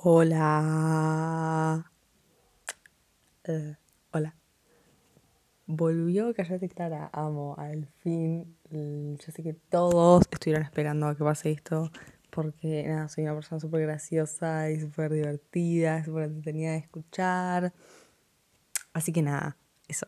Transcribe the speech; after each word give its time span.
Hola. 0.00 1.90
Eh, 3.42 3.74
hola. 4.12 4.36
Volvió 5.66 6.32
Callate 6.34 6.68
Clara, 6.68 7.10
amo, 7.12 7.56
al 7.58 7.88
fin. 7.98 8.56
Yo 8.70 9.32
sé 9.32 9.42
que 9.42 9.54
todos 9.54 10.22
estuvieron 10.30 10.62
esperando 10.62 11.08
a 11.08 11.16
que 11.16 11.24
pase 11.24 11.50
esto, 11.50 11.90
porque 12.30 12.84
nada, 12.86 13.08
soy 13.08 13.24
una 13.24 13.34
persona 13.34 13.58
súper 13.58 13.82
graciosa 13.82 14.70
y 14.70 14.78
súper 14.78 15.12
divertida, 15.12 16.04
súper 16.04 16.26
entretenida 16.26 16.70
de 16.72 16.78
escuchar. 16.78 17.72
Así 18.92 19.12
que 19.12 19.22
nada, 19.22 19.56
eso. 19.88 20.06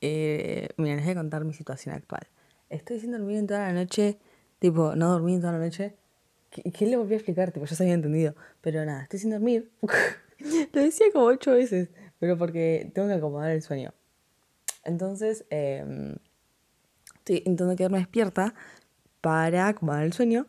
Eh, 0.00 0.70
miren, 0.78 0.96
les 0.96 1.04
voy 1.04 1.12
a 1.12 1.16
contar 1.16 1.44
mi 1.44 1.52
situación 1.52 1.94
actual. 1.94 2.26
Estoy 2.70 2.98
sin 2.98 3.12
dormir 3.12 3.36
en 3.36 3.46
toda 3.46 3.60
la 3.60 3.74
noche, 3.74 4.18
tipo, 4.58 4.96
no 4.96 5.10
dormí 5.10 5.34
en 5.34 5.42
toda 5.42 5.52
la 5.52 5.58
noche. 5.58 5.98
¿Qué, 6.50 6.62
qué 6.70 6.86
le 6.86 6.96
volví 6.96 7.14
a 7.14 7.16
explicar? 7.16 7.52
Tipo, 7.52 7.66
ya 7.66 7.76
se 7.76 7.82
había 7.82 7.94
entendido. 7.94 8.34
Pero 8.60 8.84
nada, 8.84 9.02
estoy 9.02 9.18
sin 9.18 9.30
dormir. 9.30 9.70
Lo 10.72 10.82
decía 10.82 11.06
como 11.12 11.26
ocho 11.26 11.52
veces, 11.52 11.90
pero 12.18 12.38
porque 12.38 12.90
tengo 12.94 13.08
que 13.08 13.14
acomodar 13.14 13.50
el 13.50 13.62
sueño. 13.62 13.92
Entonces, 14.84 15.44
eh, 15.50 16.16
estoy 17.16 17.36
intentando 17.38 17.76
quedarme 17.76 17.98
despierta 17.98 18.54
para 19.20 19.68
acomodar 19.68 20.04
el 20.04 20.12
sueño. 20.12 20.46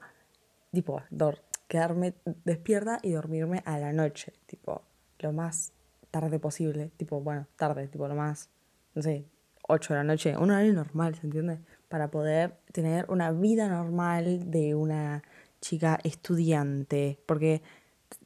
Tipo, 0.71 1.01
dor 1.09 1.39
quedarme 1.69 2.15
despierta 2.43 2.99
y 3.01 3.11
dormirme 3.11 3.61
a 3.63 3.79
la 3.79 3.93
noche. 3.93 4.33
Tipo, 4.47 4.81
lo 5.19 5.31
más 5.31 5.71
tarde 6.11 6.39
posible. 6.39 6.91
Tipo, 6.97 7.21
bueno, 7.21 7.47
tarde, 7.55 7.87
tipo, 7.87 8.07
lo 8.09 8.15
más, 8.15 8.49
no 8.95 9.01
sé, 9.01 9.25
8 9.67 9.93
de 9.93 9.99
la 9.99 10.03
noche. 10.03 10.35
Un 10.35 10.51
horario 10.51 10.73
normal, 10.73 11.15
¿se 11.15 11.27
entiende? 11.27 11.59
Para 11.87 12.09
poder 12.09 12.57
tener 12.73 13.05
una 13.09 13.31
vida 13.31 13.69
normal 13.69 14.49
de 14.51 14.75
una 14.75 15.23
chica 15.61 15.99
estudiante, 16.03 17.19
porque 17.25 17.61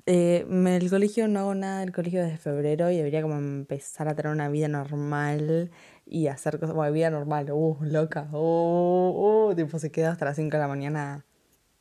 eh, 0.05 0.45
el 0.49 0.89
colegio 0.89 1.27
no 1.27 1.39
hago 1.41 1.55
nada 1.55 1.79
del 1.79 1.91
colegio 1.91 2.21
desde 2.21 2.37
febrero 2.37 2.91
y 2.91 2.97
debería 2.97 3.21
como 3.21 3.35
empezar 3.35 4.07
a 4.07 4.15
tener 4.15 4.31
una 4.31 4.49
vida 4.49 4.67
normal 4.67 5.71
y 6.05 6.27
hacer 6.27 6.59
cosas, 6.59 6.75
bueno, 6.75 6.91
vida 6.93 7.09
normal, 7.09 7.51
uh, 7.51 7.77
loca, 7.81 8.27
uh, 8.31 9.49
uh, 9.49 9.55
tipo 9.55 9.79
se 9.79 9.91
queda 9.91 10.11
hasta 10.11 10.25
las 10.25 10.35
5 10.35 10.51
de 10.51 10.59
la 10.59 10.67
mañana 10.67 11.25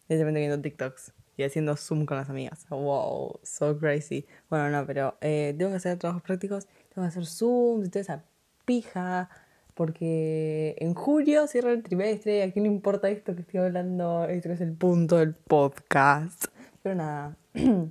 simplemente 0.08 0.40
viendo 0.40 0.60
TikToks 0.60 1.12
y 1.36 1.42
haciendo 1.44 1.76
Zoom 1.76 2.06
con 2.06 2.16
las 2.16 2.28
amigas. 2.28 2.66
Wow, 2.68 3.40
so 3.42 3.78
crazy. 3.78 4.26
Bueno, 4.50 4.70
no, 4.70 4.86
pero 4.86 5.16
eh, 5.20 5.54
tengo 5.56 5.70
que 5.70 5.78
hacer 5.78 5.98
trabajos 5.98 6.22
prácticos, 6.22 6.66
tengo 6.94 7.06
que 7.06 7.08
hacer 7.08 7.26
Zoom 7.26 7.84
y 7.84 7.88
toda 7.88 8.00
esa 8.00 8.24
pija 8.64 9.30
porque 9.74 10.76
en 10.78 10.94
julio 10.94 11.46
cierra 11.46 11.72
el 11.72 11.82
trimestre, 11.82 12.42
a 12.42 12.52
quién 12.52 12.64
le 12.64 12.70
importa 12.70 13.08
esto 13.08 13.34
que 13.34 13.42
estoy 13.42 13.60
hablando, 13.60 14.24
esto 14.24 14.52
es 14.52 14.60
el 14.60 14.72
punto 14.72 15.16
del 15.16 15.34
podcast. 15.34 16.46
Pero 16.82 16.94
nada, 16.94 17.36
lo 17.54 17.90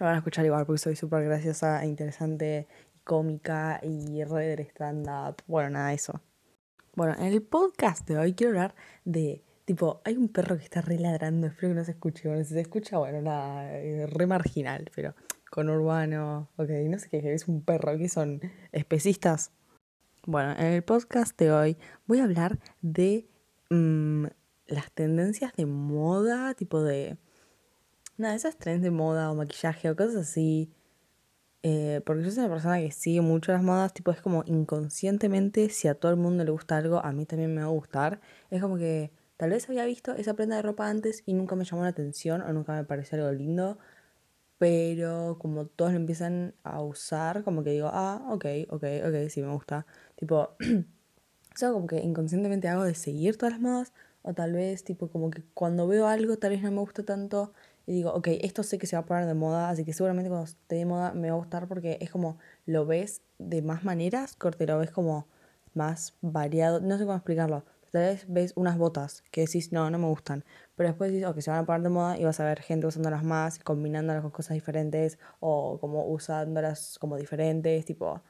van 0.00 0.14
a 0.14 0.18
escuchar 0.18 0.44
igual 0.44 0.66
porque 0.66 0.78
soy 0.78 0.96
súper 0.96 1.24
graciosa, 1.24 1.82
e 1.82 1.88
interesante, 1.88 2.68
cómica 3.04 3.80
y 3.82 4.22
re 4.24 4.48
del 4.48 4.60
stand-up. 4.60 5.42
Bueno, 5.46 5.70
nada, 5.70 5.92
eso. 5.92 6.20
Bueno, 6.94 7.14
en 7.18 7.26
el 7.26 7.42
podcast 7.42 8.06
de 8.08 8.18
hoy 8.18 8.34
quiero 8.34 8.50
hablar 8.50 8.74
de, 9.04 9.42
tipo, 9.64 10.00
hay 10.04 10.16
un 10.16 10.28
perro 10.28 10.56
que 10.58 10.64
está 10.64 10.82
re 10.82 10.98
ladrando, 10.98 11.46
espero 11.46 11.68
que 11.70 11.74
no 11.76 11.84
se 11.84 11.92
escuche. 11.92 12.28
Bueno, 12.28 12.44
si 12.44 12.54
se 12.54 12.60
escucha, 12.60 12.98
bueno, 12.98 13.22
nada, 13.22 13.72
eh, 13.72 14.06
re 14.06 14.26
marginal, 14.26 14.90
pero 14.94 15.14
con 15.50 15.70
urbano, 15.70 16.50
ok, 16.56 16.68
no 16.88 16.98
sé 16.98 17.08
qué, 17.08 17.34
es 17.34 17.48
un 17.48 17.62
perro, 17.62 17.96
¿qué 17.96 18.08
son? 18.08 18.40
¿Especistas? 18.72 19.52
Bueno, 20.30 20.52
en 20.58 20.66
el 20.74 20.82
podcast 20.82 21.38
de 21.38 21.50
hoy 21.50 21.78
voy 22.06 22.18
a 22.18 22.24
hablar 22.24 22.58
de 22.82 23.26
mm, 23.70 24.26
las 24.66 24.92
tendencias 24.92 25.54
de 25.54 25.64
moda, 25.64 26.52
tipo 26.52 26.82
de... 26.82 27.16
Nada, 28.18 28.34
esas 28.34 28.58
trends 28.58 28.82
de 28.82 28.90
moda 28.90 29.30
o 29.30 29.34
maquillaje 29.34 29.88
o 29.88 29.96
cosas 29.96 30.16
así. 30.16 30.70
Eh, 31.62 32.02
porque 32.04 32.24
yo 32.24 32.30
soy 32.30 32.40
una 32.44 32.52
persona 32.52 32.78
que 32.78 32.90
sigue 32.90 33.22
mucho 33.22 33.52
las 33.52 33.62
modas, 33.62 33.94
tipo 33.94 34.10
es 34.10 34.20
como 34.20 34.42
inconscientemente, 34.44 35.70
si 35.70 35.88
a 35.88 35.94
todo 35.94 36.12
el 36.12 36.18
mundo 36.18 36.44
le 36.44 36.50
gusta 36.50 36.76
algo, 36.76 37.02
a 37.02 37.10
mí 37.12 37.24
también 37.24 37.54
me 37.54 37.62
va 37.62 37.68
a 37.68 37.70
gustar. 37.70 38.20
Es 38.50 38.60
como 38.60 38.76
que 38.76 39.10
tal 39.38 39.48
vez 39.48 39.66
había 39.70 39.86
visto 39.86 40.14
esa 40.14 40.34
prenda 40.34 40.56
de 40.56 40.62
ropa 40.62 40.90
antes 40.90 41.22
y 41.24 41.32
nunca 41.32 41.56
me 41.56 41.64
llamó 41.64 41.84
la 41.84 41.88
atención 41.88 42.42
o 42.42 42.52
nunca 42.52 42.74
me 42.74 42.84
pareció 42.84 43.16
algo 43.16 43.32
lindo 43.32 43.78
pero 44.58 45.38
como 45.40 45.66
todos 45.66 45.92
lo 45.92 45.98
empiezan 45.98 46.54
a 46.64 46.82
usar, 46.82 47.44
como 47.44 47.62
que 47.62 47.70
digo, 47.70 47.90
ah, 47.92 48.26
ok, 48.30 48.44
ok, 48.70 48.84
ok, 49.06 49.28
sí 49.30 49.40
me 49.40 49.52
gusta. 49.52 49.86
Tipo, 50.18 50.56
sea, 51.54 51.72
como 51.72 51.86
que 51.86 52.00
inconscientemente 52.00 52.68
hago 52.68 52.84
de 52.84 52.94
seguir 52.94 53.36
todas 53.36 53.52
las 53.54 53.60
modas, 53.60 53.92
o 54.22 54.34
tal 54.34 54.52
vez, 54.52 54.84
tipo, 54.84 55.08
como 55.08 55.30
que 55.30 55.42
cuando 55.54 55.86
veo 55.86 56.08
algo, 56.08 56.36
tal 56.38 56.50
vez 56.50 56.62
no 56.62 56.70
me 56.72 56.80
gusta 56.80 57.04
tanto, 57.04 57.52
y 57.86 57.92
digo, 57.92 58.12
ok, 58.12 58.28
esto 58.42 58.62
sé 58.62 58.78
que 58.78 58.86
se 58.86 58.96
va 58.96 59.02
a 59.02 59.06
poner 59.06 59.26
de 59.26 59.34
moda, 59.34 59.70
así 59.70 59.84
que 59.84 59.92
seguramente 59.92 60.28
cuando 60.28 60.46
esté 60.46 60.76
de 60.76 60.86
moda 60.86 61.12
me 61.14 61.30
va 61.30 61.36
a 61.36 61.38
gustar 61.38 61.68
porque 61.68 61.98
es 62.00 62.10
como 62.10 62.38
lo 62.66 62.84
ves 62.84 63.22
de 63.38 63.62
más 63.62 63.84
maneras, 63.84 64.36
corte, 64.36 64.66
lo 64.66 64.78
ves 64.78 64.90
como 64.90 65.26
más 65.74 66.14
variado, 66.20 66.80
no 66.80 66.98
sé 66.98 67.04
cómo 67.04 67.16
explicarlo. 67.16 67.64
Tal 67.92 68.02
vez 68.02 68.26
ves 68.28 68.52
unas 68.56 68.76
botas 68.76 69.22
que 69.30 69.42
decís, 69.42 69.72
no, 69.72 69.88
no 69.90 69.98
me 69.98 70.06
gustan. 70.08 70.44
Pero 70.76 70.90
después 70.90 71.10
decís, 71.10 71.26
ok, 71.26 71.40
se 71.40 71.50
van 71.50 71.60
a 71.60 71.66
poner 71.66 71.82
de 71.82 71.88
moda 71.88 72.18
y 72.18 72.24
vas 72.24 72.38
a 72.40 72.44
ver 72.44 72.60
gente 72.60 72.86
usándolas 72.86 73.24
más, 73.24 73.58
combinándolas 73.60 74.22
con 74.22 74.30
cosas 74.30 74.54
diferentes 74.54 75.18
o 75.40 75.78
como 75.80 76.04
usándolas 76.06 76.98
como 76.98 77.16
diferentes, 77.16 77.86
tipo 77.86 78.22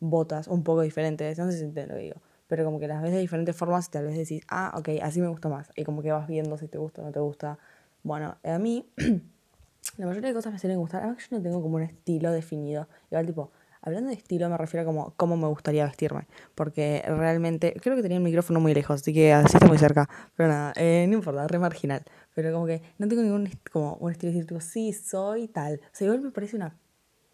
botas 0.00 0.48
un 0.48 0.64
poco 0.64 0.82
diferentes. 0.82 1.38
No 1.38 1.50
sé 1.50 1.58
si 1.58 1.64
entiendo 1.64 1.94
lo 1.94 2.00
digo. 2.00 2.16
Pero 2.48 2.64
como 2.64 2.80
que 2.80 2.88
las 2.88 3.00
ves 3.02 3.12
de 3.12 3.18
diferentes 3.18 3.54
formas 3.54 3.86
y 3.88 3.90
tal 3.92 4.06
vez 4.06 4.16
decís, 4.16 4.42
ah, 4.48 4.74
ok, 4.76 4.88
así 5.02 5.20
me 5.20 5.28
gusta 5.28 5.48
más. 5.48 5.70
Y 5.76 5.84
como 5.84 6.02
que 6.02 6.10
vas 6.10 6.26
viendo 6.26 6.58
si 6.58 6.66
te 6.66 6.78
gusta 6.78 7.02
o 7.02 7.04
no 7.04 7.12
te 7.12 7.20
gusta. 7.20 7.58
Bueno, 8.02 8.36
a 8.42 8.58
mí 8.58 8.86
la 9.96 10.06
mayoría 10.06 10.30
de 10.30 10.34
cosas 10.34 10.52
me 10.52 10.58
suelen 10.58 10.78
gustar. 10.78 11.02
Además 11.02 11.18
que 11.18 11.30
yo 11.30 11.36
no 11.36 11.42
tengo 11.42 11.62
como 11.62 11.76
un 11.76 11.82
estilo 11.82 12.32
definido. 12.32 12.88
Igual 13.10 13.26
tipo, 13.26 13.52
Hablando 13.82 14.10
de 14.10 14.16
estilo, 14.16 14.50
me 14.50 14.58
refiero 14.58 14.82
a 14.82 14.84
como 14.84 15.14
cómo 15.16 15.38
me 15.38 15.46
gustaría 15.46 15.86
vestirme. 15.86 16.26
Porque 16.54 17.02
realmente, 17.06 17.74
creo 17.80 17.96
que 17.96 18.02
tenía 18.02 18.18
el 18.18 18.22
micrófono 18.22 18.60
muy 18.60 18.74
lejos, 18.74 19.00
así 19.00 19.14
que 19.14 19.32
así 19.32 19.56
está 19.56 19.66
muy 19.66 19.78
cerca. 19.78 20.08
Pero 20.36 20.50
nada, 20.50 20.74
eh, 20.76 21.06
no 21.08 21.14
importa, 21.14 21.48
re 21.48 21.58
marginal. 21.58 22.02
Pero 22.34 22.52
como 22.52 22.66
que 22.66 22.82
no 22.98 23.08
tengo 23.08 23.22
ningún 23.22 23.48
como 23.72 23.94
un 23.94 24.12
estilo 24.12 24.32
de 24.32 24.38
decir, 24.38 24.48
tipo, 24.48 24.60
sí, 24.60 24.92
soy 24.92 25.48
tal. 25.48 25.80
O 25.82 25.88
sea, 25.92 26.06
igual 26.06 26.20
me 26.20 26.30
parece 26.30 26.56
una 26.56 26.76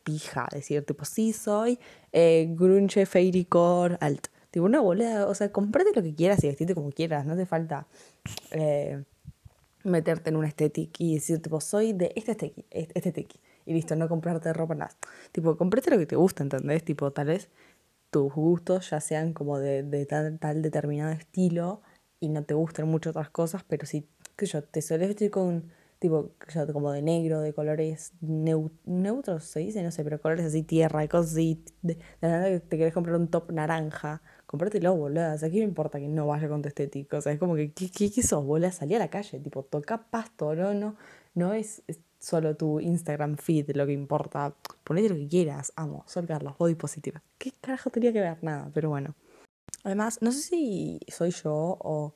pija 0.06 0.46
decir, 0.52 0.84
tipo, 0.84 1.04
sí, 1.04 1.32
soy 1.32 1.78
eh, 2.12 2.46
grunge, 2.50 3.06
fairycore, 3.06 3.98
alt. 4.00 4.28
Tipo, 4.52 4.64
una 4.64 4.80
bola, 4.80 5.26
o 5.26 5.34
sea, 5.34 5.50
comprate 5.50 5.90
lo 5.94 6.02
que 6.02 6.14
quieras 6.14 6.42
y 6.44 6.46
vestirte 6.46 6.74
como 6.74 6.90
quieras. 6.90 7.26
No 7.26 7.32
hace 7.32 7.44
falta 7.44 7.88
eh, 8.52 9.02
meterte 9.82 10.30
en 10.30 10.36
un 10.36 10.44
estética 10.44 10.96
y 10.98 11.14
decir, 11.14 11.42
tipo, 11.42 11.60
soy 11.60 11.92
de 11.92 12.12
este 12.14 12.54
estética 12.70 13.34
y 13.66 13.74
listo, 13.74 13.96
no 13.96 14.08
comprarte 14.08 14.52
ropa 14.52 14.74
nada. 14.76 14.96
Tipo, 15.32 15.56
comprate 15.56 15.90
lo 15.90 15.98
que 15.98 16.06
te 16.06 16.16
gusta, 16.16 16.44
¿entendés? 16.44 16.84
Tipo, 16.84 17.10
tal 17.10 17.26
vez 17.26 17.50
tus 18.10 18.32
gustos 18.32 18.90
ya 18.90 19.00
sean 19.00 19.32
como 19.32 19.58
de, 19.58 19.82
de 19.82 20.06
tal, 20.06 20.62
determinado 20.62 21.12
estilo 21.12 21.82
y 22.20 22.28
no 22.28 22.44
te 22.44 22.54
gusten 22.54 22.86
mucho 22.86 23.10
otras 23.10 23.30
cosas, 23.30 23.64
pero 23.64 23.84
si, 23.84 24.08
qué 24.36 24.46
sé 24.46 24.52
yo, 24.52 24.62
te 24.62 24.82
sueles 24.82 25.08
vestir 25.08 25.30
con, 25.30 25.72
tipo, 25.98 26.32
yo, 26.52 26.72
como 26.72 26.92
de 26.92 27.02
negro, 27.02 27.40
de 27.40 27.52
colores 27.54 28.12
neutros, 28.20 29.44
se 29.44 29.60
dice, 29.60 29.82
no 29.82 29.90
sé, 29.90 30.04
pero 30.04 30.20
colores 30.20 30.46
así 30.46 30.62
tierra 30.62 31.06
cosas 31.08 31.32
así, 31.32 31.64
de, 31.82 31.98
la 32.20 32.44
que 32.44 32.60
te 32.60 32.78
querés 32.78 32.94
comprar 32.94 33.16
un 33.16 33.28
top 33.28 33.52
naranja, 33.52 34.22
comprátelo, 34.46 34.94
boludo, 34.94 35.34
o 35.34 35.38
sea, 35.38 35.50
¿qué 35.50 35.58
me 35.58 35.64
importa 35.64 35.98
que 35.98 36.08
no 36.08 36.26
vaya 36.26 36.48
con 36.48 36.62
tu 36.62 36.68
estético? 36.68 37.16
O 37.16 37.20
sea, 37.20 37.32
es 37.32 37.38
como 37.38 37.54
que, 37.56 37.72
¿qué, 37.72 37.90
qué, 37.90 38.10
qué 38.10 38.22
sos, 38.22 38.44
boludo? 38.44 38.70
Salí 38.72 38.94
a 38.94 38.98
la 38.98 39.08
calle, 39.08 39.40
tipo, 39.40 39.62
toca 39.64 40.10
pasto, 40.10 40.54
no, 40.54 40.74
no, 40.74 40.96
no 41.34 41.52
es 41.54 41.82
solo 42.18 42.56
tu 42.56 42.80
Instagram 42.80 43.36
feed 43.36 43.70
lo 43.76 43.86
que 43.86 43.92
importa. 43.92 44.54
Ponete 44.84 45.08
lo 45.08 45.16
que 45.16 45.28
quieras, 45.28 45.72
amo, 45.76 46.04
Sol 46.06 46.26
Carlos, 46.26 46.56
body 46.58 46.74
positiva. 46.74 47.22
¿Qué 47.38 47.52
carajo 47.60 47.90
tenía 47.90 48.12
que 48.12 48.20
ver? 48.20 48.42
Nada, 48.42 48.70
pero 48.74 48.88
bueno. 48.88 49.14
Además, 49.84 50.18
no 50.20 50.32
sé 50.32 50.40
si 50.40 51.00
soy 51.08 51.30
yo 51.30 51.52
o 51.52 52.14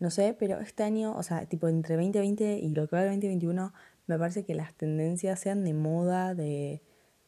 no 0.00 0.10
sé, 0.10 0.36
pero 0.38 0.60
este 0.60 0.82
año, 0.84 1.14
o 1.16 1.22
sea, 1.22 1.46
tipo 1.46 1.68
entre 1.68 1.96
2020 1.96 2.58
y 2.58 2.68
lo 2.70 2.88
que 2.88 2.96
va 2.96 3.02
del 3.02 3.10
2021, 3.10 3.72
me 4.06 4.18
parece 4.18 4.44
que 4.44 4.54
las 4.54 4.74
tendencias 4.74 5.40
sean 5.40 5.64
de 5.64 5.74
moda, 5.74 6.34
de, 6.34 6.82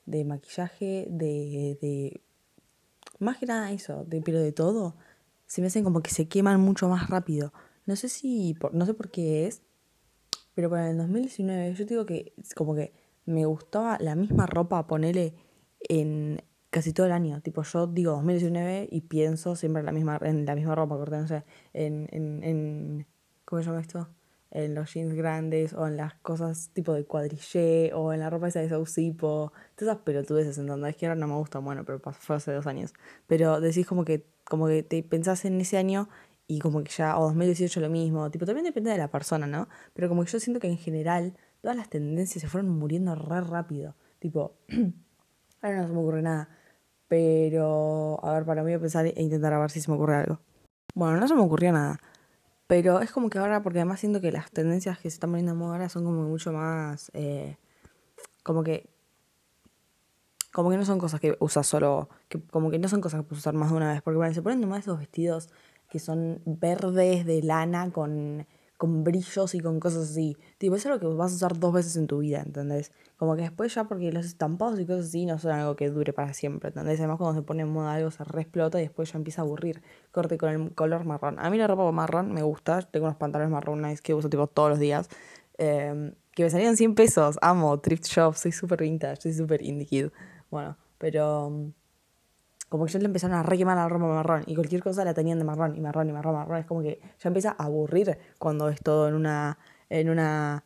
de 0.07 0.25
maquillaje, 0.25 1.07
de, 1.11 1.79
de. 1.81 2.21
Más 3.19 3.39
que 3.39 3.47
nada 3.47 3.71
eso, 3.73 4.05
de, 4.05 4.23
pero 4.23 4.41
de 4.41 4.53
todo, 4.53 4.95
se 5.47 5.61
me 5.61 5.67
hacen 5.67 5.85
como 5.85 6.03
que 6.03 6.11
se 6.11 6.29
queman 6.29 6.61
mucho 6.61 6.89
más 6.89 7.11
rápido. 7.11 7.53
No 7.87 7.97
sé 7.97 8.09
si. 8.09 8.57
No 8.73 8.87
sé 8.87 8.95
por 8.95 9.11
qué 9.11 9.47
es, 9.47 9.63
pero 10.55 10.71
para 10.71 10.91
el 10.91 10.97
2019 10.99 11.75
yo 11.75 11.85
digo 11.85 12.07
que 12.07 12.33
como 12.55 12.75
que 12.75 12.93
me 13.27 13.47
gustaba 13.47 13.99
la 14.01 14.15
misma 14.15 14.47
ropa 14.47 14.87
ponerle 14.87 15.35
en 15.89 16.43
casi 16.71 16.93
todo 16.93 17.07
el 17.07 17.13
año. 17.13 17.41
Tipo, 17.43 17.63
yo 17.63 17.87
digo 17.87 18.13
2019 18.13 18.89
y 18.91 19.03
pienso 19.03 19.57
siempre 19.57 19.81
en 19.81 19.87
la 19.87 19.93
misma, 19.93 20.19
en 20.23 20.47
la 20.47 20.55
misma 20.55 20.75
ropa, 20.75 20.97
corte, 20.97 21.17
no 21.17 21.27
sé, 21.29 21.45
en, 21.73 22.09
en, 22.13 22.43
en, 22.45 23.07
¿cómo 23.45 23.63
se 23.63 23.67
llama 23.69 23.81
esto? 23.81 24.09
En 24.53 24.75
los 24.75 24.93
jeans 24.93 25.15
grandes 25.15 25.75
o 25.75 25.87
en 25.87 25.97
las 25.97 26.15
cosas 26.15 26.71
tipo 26.73 26.93
de 26.93 27.05
cuadrillé 27.05 27.93
o 27.95 28.13
en 28.13 28.21
la 28.21 28.31
ropa 28.31 28.49
esa 28.49 28.61
de 28.61 28.69
Saucipo. 28.69 29.53
Todas 29.77 29.95
esas 29.95 30.05
pelotudeces, 30.05 30.59
¿entendés? 30.59 30.97
Que 30.97 31.07
ahora 31.07 31.21
no 31.21 31.29
me 31.29 31.35
gustan, 31.35 31.65
bueno, 31.65 31.85
pero 31.85 32.01
fue 32.13 32.37
hace 32.37 32.53
dos 32.53 32.67
años. 32.67 32.93
Pero 33.27 33.61
decís 33.61 33.87
como 33.87 34.05
que, 34.05 34.27
como 34.45 34.67
que 34.67 34.83
te 34.83 35.03
pensás 35.05 35.45
en 35.45 35.61
ese 35.61 35.77
año 35.79 36.09
y 36.49 36.59
como 36.59 36.83
que 36.83 36.91
ya, 36.91 37.17
o 37.19 37.27
2018 37.27 37.81
lo 37.81 37.89
mismo, 37.91 38.29
tipo, 38.33 38.45
también 38.45 38.65
depende 38.65 38.91
de 38.91 38.99
la 38.99 39.09
persona, 39.09 39.47
¿no? 39.47 39.69
Pero 39.95 40.09
como 40.09 40.25
que 40.25 40.33
yo 40.33 40.41
siento 40.41 40.59
que 40.59 40.67
en 40.67 40.79
general 40.79 41.37
todas 41.63 41.77
las 41.77 41.89
tendencias 41.89 42.43
se 42.43 42.49
fueron 42.49 42.71
muriendo 42.71 43.15
re 43.15 43.41
rápido. 43.41 43.95
Tipo, 44.19 44.57
ahora 45.63 45.83
no 45.83 45.87
se 45.87 45.93
me 45.93 46.01
ocurre 46.01 46.23
nada. 46.23 46.49
Pero, 47.11 48.25
a 48.25 48.35
ver, 48.35 48.45
para 48.45 48.63
mí 48.63 48.71
voy 48.71 48.75
a 48.75 48.79
pensar 48.79 49.05
e 49.05 49.21
intentar 49.21 49.53
a 49.53 49.59
ver 49.59 49.73
si 49.73 49.81
se 49.81 49.91
me 49.91 49.97
ocurre 49.97 50.15
algo. 50.15 50.39
Bueno, 50.95 51.19
no 51.19 51.27
se 51.27 51.35
me 51.35 51.41
ocurrió 51.41 51.73
nada. 51.73 51.99
Pero 52.69 53.01
es 53.01 53.11
como 53.11 53.29
que 53.29 53.39
ahora, 53.41 53.65
porque 53.65 53.81
además 53.81 53.99
siento 53.99 54.21
que 54.21 54.31
las 54.31 54.53
tendencias 54.53 54.97
que 54.99 55.11
se 55.11 55.15
están 55.15 55.31
poniendo 55.31 55.51
en 55.51 55.59
moda 55.59 55.73
ahora 55.73 55.89
son 55.89 56.05
como 56.05 56.23
mucho 56.23 56.53
más. 56.53 57.11
Eh, 57.13 57.57
como 58.45 58.63
que. 58.63 58.89
Como 60.53 60.71
que 60.71 60.77
no 60.77 60.85
son 60.85 61.01
cosas 61.01 61.19
que 61.19 61.37
usas 61.41 61.67
solo. 61.67 62.09
Que, 62.29 62.41
como 62.41 62.71
que 62.71 62.79
no 62.79 62.87
son 62.87 63.01
cosas 63.01 63.23
que 63.23 63.27
puedes 63.27 63.41
usar 63.41 63.55
más 63.55 63.71
de 63.71 63.77
una 63.77 63.93
vez. 63.93 64.03
Porque 64.03 64.19
bueno, 64.19 64.33
se 64.33 64.41
ponen 64.41 64.61
nomás 64.61 64.85
esos 64.85 65.01
vestidos 65.01 65.51
que 65.91 65.99
son 65.99 66.41
verdes 66.47 67.27
de 67.27 67.43
lana 67.43 67.91
con 67.91 68.47
con 68.81 69.05
brillos 69.05 69.55
y 69.55 69.61
con 69.61 69.79
cosas 69.79 70.11
así. 70.11 70.39
Tipo, 70.57 70.75
es 70.75 70.87
lo 70.87 70.99
que 70.99 71.07
vas 71.07 71.33
a 71.33 71.35
usar 71.35 71.59
dos 71.59 71.71
veces 71.71 71.99
en 71.99 72.07
tu 72.07 72.21
vida, 72.21 72.41
¿entendés? 72.41 72.93
Como 73.19 73.37
que 73.37 73.43
después 73.43 73.75
ya, 73.75 73.85
porque 73.85 74.11
los 74.11 74.25
estampados 74.25 74.81
y 74.81 74.87
cosas 74.87 75.09
así 75.09 75.27
no 75.27 75.39
son 75.39 75.53
algo 75.53 75.77
que 75.77 75.91
dure 75.91 76.15
para 76.15 76.33
siempre, 76.33 76.69
¿entendés? 76.69 76.99
Además, 76.99 77.19
cuando 77.19 77.39
se 77.39 77.45
pone 77.45 77.61
en 77.65 77.69
moda 77.69 77.93
algo 77.93 78.11
se 78.11 78.23
explota 78.23 78.79
y 78.81 78.85
después 78.85 79.13
ya 79.13 79.19
empieza 79.19 79.43
a 79.43 79.45
aburrir. 79.45 79.83
Corte 80.13 80.39
con 80.39 80.49
el 80.49 80.75
color 80.75 81.05
marrón. 81.05 81.39
A 81.39 81.51
mí 81.51 81.59
la 81.59 81.67
ropa 81.67 81.93
marrón 81.93 82.33
me 82.33 82.41
gusta. 82.41 82.81
Tengo 82.81 83.05
unos 83.05 83.19
pantalones 83.19 83.53
marrones 83.53 84.01
que 84.01 84.15
uso 84.15 84.31
tipo 84.31 84.47
todos 84.47 84.71
los 84.71 84.79
días. 84.79 85.11
Em, 85.59 86.15
que 86.33 86.45
me 86.45 86.49
salían 86.49 86.79
100 86.79 86.95
pesos. 86.95 87.37
Amo 87.43 87.79
thrift 87.81 88.07
shop. 88.07 88.35
Soy 88.35 88.53
súper 88.53 88.81
vintage. 88.81 89.21
Soy 89.21 89.35
súper 89.35 89.61
indie. 89.61 90.11
Bueno, 90.51 90.79
pero 90.97 91.71
como 92.71 92.87
que 92.87 92.93
ya 92.93 93.01
le 93.01 93.07
empezaron 93.07 93.37
a 93.37 93.43
re 93.43 93.59
quemar 93.59 93.77
la 93.77 93.89
ropa 93.89 94.07
marrón 94.07 94.45
y 94.47 94.55
cualquier 94.55 94.81
cosa 94.81 95.05
la 95.05 95.13
tenían 95.13 95.39
de 95.39 95.45
marrón 95.45 95.75
y 95.77 95.81
marrón 95.81 96.09
y 96.09 96.13
marrón, 96.13 96.35
marrón. 96.35 96.59
Es 96.59 96.67
como 96.67 96.83
que 96.83 97.01
ya 97.19 97.29
empieza 97.29 97.51
a 97.59 97.65
aburrir 97.65 98.17
cuando 98.39 98.69
es 98.69 98.81
todo 98.81 99.09
en 99.09 99.15
una, 99.15 99.59
en 99.89 100.09
una, 100.09 100.65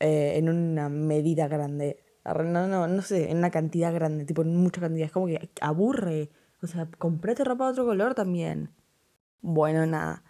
eh, 0.00 0.32
en 0.36 0.48
una 0.48 0.88
medida 0.88 1.46
grande. 1.46 2.02
No, 2.24 2.66
no, 2.66 2.88
no 2.88 3.02
sé, 3.02 3.30
en 3.30 3.36
una 3.36 3.50
cantidad 3.50 3.92
grande, 3.92 4.24
tipo 4.24 4.40
en 4.40 4.56
mucha 4.56 4.80
cantidad. 4.80 5.04
Es 5.04 5.12
como 5.12 5.26
que 5.26 5.50
aburre. 5.60 6.30
O 6.62 6.66
sea, 6.66 6.88
comprate 6.96 7.44
ropa 7.44 7.66
de 7.66 7.72
otro 7.72 7.84
color 7.84 8.14
también. 8.14 8.70
Bueno, 9.42 9.84
nada. 9.84 10.22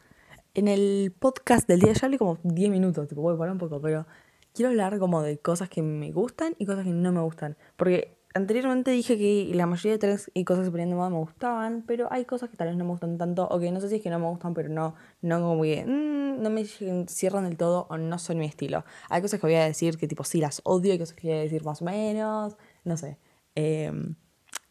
En 0.54 0.66
el 0.66 1.14
podcast 1.16 1.68
del 1.68 1.80
día 1.80 1.92
ya 1.92 2.06
hablé 2.06 2.18
como 2.18 2.38
10 2.42 2.70
minutos, 2.70 3.06
tipo, 3.06 3.22
voy 3.22 3.34
a 3.34 3.38
parar 3.38 3.52
un 3.52 3.58
poco, 3.58 3.80
pero 3.80 4.06
quiero 4.52 4.70
hablar 4.70 4.98
como 4.98 5.22
de 5.22 5.38
cosas 5.38 5.68
que 5.68 5.82
me 5.82 6.10
gustan 6.10 6.56
y 6.58 6.66
cosas 6.66 6.84
que 6.84 6.90
no 6.90 7.12
me 7.12 7.20
gustan. 7.20 7.56
Porque 7.76 8.13
anteriormente 8.34 8.90
dije 8.90 9.16
que 9.16 9.50
la 9.54 9.66
mayoría 9.66 9.92
de 9.92 9.98
tres 9.98 10.30
y 10.34 10.44
cosas 10.44 10.64
que 10.64 10.70
ponían 10.72 10.90
de 10.90 10.96
moda 10.96 11.08
me 11.08 11.18
gustaban, 11.18 11.84
pero 11.86 12.12
hay 12.12 12.24
cosas 12.24 12.50
que 12.50 12.56
tal 12.56 12.68
vez 12.68 12.76
no 12.76 12.84
me 12.84 12.90
gustan 12.90 13.16
tanto, 13.16 13.46
o 13.48 13.60
que 13.60 13.70
no 13.70 13.80
sé 13.80 13.88
si 13.88 13.96
es 13.96 14.02
que 14.02 14.10
no 14.10 14.18
me 14.18 14.26
gustan, 14.26 14.54
pero 14.54 14.68
no, 14.68 14.94
no 15.22 15.40
como 15.40 15.62
que 15.62 15.84
mm, 15.86 16.42
no 16.42 16.50
me 16.50 16.64
cierran 16.64 17.44
del 17.44 17.56
todo 17.56 17.86
o 17.88 17.96
no 17.96 18.18
son 18.18 18.38
mi 18.38 18.46
estilo. 18.46 18.84
Hay 19.08 19.22
cosas 19.22 19.40
que 19.40 19.46
voy 19.46 19.54
a 19.54 19.64
decir 19.64 19.96
que 19.96 20.08
tipo 20.08 20.24
sí 20.24 20.40
las 20.40 20.60
odio, 20.64 20.92
hay 20.92 20.98
cosas 20.98 21.14
que 21.14 21.28
voy 21.28 21.36
a 21.38 21.40
decir 21.40 21.64
más 21.64 21.80
o 21.80 21.84
menos, 21.84 22.56
no 22.84 22.96
sé. 22.96 23.18
Em, 23.54 24.16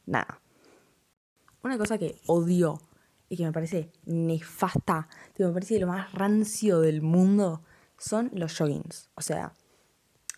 nada. 0.06 0.42
Una 1.64 1.78
cosa 1.78 1.98
que 1.98 2.20
odio 2.28 2.82
y 3.30 3.38
que 3.38 3.46
me 3.46 3.54
parece 3.54 3.92
nefasta, 4.06 5.08
me 5.40 5.50
parece 5.50 5.80
lo 5.80 5.88
más 5.88 6.12
rancio 6.12 6.82
del 6.82 7.02
mundo, 7.02 7.64
son 7.98 8.30
los 8.34 8.58
joggings. 8.58 9.10
O 9.16 9.22
sea, 9.22 9.54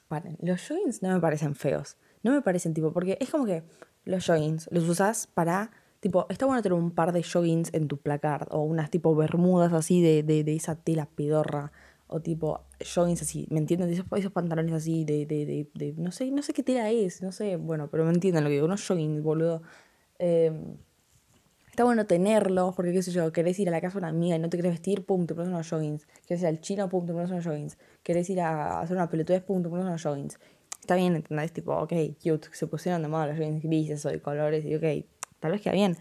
paren, 0.08 0.38
los 0.42 0.62
joggings 0.68 1.02
no 1.02 1.12
me 1.12 1.20
parecen 1.20 1.56
feos 1.56 1.98
no 2.26 2.32
me 2.32 2.42
parecen 2.42 2.74
tipo, 2.74 2.92
porque 2.92 3.20
es 3.22 3.30
como 3.30 3.46
que 3.46 3.62
los 4.04 4.26
joggings 4.26 4.68
los 4.72 4.90
usas 4.90 5.28
para, 5.28 5.70
tipo, 6.00 6.26
está 6.28 6.48
bueno 6.48 6.64
tener 6.64 6.74
un 6.74 6.90
par 6.90 7.12
de 7.12 7.22
joggings 7.22 7.72
en 7.72 7.88
tu 7.88 7.98
placard 7.98 8.48
o 8.50 8.64
unas 8.64 8.90
tipo 8.90 9.16
bermudas 9.16 9.72
así 9.74 10.02
de, 10.02 10.24
de, 10.24 10.44
de 10.44 10.56
esa 10.56 10.74
tela 10.76 11.06
pedorra 11.06 11.72
o 12.08 12.22
tipo 12.22 12.62
joggings 12.80 13.22
así, 13.22 13.46
¿me 13.52 13.60
entienden? 13.60 13.92
Esos, 13.92 14.08
esos 14.18 14.32
pantalones 14.32 14.74
así 14.74 15.06
de, 15.06 15.28
de, 15.28 15.68
de, 15.72 15.94
no 15.98 16.12
sé, 16.12 16.32
no 16.32 16.42
sé 16.42 16.52
qué 16.54 16.64
tela 16.64 16.90
es, 16.90 17.22
no 17.22 17.32
sé, 17.32 17.58
bueno, 17.58 17.90
pero 17.92 18.06
me 18.06 18.12
entienden 18.12 18.44
lo 18.44 18.50
que 18.50 18.56
digo, 18.56 18.66
unos 18.66 18.88
joggings, 18.88 19.22
boludo. 19.22 19.62
Em, 20.18 20.78
está 21.70 21.84
bueno 21.84 22.08
tenerlos, 22.08 22.74
porque 22.74 22.92
qué 22.92 23.04
sé 23.04 23.12
yo, 23.12 23.32
querés 23.32 23.60
ir 23.60 23.68
a 23.68 23.72
la 23.72 23.82
casa 23.82 24.00
de 24.00 24.00
una 24.00 24.08
amiga 24.08 24.36
y 24.36 24.40
no 24.40 24.50
te 24.50 24.58
querés 24.58 24.72
vestir, 24.72 25.06
pum, 25.06 25.28
te 25.28 25.36
pones 25.36 25.50
unos 25.50 25.70
joggings. 25.70 26.08
Querés 26.26 26.42
ir 26.42 26.48
al 26.48 26.60
chino, 26.60 26.90
pum, 26.90 27.06
te 27.06 27.14
pones 27.14 27.30
unos 27.30 27.46
joggings. 27.46 27.78
Querés 28.02 28.28
ir 28.32 28.42
a 28.42 28.80
hacer 28.80 28.98
una 28.98 29.10
pelotudez, 29.10 29.44
pum, 29.44 29.62
te 29.62 29.70
pones 29.70 29.86
unos 29.86 30.02
joggings 30.02 30.40
está 30.86 30.96
bien, 30.96 31.16
¿entendés? 31.16 31.52
Tipo, 31.52 31.76
ok, 31.76 31.94
cute, 32.24 32.50
se 32.52 32.68
pusieron 32.68 33.02
de 33.02 33.08
moda 33.08 33.28
los 33.28 33.38
jeans 33.38 33.64
grises 33.64 34.06
o 34.06 34.10
de 34.10 34.22
colores 34.22 34.64
y 34.66 34.76
ok, 34.76 35.06
tal 35.40 35.52
vez 35.52 35.62
queda 35.62 35.74
bien. 35.74 35.98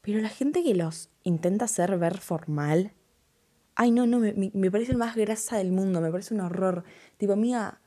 Pero 0.00 0.20
la 0.20 0.30
gente 0.30 0.62
que 0.62 0.74
los 0.74 1.10
intenta 1.22 1.66
hacer 1.66 1.98
ver 1.98 2.18
formal, 2.18 2.92
ay 3.74 3.90
no, 3.90 4.06
no, 4.06 4.18
me, 4.18 4.50
me 4.54 4.70
parece 4.70 4.92
el 4.92 4.98
más 4.98 5.14
grasa 5.14 5.58
del 5.58 5.72
mundo, 5.72 6.00
me 6.00 6.10
parece 6.10 6.34
un 6.34 6.40
horror. 6.40 6.84
Tipo, 7.18 7.34
amiga, 7.34 7.80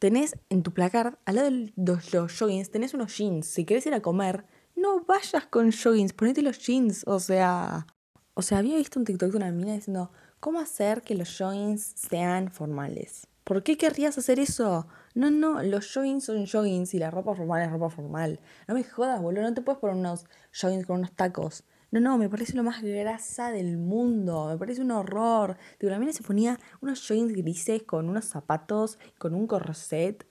tenés 0.00 0.36
en 0.50 0.64
tu 0.64 0.72
placard, 0.72 1.14
al 1.24 1.36
lado 1.36 1.50
de 1.50 1.72
los, 1.76 2.12
los 2.12 2.70
tenés 2.70 2.92
unos 2.92 3.16
jeans. 3.16 3.46
Si 3.46 3.64
querés 3.64 3.86
ir 3.86 3.94
a 3.94 4.02
comer, 4.02 4.44
no 4.74 5.04
vayas 5.04 5.46
con 5.46 5.70
joggings, 5.70 6.12
ponete 6.12 6.42
los 6.42 6.58
jeans. 6.58 7.04
O 7.06 7.20
sea, 7.20 7.86
o 8.34 8.42
sea, 8.42 8.58
había 8.58 8.76
visto 8.76 8.98
un 8.98 9.04
TikTok 9.04 9.30
de 9.30 9.36
una 9.36 9.52
mina 9.52 9.74
diciendo, 9.74 10.10
¿cómo 10.40 10.58
hacer 10.58 11.02
que 11.02 11.14
los 11.14 11.38
joggings 11.38 11.94
sean 11.94 12.50
formales? 12.50 13.28
¿Por 13.44 13.64
qué 13.64 13.76
querrías 13.76 14.16
hacer 14.18 14.38
eso? 14.38 14.86
No, 15.14 15.30
no, 15.30 15.62
los 15.62 15.92
joggings 15.92 16.24
son 16.24 16.46
joggings 16.46 16.94
y 16.94 16.98
la 16.98 17.10
ropa 17.10 17.34
formal 17.34 17.62
es 17.62 17.70
ropa 17.70 17.90
formal. 17.90 18.40
No 18.68 18.74
me 18.74 18.84
jodas, 18.84 19.20
boludo, 19.20 19.42
no 19.42 19.54
te 19.54 19.62
puedes 19.62 19.80
poner 19.80 19.96
unos 19.96 20.26
joggings 20.52 20.86
con 20.86 20.98
unos 20.98 21.12
tacos. 21.12 21.64
No, 21.90 22.00
no, 22.00 22.16
me 22.16 22.30
parece 22.30 22.54
lo 22.54 22.62
más 22.62 22.82
grasa 22.82 23.50
del 23.50 23.76
mundo. 23.76 24.48
Me 24.48 24.56
parece 24.56 24.80
un 24.80 24.92
horror. 24.92 25.58
Digo, 25.78 25.90
la 25.90 25.98
mina 25.98 26.12
se 26.12 26.22
ponía 26.22 26.58
unos 26.80 27.06
joggings 27.06 27.32
grises 27.32 27.82
con 27.82 28.08
unos 28.08 28.24
zapatos, 28.26 28.98
con 29.18 29.34
un 29.34 29.46
corset. 29.46 30.26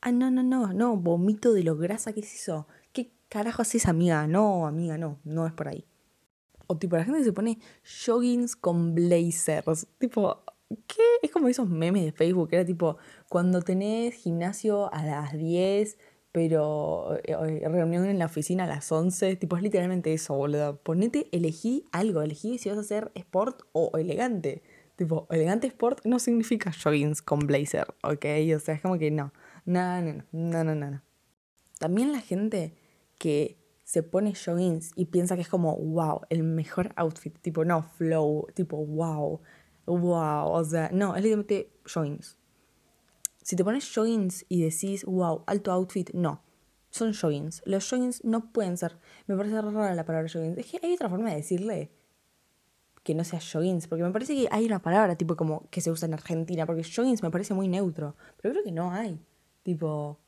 Ah, 0.00 0.10
no, 0.10 0.30
no, 0.30 0.42
no, 0.42 0.72
no, 0.72 0.96
vomito 0.96 1.52
de 1.52 1.62
lo 1.62 1.76
grasa 1.76 2.12
que 2.12 2.20
es 2.20 2.34
eso. 2.34 2.66
¿Qué 2.92 3.12
carajo 3.28 3.62
haces, 3.62 3.86
amiga? 3.86 4.26
No, 4.26 4.66
amiga, 4.66 4.96
no, 4.96 5.20
no 5.24 5.46
es 5.46 5.52
por 5.52 5.68
ahí. 5.68 5.84
O 6.66 6.76
tipo, 6.78 6.96
la 6.96 7.04
gente 7.04 7.22
se 7.24 7.32
pone 7.32 7.58
joggings 8.04 8.56
con 8.56 8.94
blazers. 8.94 9.86
Tipo, 9.98 10.42
¿Qué? 10.68 11.02
Es 11.22 11.30
como 11.30 11.48
esos 11.48 11.68
memes 11.68 12.04
de 12.04 12.12
Facebook, 12.12 12.50
era 12.52 12.64
tipo, 12.64 12.98
cuando 13.28 13.62
tenés 13.62 14.14
gimnasio 14.14 14.92
a 14.92 15.02
las 15.02 15.32
10, 15.32 15.96
pero 16.30 17.16
eh, 17.24 17.60
eh, 17.62 17.68
reunión 17.68 18.04
en 18.04 18.18
la 18.18 18.26
oficina 18.26 18.64
a 18.64 18.66
las 18.66 18.92
11, 18.92 19.36
tipo, 19.36 19.56
es 19.56 19.62
literalmente 19.62 20.12
eso, 20.12 20.34
boludo. 20.34 20.76
Ponete, 20.82 21.28
elegí 21.32 21.84
algo, 21.90 22.20
elegí 22.20 22.58
si 22.58 22.68
vas 22.68 22.78
a 22.78 22.82
hacer 22.82 23.10
sport 23.14 23.62
o 23.72 23.96
elegante. 23.96 24.62
Tipo, 24.96 25.26
elegante 25.30 25.68
sport 25.68 26.04
no 26.04 26.18
significa 26.18 26.70
joggings 26.72 27.22
con 27.22 27.40
blazer, 27.40 27.86
¿ok? 28.02 28.26
O 28.54 28.58
sea, 28.58 28.74
es 28.74 28.82
como 28.82 28.98
que 28.98 29.10
no. 29.10 29.32
No, 29.64 30.02
no, 30.02 30.24
no, 30.32 30.64
no, 30.64 30.74
no, 30.74 30.90
no. 30.90 31.02
También 31.78 32.12
la 32.12 32.20
gente 32.20 32.74
que 33.18 33.56
se 33.84 34.02
pone 34.02 34.34
joggings 34.34 34.90
y 34.96 35.06
piensa 35.06 35.34
que 35.36 35.42
es 35.42 35.48
como, 35.48 35.76
wow, 35.76 36.22
el 36.28 36.42
mejor 36.42 36.92
outfit. 36.96 37.38
Tipo, 37.38 37.64
no, 37.64 37.82
flow, 37.82 38.48
tipo, 38.54 38.76
wow 38.84 39.40
wow, 39.96 40.50
o 40.50 40.64
sea, 40.64 40.90
no, 40.92 41.16
es 41.16 41.22
literalmente 41.22 41.70
joggings. 41.92 42.36
Si 43.42 43.56
te 43.56 43.64
pones 43.64 43.90
joggings 43.94 44.44
y 44.48 44.62
decís, 44.62 45.04
wow, 45.04 45.42
alto 45.46 45.72
outfit, 45.72 46.10
no. 46.12 46.42
Son 46.90 47.14
joggings. 47.14 47.62
Los 47.64 47.88
joggings 47.88 48.24
no 48.24 48.52
pueden 48.52 48.76
ser. 48.76 48.98
Me 49.26 49.36
parece 49.36 49.60
rara 49.60 49.94
la 49.94 50.04
palabra 50.04 50.28
joggings. 50.28 50.58
Es 50.58 50.66
que 50.66 50.78
hay 50.82 50.94
otra 50.94 51.08
forma 51.08 51.30
de 51.30 51.36
decirle 51.36 51.90
que 53.02 53.14
no 53.14 53.24
sea 53.24 53.40
joggings. 53.40 53.86
Porque 53.86 54.04
me 54.04 54.10
parece 54.10 54.34
que 54.34 54.48
hay 54.50 54.66
una 54.66 54.80
palabra 54.80 55.16
tipo 55.16 55.36
como 55.36 55.68
que 55.70 55.80
se 55.80 55.90
usa 55.90 56.06
en 56.06 56.14
Argentina. 56.14 56.66
Porque 56.66 56.82
joggings 56.82 57.22
me 57.22 57.30
parece 57.30 57.54
muy 57.54 57.68
neutro. 57.68 58.16
Pero 58.40 58.52
creo 58.52 58.64
que 58.64 58.72
no 58.72 58.92
hay. 58.92 59.18
Tipo. 59.62 60.18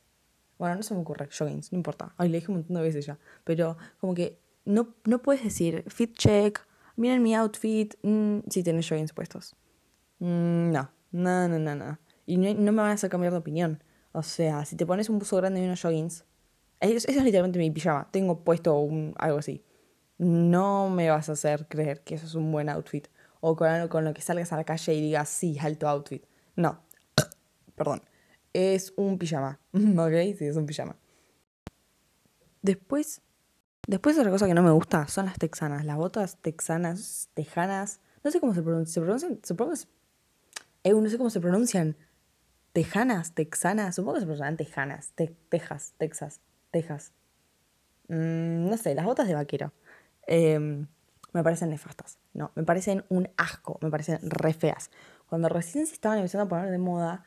Bueno, 0.59 0.77
no 0.77 0.83
se 0.83 0.95
me 0.95 1.01
ocurre. 1.01 1.29
Joggings, 1.31 1.73
no 1.73 1.77
importa. 1.77 2.15
Ay, 2.19 2.29
le 2.29 2.39
dije 2.39 2.51
un 2.51 2.59
montón 2.59 2.77
de 2.77 2.83
veces 2.83 3.05
ya. 3.07 3.19
Pero 3.45 3.77
como 4.01 4.15
que 4.15 4.39
no, 4.65 4.95
no 5.05 5.21
puedes 5.21 5.43
decir 5.43 5.85
fit 5.89 6.15
check 6.15 6.61
miren 7.01 7.23
mi 7.23 7.35
outfit, 7.35 7.95
mm, 8.03 8.41
si 8.51 8.63
tienes 8.63 8.87
joggings 8.87 9.13
puestos. 9.13 9.57
Mm, 10.19 10.71
no, 10.71 10.91
no, 11.13 11.49
no, 11.49 11.59
no, 11.59 11.75
no. 11.75 11.99
Y 12.27 12.37
no, 12.37 12.73
me 12.73 12.83
van 12.83 12.91
a 12.91 12.93
hacer 12.93 13.11
cambiar 13.11 13.33
de 13.33 13.39
opinión. 13.39 13.83
O 14.13 14.23
sea, 14.23 14.65
si 14.67 14.77
te 14.77 14.85
pones 14.85 15.09
un 15.09 15.19
buzo 15.19 15.37
grande 15.39 15.61
y 15.61 15.65
unos 15.65 15.81
joggings, 15.81 16.25
eso, 16.81 17.09
es 17.09 17.17
literalmente 17.25 17.59
mi 17.59 17.71
pijama. 17.71 18.09
Tengo 18.11 18.45
puesto 18.45 18.79
un, 18.79 19.15
algo 19.19 19.39
así. 19.39 19.65
No 20.19 20.91
me 20.91 21.09
vas 21.09 21.31
a 21.31 21.33
hacer 21.33 21.67
creer 21.69 22.03
que 22.03 22.17
eso 22.17 22.27
es 22.27 22.35
un 22.35 22.53
buen 22.53 22.69
outfit. 22.69 23.09
O 23.41 23.57
con 23.57 23.89
con 23.89 24.05
lo 24.05 24.13
que 24.13 24.21
salgas 24.21 24.53
a 24.53 24.57
la 24.57 24.65
calle 24.65 24.93
y 24.93 25.01
digas, 25.01 25.29
sí, 25.31 25.59
alto 25.59 25.89
outfit. 25.89 26.23
No. 26.57 26.83
Perdón. 27.77 28.03
Es 28.53 28.93
un 28.97 29.17
pijama. 29.19 29.59
¿Ok? 29.73 30.37
Sí, 30.39 30.45
es 30.45 30.57
un 30.57 30.67
pijama. 30.67 30.97
Después 32.61 33.23
Después 33.91 34.17
otra 34.17 34.31
cosa 34.31 34.47
que 34.47 34.55
no 34.55 34.63
me 34.63 34.71
gusta 34.71 35.09
son 35.09 35.27
las 35.27 35.37
texanas. 35.37 35.85
Las 35.85 35.97
botas 35.97 36.37
texanas, 36.37 37.29
tejanas. 37.35 37.99
No 38.23 38.31
sé 38.31 38.39
cómo 38.39 38.55
se 38.55 38.63
pronuncian. 38.63 38.95
¿Se 38.95 39.01
pronuncian? 39.01 39.41
Supongo 39.43 39.73
que 39.73 40.89
eh, 40.89 40.95
no 40.95 41.11
sé 41.11 41.19
cómo 41.19 41.29
se 41.29 41.41
pronuncian. 41.41 41.97
Tejanas, 42.73 43.35
texanas. 43.35 43.97
Supongo 43.97 44.15
que 44.15 44.21
se 44.21 44.27
pronuncian 44.27 44.57
tejanas. 44.57 45.13
tejas, 45.49 45.95
Texas, 45.99 46.41
Texas. 46.71 47.13
Mm, 48.07 48.69
no 48.69 48.77
sé, 48.77 48.95
las 48.95 49.07
botas 49.07 49.27
de 49.27 49.35
vaquero. 49.35 49.73
Em, 50.29 50.87
me 51.33 51.43
parecen 51.43 51.71
nefastas. 51.71 52.21
No, 52.33 52.53
me 52.55 52.63
parecen 52.63 53.05
un 53.09 53.29
asco. 53.37 53.81
Me 53.83 53.91
parecen 53.91 54.21
re 54.23 54.53
feas. 54.53 54.93
cuando 55.29 55.49
recién 55.49 55.89
se 55.89 55.95
estaban 55.95 56.19
empezando 56.19 56.45
a 56.45 56.49
poner 56.49 56.71
de 56.71 56.79
moda, 56.79 57.25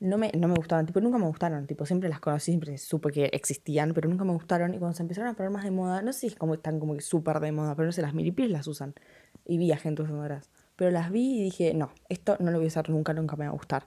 no 0.00 0.18
me, 0.18 0.30
no 0.32 0.48
me 0.48 0.54
gustaban, 0.54 0.86
tipo, 0.86 1.00
nunca 1.00 1.18
me 1.18 1.26
gustaron, 1.26 1.66
tipo, 1.66 1.86
siempre 1.86 2.08
las 2.08 2.20
conocí, 2.20 2.52
siempre 2.52 2.76
supe 2.78 3.10
que 3.10 3.24
existían, 3.32 3.94
pero 3.94 4.08
nunca 4.08 4.24
me 4.24 4.32
gustaron, 4.32 4.74
y 4.74 4.78
cuando 4.78 4.94
se 4.94 5.02
empezaron 5.02 5.30
a 5.30 5.34
poner 5.34 5.50
más 5.50 5.64
de 5.64 5.70
moda, 5.70 6.02
no 6.02 6.12
sé 6.12 6.20
si 6.20 6.26
es 6.28 6.36
como 6.36 6.54
están 6.54 6.78
como 6.80 6.94
que 6.94 7.00
súper 7.00 7.40
de 7.40 7.52
moda, 7.52 7.74
pero 7.74 7.86
no 7.86 7.92
sé, 7.92 8.02
las 8.02 8.12
milipis 8.14 8.50
las 8.50 8.66
usan, 8.66 8.94
y 9.46 9.58
vi 9.58 9.72
a 9.72 9.78
gente 9.78 10.02
usándolas, 10.02 10.50
pero 10.76 10.90
las 10.90 11.10
vi 11.10 11.40
y 11.40 11.44
dije, 11.44 11.72
no, 11.74 11.90
esto 12.08 12.36
no 12.40 12.50
lo 12.50 12.58
voy 12.58 12.66
a 12.66 12.68
usar 12.68 12.90
nunca, 12.90 13.14
nunca 13.14 13.36
me 13.36 13.46
va 13.46 13.52
a 13.52 13.54
gustar, 13.54 13.84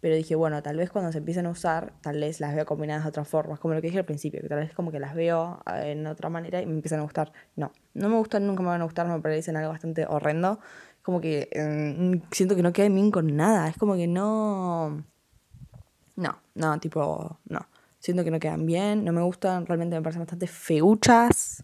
pero 0.00 0.16
dije, 0.16 0.34
bueno, 0.34 0.62
tal 0.62 0.76
vez 0.76 0.90
cuando 0.90 1.12
se 1.12 1.18
empiecen 1.18 1.46
a 1.46 1.50
usar, 1.50 1.94
tal 2.02 2.20
vez 2.20 2.40
las 2.40 2.54
veo 2.54 2.66
combinadas 2.66 3.04
de 3.04 3.08
otras 3.10 3.28
formas, 3.28 3.60
como 3.60 3.74
lo 3.74 3.80
que 3.80 3.86
dije 3.86 4.00
al 4.00 4.04
principio, 4.04 4.42
que 4.42 4.48
tal 4.48 4.58
vez 4.58 4.74
como 4.74 4.90
que 4.90 4.98
las 4.98 5.14
veo 5.14 5.62
eh, 5.72 5.92
en 5.92 6.06
otra 6.06 6.28
manera 6.28 6.60
y 6.60 6.66
me 6.66 6.74
empiezan 6.74 6.98
a 6.98 7.04
gustar, 7.04 7.32
no, 7.54 7.70
no 7.94 8.08
me 8.08 8.16
gustan, 8.16 8.46
nunca 8.46 8.62
me 8.62 8.70
van 8.70 8.80
a 8.80 8.84
gustar, 8.84 9.06
me 9.06 9.20
parecen 9.20 9.56
algo 9.56 9.70
bastante 9.70 10.04
horrendo, 10.06 10.58
como 11.00 11.20
que 11.20 11.48
eh, 11.52 12.20
siento 12.32 12.56
que 12.56 12.62
no 12.62 12.72
queda 12.72 12.88
bien 12.88 13.10
con 13.12 13.34
nada, 13.36 13.68
es 13.68 13.78
como 13.78 13.94
que 13.94 14.06
no 14.06 15.04
no, 16.16 16.38
no, 16.54 16.78
tipo, 16.78 17.38
no. 17.46 17.66
Siento 17.98 18.22
que 18.22 18.30
no 18.30 18.38
quedan 18.38 18.66
bien, 18.66 19.04
no 19.04 19.12
me 19.12 19.22
gustan, 19.22 19.66
realmente 19.66 19.96
me 19.96 20.02
parecen 20.02 20.22
bastante 20.22 20.46
feuchas. 20.46 21.62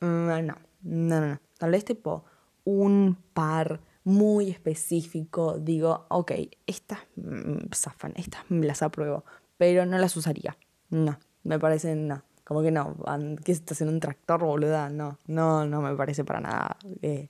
Mm, 0.00 0.26
no, 0.26 0.42
no, 0.42 0.54
no, 0.82 1.20
no. 1.20 1.40
Tal 1.58 1.70
vez 1.70 1.84
tipo 1.84 2.24
un 2.64 3.16
par 3.32 3.80
muy 4.04 4.50
específico, 4.50 5.58
digo, 5.58 6.06
ok, 6.08 6.32
estas 6.66 7.00
mm, 7.16 7.70
zafan, 7.74 8.12
estas 8.16 8.42
las 8.48 8.82
apruebo, 8.82 9.24
pero 9.56 9.86
no 9.86 9.98
las 9.98 10.16
usaría. 10.16 10.56
No, 10.90 11.18
me 11.44 11.58
parecen, 11.58 12.08
no. 12.08 12.22
Como 12.44 12.62
que 12.62 12.70
no, 12.70 12.96
¿qué 13.44 13.52
estás 13.52 13.80
en 13.82 13.88
un 13.88 14.00
tractor, 14.00 14.42
boluda? 14.42 14.88
No, 14.88 15.18
no, 15.26 15.66
no 15.66 15.82
me 15.82 15.94
parece 15.94 16.24
para 16.24 16.40
nada 16.40 16.78
eh, 17.02 17.28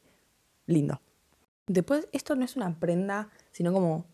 lindo. 0.66 1.00
Después, 1.66 2.08
esto 2.12 2.36
no 2.36 2.44
es 2.44 2.54
una 2.54 2.78
prenda, 2.78 3.28
sino 3.50 3.72
como 3.72 4.06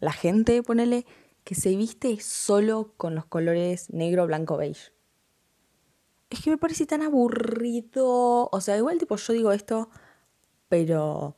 la 0.00 0.12
gente, 0.12 0.62
ponele, 0.64 1.06
que 1.44 1.54
se 1.54 1.74
viste 1.76 2.18
solo 2.20 2.92
con 2.96 3.14
los 3.14 3.26
colores 3.26 3.90
negro, 3.90 4.26
blanco, 4.26 4.56
beige. 4.56 4.92
Es 6.30 6.42
que 6.42 6.50
me 6.50 6.58
parece 6.58 6.86
tan 6.86 7.02
aburrido. 7.02 8.48
O 8.52 8.60
sea, 8.60 8.76
igual 8.76 8.98
tipo 8.98 9.16
yo 9.16 9.32
digo 9.32 9.52
esto, 9.52 9.90
pero 10.68 11.36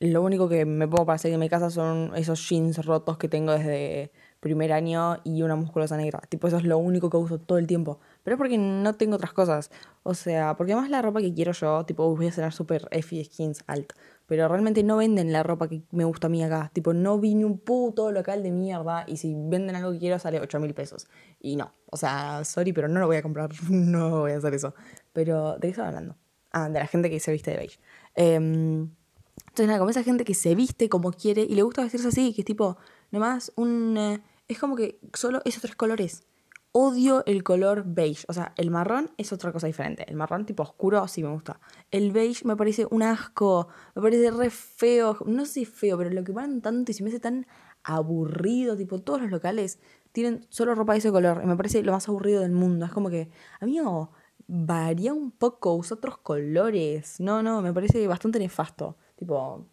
lo 0.00 0.22
único 0.22 0.48
que 0.48 0.64
me 0.64 0.86
pongo 0.86 1.06
para 1.06 1.18
salir 1.18 1.34
de 1.34 1.38
mi 1.38 1.48
casa 1.48 1.70
son 1.70 2.12
esos 2.14 2.48
jeans 2.48 2.84
rotos 2.84 3.18
que 3.18 3.28
tengo 3.28 3.52
desde 3.52 4.12
primer 4.40 4.72
año 4.72 5.18
y 5.24 5.42
una 5.42 5.56
musculosa 5.56 5.96
negra. 5.96 6.20
Tipo, 6.28 6.46
eso 6.46 6.58
es 6.58 6.64
lo 6.64 6.78
único 6.78 7.10
que 7.10 7.16
uso 7.16 7.38
todo 7.38 7.58
el 7.58 7.66
tiempo. 7.66 7.98
Pero 8.22 8.34
es 8.34 8.38
porque 8.38 8.58
no 8.58 8.94
tengo 8.94 9.16
otras 9.16 9.32
cosas. 9.32 9.70
O 10.04 10.14
sea, 10.14 10.56
porque 10.56 10.72
además 10.72 10.90
la 10.90 11.02
ropa 11.02 11.20
que 11.20 11.34
quiero 11.34 11.52
yo, 11.52 11.84
tipo, 11.84 12.14
voy 12.14 12.26
a 12.28 12.32
ser 12.32 12.52
súper 12.52 12.86
F 12.90 13.24
skins 13.24 13.64
alt 13.66 13.92
pero 14.28 14.46
realmente 14.46 14.82
no 14.82 14.98
venden 14.98 15.32
la 15.32 15.42
ropa 15.42 15.68
que 15.68 15.82
me 15.90 16.04
gusta 16.04 16.26
a 16.26 16.30
mí 16.30 16.44
acá. 16.44 16.70
Tipo, 16.74 16.92
no 16.92 17.18
vi 17.18 17.34
ni 17.34 17.44
un 17.44 17.58
puto 17.58 18.12
local 18.12 18.42
de 18.42 18.50
mierda 18.52 19.04
y 19.08 19.16
si 19.16 19.34
venden 19.34 19.74
algo 19.74 19.90
que 19.90 19.98
quiero 19.98 20.18
sale 20.18 20.38
8 20.38 20.60
mil 20.60 20.74
pesos. 20.74 21.08
Y 21.40 21.56
no, 21.56 21.72
o 21.86 21.96
sea, 21.96 22.44
sorry, 22.44 22.74
pero 22.74 22.88
no 22.88 23.00
lo 23.00 23.06
voy 23.06 23.16
a 23.16 23.22
comprar, 23.22 23.50
no 23.70 24.20
voy 24.20 24.32
a 24.32 24.36
hacer 24.36 24.52
eso. 24.52 24.74
Pero, 25.14 25.54
¿de 25.54 25.60
qué 25.60 25.68
estaba 25.68 25.88
hablando? 25.88 26.14
Ah, 26.52 26.68
de 26.68 26.78
la 26.78 26.86
gente 26.86 27.08
que 27.08 27.18
se 27.20 27.32
viste 27.32 27.52
de 27.52 27.56
beige. 27.56 27.80
Em, 28.14 28.90
entonces, 29.38 29.66
nada, 29.66 29.78
como 29.78 29.90
esa 29.90 30.02
gente 30.02 30.26
que 30.26 30.34
se 30.34 30.54
viste 30.54 30.90
como 30.90 31.10
quiere 31.10 31.42
y 31.42 31.54
le 31.54 31.62
gusta 31.62 31.80
vestirse 31.80 32.08
así, 32.08 32.34
que 32.34 32.42
es 32.42 32.46
tipo, 32.46 32.76
nomás 33.10 33.50
un... 33.56 33.96
Eh, 33.96 34.20
es 34.46 34.58
como 34.58 34.76
que 34.76 34.98
solo 35.14 35.40
esos 35.46 35.62
tres 35.62 35.74
colores 35.74 36.24
odio 36.72 37.24
el 37.26 37.42
color 37.42 37.84
beige. 37.86 38.24
O 38.28 38.32
sea, 38.32 38.52
el 38.56 38.70
marrón 38.70 39.10
es 39.16 39.32
otra 39.32 39.52
cosa 39.52 39.66
diferente. 39.66 40.04
El 40.08 40.16
marrón 40.16 40.46
tipo 40.46 40.62
oscuro 40.62 41.06
sí 41.08 41.22
me 41.22 41.30
gusta. 41.30 41.60
El 41.90 42.12
beige 42.12 42.44
me 42.44 42.56
parece 42.56 42.86
un 42.90 43.02
asco. 43.02 43.68
Me 43.94 44.02
parece 44.02 44.30
re 44.30 44.50
feo. 44.50 45.16
No 45.26 45.44
sé 45.46 45.52
si 45.52 45.64
feo, 45.64 45.98
pero 45.98 46.10
lo 46.10 46.24
que 46.24 46.32
van 46.32 46.60
tanto 46.60 46.90
y 46.90 46.94
se 46.94 47.02
me 47.02 47.10
hace 47.10 47.20
tan 47.20 47.46
aburrido. 47.82 48.76
Tipo, 48.76 49.00
todos 49.00 49.22
los 49.22 49.30
locales 49.30 49.80
tienen 50.12 50.46
solo 50.50 50.74
ropa 50.74 50.92
de 50.92 50.98
ese 50.98 51.10
color. 51.10 51.40
Y 51.42 51.46
me 51.46 51.56
parece 51.56 51.82
lo 51.82 51.92
más 51.92 52.08
aburrido 52.08 52.42
del 52.42 52.52
mundo. 52.52 52.86
Es 52.86 52.92
como 52.92 53.10
que, 53.10 53.30
amigo, 53.60 54.12
varía 54.46 55.12
un 55.14 55.30
poco, 55.30 55.74
usa 55.74 55.96
otros 55.96 56.18
colores. 56.18 57.20
No, 57.20 57.42
no, 57.42 57.62
me 57.62 57.72
parece 57.72 58.06
bastante 58.06 58.38
nefasto. 58.38 58.96
Tipo, 59.16 59.66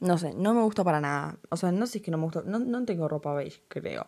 no 0.00 0.18
sé, 0.18 0.34
no 0.34 0.52
me 0.54 0.62
gusta 0.62 0.84
para 0.84 1.00
nada. 1.00 1.38
O 1.50 1.56
sea, 1.56 1.72
no 1.72 1.86
sé 1.86 1.92
si 1.92 1.98
es 1.98 2.04
que 2.04 2.10
no 2.10 2.18
me 2.18 2.24
gusta. 2.24 2.42
No, 2.44 2.58
no 2.58 2.84
tengo 2.84 3.08
ropa 3.08 3.34
beige, 3.34 3.62
creo. 3.68 4.06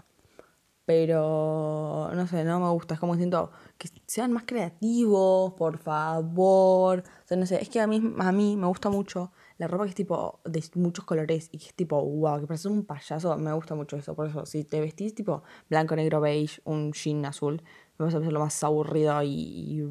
Pero, 0.86 2.10
no 2.14 2.26
sé, 2.26 2.44
no 2.44 2.60
me 2.60 2.68
gusta. 2.70 2.94
Es 2.94 3.00
como 3.00 3.16
siento 3.16 3.50
que 3.78 3.88
sean 4.06 4.32
más 4.32 4.44
creativos, 4.46 5.54
por 5.54 5.78
favor. 5.78 7.00
O 7.00 7.26
sea, 7.26 7.36
no 7.38 7.46
sé, 7.46 7.60
es 7.62 7.70
que 7.70 7.80
a 7.80 7.86
mí, 7.86 8.02
a 8.18 8.32
mí 8.32 8.56
me 8.56 8.66
gusta 8.66 8.90
mucho 8.90 9.32
la 9.56 9.66
ropa 9.66 9.84
que 9.84 9.90
es 9.90 9.96
tipo 9.96 10.40
de 10.44 10.62
muchos 10.74 11.04
colores 11.06 11.48
y 11.52 11.58
que 11.58 11.66
es 11.68 11.74
tipo, 11.74 12.02
wow, 12.02 12.40
que 12.40 12.46
parece 12.46 12.68
un 12.68 12.84
payaso. 12.84 13.36
Me 13.38 13.52
gusta 13.54 13.74
mucho 13.74 13.96
eso. 13.96 14.14
Por 14.14 14.28
eso, 14.28 14.44
si 14.44 14.64
te 14.64 14.80
vestís 14.80 15.14
tipo 15.14 15.42
blanco, 15.70 15.96
negro, 15.96 16.20
beige, 16.20 16.60
un 16.64 16.92
jean 16.92 17.24
azul, 17.24 17.62
me 17.98 18.04
vas 18.04 18.14
a 18.14 18.18
lo 18.18 18.40
más 18.40 18.62
aburrido 18.62 19.22
y, 19.22 19.88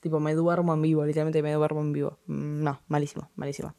tipo, 0.00 0.20
me 0.20 0.34
duermo 0.34 0.74
en 0.74 0.82
vivo. 0.82 1.04
Literalmente 1.04 1.42
me 1.42 1.52
duermo 1.52 1.80
en 1.80 1.92
vivo. 1.92 2.18
Mm, 2.26 2.62
no, 2.62 2.80
malísimo, 2.86 3.30
malísimo. 3.34 3.74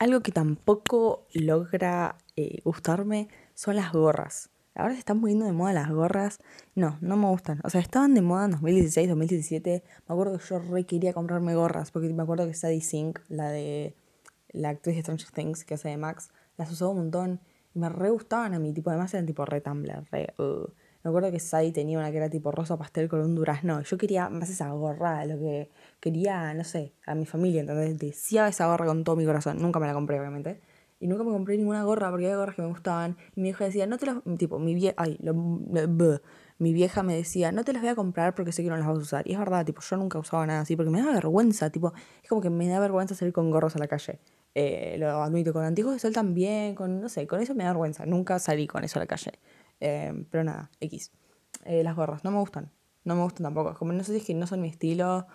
Algo 0.00 0.20
que 0.20 0.32
tampoco 0.32 1.28
logra 1.32 2.16
eh, 2.34 2.60
gustarme 2.64 3.28
son 3.54 3.76
las 3.76 3.92
gorras. 3.92 4.51
Ahora 4.74 4.94
se 4.94 5.00
están 5.00 5.20
poniendo 5.20 5.44
de 5.44 5.52
moda 5.52 5.72
las 5.72 5.90
gorras. 5.90 6.40
No, 6.74 6.96
no 7.00 7.16
me 7.16 7.26
gustan. 7.28 7.60
O 7.64 7.70
sea, 7.70 7.80
estaban 7.80 8.14
de 8.14 8.22
moda 8.22 8.46
en 8.46 8.52
2016, 8.52 9.08
2017. 9.08 9.82
Me 10.08 10.12
acuerdo 10.12 10.38
que 10.38 10.44
yo 10.44 10.58
re 10.58 10.84
quería 10.84 11.12
comprarme 11.12 11.54
gorras. 11.54 11.90
Porque 11.90 12.08
me 12.08 12.22
acuerdo 12.22 12.46
que 12.46 12.54
Sadie 12.54 12.80
Sink, 12.80 13.20
la 13.28 13.50
de 13.50 13.94
la 14.50 14.70
actriz 14.70 14.96
de 14.96 15.02
Stranger 15.02 15.30
Things 15.30 15.64
que 15.64 15.74
hace 15.74 15.90
de 15.90 15.96
Max, 15.98 16.30
las 16.56 16.70
usaba 16.70 16.92
un 16.92 16.98
montón. 16.98 17.40
Y 17.74 17.78
me 17.78 17.88
re 17.88 18.10
gustaban 18.10 18.54
a 18.54 18.58
mí. 18.58 18.72
Tipo, 18.72 18.90
además 18.90 19.12
eran 19.12 19.26
tipo 19.26 19.44
re 19.44 19.60
Tumblr, 19.60 20.04
re. 20.10 20.34
Uh. 20.38 20.68
Me 21.04 21.08
acuerdo 21.08 21.32
que 21.32 21.40
Sadie 21.40 21.72
tenía 21.72 21.98
una 21.98 22.10
que 22.12 22.18
era 22.18 22.30
tipo 22.30 22.52
rosa 22.52 22.78
pastel 22.78 23.08
con 23.08 23.20
un 23.20 23.34
durazno. 23.34 23.82
Yo 23.82 23.98
quería 23.98 24.28
más 24.30 24.48
esa 24.48 24.70
gorra, 24.70 25.24
lo 25.26 25.36
que 25.38 25.70
quería, 26.00 26.54
no 26.54 26.64
sé, 26.64 26.94
a 27.06 27.14
mi 27.14 27.26
familia. 27.26 27.60
Entonces 27.60 27.98
decía 27.98 28.46
esa 28.48 28.68
gorra 28.68 28.86
con 28.86 29.02
todo 29.04 29.16
mi 29.16 29.24
corazón. 29.26 29.58
Nunca 29.60 29.80
me 29.80 29.86
la 29.86 29.94
compré, 29.94 30.20
obviamente. 30.20 30.60
Y 31.02 31.08
nunca 31.08 31.24
me 31.24 31.32
compré 31.32 31.56
ninguna 31.56 31.82
gorra 31.82 32.10
porque 32.10 32.26
había 32.26 32.36
gorras 32.36 32.54
que 32.54 32.62
me 32.62 32.68
gustaban. 32.68 33.16
Y 33.34 33.40
mi 33.40 33.48
vieja 33.48 33.64
decía, 33.64 33.88
no 33.88 33.98
te 33.98 34.06
las... 34.06 34.18
Tipo, 34.38 34.60
mi 34.60 34.72
vieja... 34.72 34.94
Mi 36.58 36.72
vieja 36.72 37.02
me 37.02 37.16
decía, 37.16 37.50
no 37.50 37.64
te 37.64 37.72
las 37.72 37.82
voy 37.82 37.88
a 37.90 37.96
comprar 37.96 38.36
porque 38.36 38.52
sé 38.52 38.62
que 38.62 38.68
no 38.68 38.76
las 38.76 38.86
vas 38.86 38.96
a 38.96 39.00
usar. 39.00 39.26
Y 39.26 39.32
es 39.32 39.38
verdad, 39.40 39.66
tipo, 39.66 39.80
yo 39.80 39.96
nunca 39.96 40.20
usaba 40.20 40.46
nada 40.46 40.60
así 40.60 40.76
porque 40.76 40.92
me 40.92 41.02
da 41.02 41.10
vergüenza. 41.10 41.70
Tipo, 41.70 41.92
es 42.22 42.28
como 42.28 42.40
que 42.40 42.50
me 42.50 42.68
da 42.68 42.78
vergüenza 42.78 43.16
salir 43.16 43.34
con 43.34 43.50
gorros 43.50 43.74
a 43.74 43.80
la 43.80 43.88
calle. 43.88 44.20
Eh, 44.54 44.94
lo 44.96 45.08
admito, 45.08 45.52
con 45.52 45.64
antiguos 45.64 45.94
de 45.94 45.98
sol 45.98 46.12
también, 46.12 46.76
con, 46.76 47.00
no 47.00 47.08
sé, 47.08 47.26
con 47.26 47.40
eso 47.40 47.52
me 47.56 47.64
da 47.64 47.70
vergüenza. 47.70 48.06
Nunca 48.06 48.38
salí 48.38 48.68
con 48.68 48.84
eso 48.84 49.00
a 49.00 49.02
la 49.02 49.06
calle. 49.08 49.32
Eh, 49.80 50.24
pero 50.30 50.44
nada, 50.44 50.70
X. 50.78 51.10
Eh, 51.64 51.82
las 51.82 51.96
gorras, 51.96 52.22
no 52.22 52.30
me 52.30 52.38
gustan. 52.38 52.70
No 53.02 53.16
me 53.16 53.24
gustan 53.24 53.42
tampoco. 53.42 53.74
Como 53.74 53.92
no 53.92 54.04
sé 54.04 54.12
si 54.12 54.18
es 54.18 54.24
que 54.24 54.34
no 54.34 54.46
son 54.46 54.60
mi 54.60 54.68
estilo. 54.68 55.26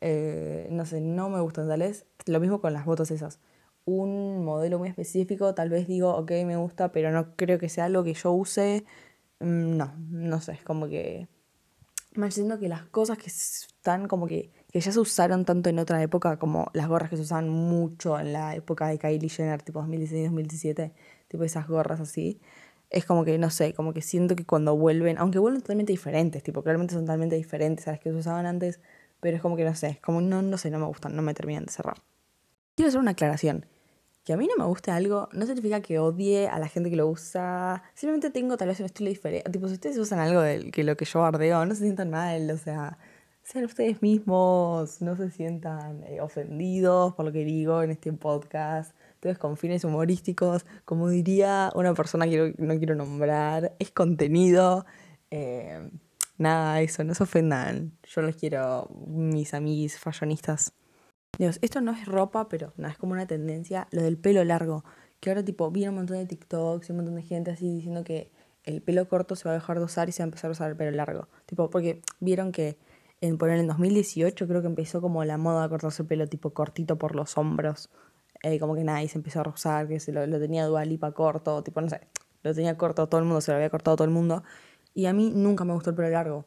no 0.00 0.86
sé, 0.86 1.02
no 1.02 1.28
me 1.28 1.40
gustan, 1.40 1.68
tales. 1.68 2.06
Lo 2.24 2.40
mismo 2.40 2.62
con 2.62 2.72
las 2.72 2.86
botas 2.86 3.10
esas 3.10 3.38
un 3.84 4.44
modelo 4.44 4.78
muy 4.78 4.88
específico, 4.88 5.54
tal 5.54 5.68
vez 5.70 5.86
digo, 5.86 6.14
ok, 6.16 6.30
me 6.46 6.56
gusta, 6.56 6.92
pero 6.92 7.10
no 7.10 7.36
creo 7.36 7.58
que 7.58 7.68
sea 7.68 7.86
algo 7.86 8.04
que 8.04 8.14
yo 8.14 8.32
use. 8.32 8.84
Mm, 9.40 9.76
no, 9.76 9.94
no 10.10 10.40
sé, 10.40 10.52
es 10.52 10.62
como 10.62 10.88
que... 10.88 11.28
Me 12.14 12.30
siento 12.32 12.58
que 12.58 12.68
las 12.68 12.84
cosas 12.86 13.18
que 13.18 13.28
están 13.28 14.08
como 14.08 14.26
que, 14.26 14.50
que 14.72 14.80
ya 14.80 14.90
se 14.92 14.98
usaron 15.00 15.44
tanto 15.44 15.70
en 15.70 15.78
otra 15.78 16.02
época, 16.02 16.38
como 16.38 16.68
las 16.74 16.88
gorras 16.88 17.08
que 17.10 17.16
se 17.16 17.22
usaban 17.22 17.48
mucho 17.48 18.18
en 18.18 18.32
la 18.32 18.56
época 18.56 18.88
de 18.88 18.98
Kylie 18.98 19.28
Jenner, 19.28 19.62
tipo 19.62 19.80
2016-2017, 19.82 20.92
tipo 21.28 21.44
esas 21.44 21.68
gorras 21.68 22.00
así, 22.00 22.40
es 22.90 23.04
como 23.06 23.24
que, 23.24 23.38
no 23.38 23.50
sé, 23.50 23.74
como 23.74 23.92
que 23.92 24.02
siento 24.02 24.34
que 24.36 24.44
cuando 24.44 24.76
vuelven, 24.76 25.18
aunque 25.18 25.38
vuelven 25.38 25.62
totalmente 25.62 25.92
diferentes, 25.92 26.42
tipo, 26.42 26.62
claramente 26.62 26.94
son 26.94 27.04
totalmente 27.04 27.36
diferentes 27.36 27.86
a 27.88 27.92
las 27.92 28.00
que 28.00 28.10
se 28.10 28.16
usaban 28.16 28.46
antes, 28.46 28.80
pero 29.20 29.36
es 29.36 29.42
como 29.42 29.56
que, 29.56 29.64
no 29.64 29.74
sé, 29.74 29.88
es 29.90 30.00
como, 30.00 30.20
no, 30.20 30.42
no 30.42 30.58
sé, 30.58 30.70
no 30.70 30.78
me 30.80 30.86
gustan, 30.86 31.14
no 31.14 31.22
me 31.22 31.34
terminan 31.34 31.66
de 31.66 31.72
cerrar. 31.72 31.98
Quiero 32.80 32.88
hacer 32.88 33.00
una 33.00 33.10
aclaración 33.10 33.66
que 34.24 34.32
a 34.32 34.38
mí 34.38 34.46
no 34.46 34.56
me 34.56 34.66
guste 34.66 34.90
algo 34.90 35.28
no 35.34 35.44
significa 35.44 35.82
que 35.82 35.98
odie 35.98 36.48
a 36.48 36.58
la 36.58 36.66
gente 36.66 36.88
que 36.88 36.96
lo 36.96 37.08
usa. 37.08 37.82
Simplemente 37.92 38.30
tengo 38.30 38.56
tal 38.56 38.68
vez 38.68 38.80
un 38.80 38.86
estilo 38.86 39.10
diferente. 39.10 39.50
Tipo, 39.50 39.68
si 39.68 39.74
ustedes 39.74 39.98
usan 39.98 40.18
algo 40.18 40.40
de 40.40 40.70
que 40.70 40.82
lo 40.82 40.96
que 40.96 41.04
yo 41.04 41.20
bardeo, 41.20 41.66
no 41.66 41.74
se 41.74 41.82
sientan 41.82 42.08
mal, 42.08 42.50
o 42.50 42.56
sea, 42.56 42.96
sean 43.42 43.66
ustedes 43.66 44.00
mismos, 44.00 45.02
no 45.02 45.14
se 45.14 45.30
sientan 45.30 46.04
eh, 46.04 46.22
ofendidos 46.22 47.12
por 47.16 47.26
lo 47.26 47.32
que 47.32 47.44
digo 47.44 47.82
en 47.82 47.90
este 47.90 48.14
podcast. 48.14 48.96
Entonces, 49.16 49.36
con 49.36 49.58
fines 49.58 49.84
humorísticos, 49.84 50.64
como 50.86 51.10
diría 51.10 51.70
una 51.74 51.92
persona 51.92 52.26
que 52.26 52.54
no 52.56 52.78
quiero 52.78 52.94
nombrar, 52.94 53.76
es 53.78 53.90
contenido. 53.90 54.86
Eh, 55.30 55.90
nada, 56.38 56.80
eso, 56.80 57.04
no 57.04 57.12
se 57.14 57.24
ofendan. 57.24 57.92
Yo 58.04 58.22
los 58.22 58.36
quiero, 58.36 58.88
mis 59.06 59.52
amigos 59.52 59.98
fashionistas. 59.98 60.72
Dios, 61.38 61.58
esto 61.62 61.80
no 61.80 61.92
es 61.92 62.06
ropa, 62.06 62.48
pero 62.48 62.72
no, 62.76 62.88
es 62.88 62.98
como 62.98 63.12
una 63.12 63.26
tendencia, 63.26 63.88
lo 63.90 64.02
del 64.02 64.18
pelo 64.18 64.44
largo. 64.44 64.84
Que 65.20 65.30
ahora, 65.30 65.44
tipo, 65.44 65.70
viene 65.70 65.90
un 65.90 65.96
montón 65.96 66.18
de 66.18 66.26
TikToks 66.26 66.88
y 66.88 66.92
un 66.92 66.96
montón 66.98 67.14
de 67.16 67.22
gente 67.22 67.50
así 67.50 67.72
diciendo 67.72 68.04
que 68.04 68.30
el 68.64 68.82
pelo 68.82 69.08
corto 69.08 69.36
se 69.36 69.44
va 69.48 69.52
a 69.52 69.54
dejar 69.54 69.78
de 69.78 69.84
usar 69.84 70.08
y 70.08 70.12
se 70.12 70.22
va 70.22 70.24
a 70.24 70.28
empezar 70.28 70.50
a 70.50 70.52
usar 70.52 70.70
el 70.70 70.76
pelo 70.76 70.90
largo. 70.90 71.28
Tipo, 71.46 71.70
porque 71.70 72.02
vieron 72.20 72.52
que 72.52 72.78
en, 73.20 73.38
poner 73.38 73.58
en 73.58 73.66
2018 73.68 74.46
creo 74.46 74.60
que 74.60 74.66
empezó 74.66 75.00
como 75.00 75.24
la 75.24 75.38
moda 75.38 75.62
de 75.62 75.68
cortarse 75.68 76.02
el 76.02 76.08
pelo 76.08 76.26
tipo 76.26 76.50
cortito 76.50 76.96
por 76.96 77.14
los 77.14 77.36
hombros. 77.38 77.90
eh, 78.42 78.58
como 78.58 78.74
que 78.74 78.84
nadie 78.84 79.08
se 79.08 79.18
empezó 79.18 79.40
a 79.40 79.42
rozar, 79.44 79.88
que 79.88 80.00
se 80.00 80.12
lo, 80.12 80.26
lo 80.26 80.38
tenía 80.40 80.64
Dualipa 80.66 81.12
corto, 81.12 81.62
tipo, 81.62 81.80
no 81.80 81.88
sé, 81.90 82.00
lo 82.42 82.54
tenía 82.54 82.76
corto 82.78 83.06
todo 83.08 83.20
el 83.20 83.26
mundo, 83.26 83.40
se 83.42 83.50
lo 83.52 83.56
había 83.56 83.70
cortado 83.70 83.96
todo 83.96 84.06
el 84.06 84.12
mundo. 84.12 84.42
Y 84.94 85.06
a 85.06 85.12
mí 85.12 85.30
nunca 85.34 85.64
me 85.64 85.74
gustó 85.74 85.90
el 85.90 85.96
pelo 85.96 86.10
largo. 86.10 86.46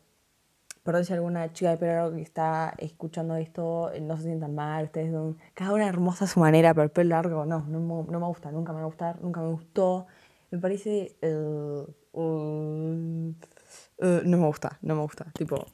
Perdón 0.83 1.05
si 1.05 1.13
alguna 1.13 1.51
chica 1.53 1.71
de 1.71 1.77
pelo 1.77 1.93
largo 1.93 2.15
que 2.15 2.21
está 2.21 2.73
escuchando 2.77 3.35
esto 3.35 3.91
eh, 3.93 4.01
no 4.01 4.17
se 4.17 4.23
sientan 4.23 4.53
mal, 4.53 4.85
ustedes 4.85 5.11
son 5.11 5.37
cada 5.53 5.73
una 5.73 5.87
hermosa 5.87 6.25
a 6.25 6.27
su 6.27 6.39
manera, 6.39 6.73
pero 6.73 6.83
el 6.83 6.91
pelo 6.91 7.11
largo 7.11 7.45
no, 7.45 7.61
no, 7.67 7.79
no 7.79 8.19
me 8.19 8.27
gusta, 8.27 8.51
nunca 8.51 8.73
me 8.73 8.79
va 8.79 8.83
a 8.83 8.87
gustar, 8.87 9.21
nunca 9.21 9.41
me 9.41 9.49
gustó. 9.49 10.07
Me 10.51 10.59
parece... 10.59 11.15
eh, 11.21 11.85
um, 12.13 13.33
eh, 13.99 14.21
no 14.25 14.37
me 14.37 14.45
gusta, 14.47 14.77
no 14.81 14.95
me 14.95 15.01
gusta. 15.01 15.25
Tipo, 15.33 15.65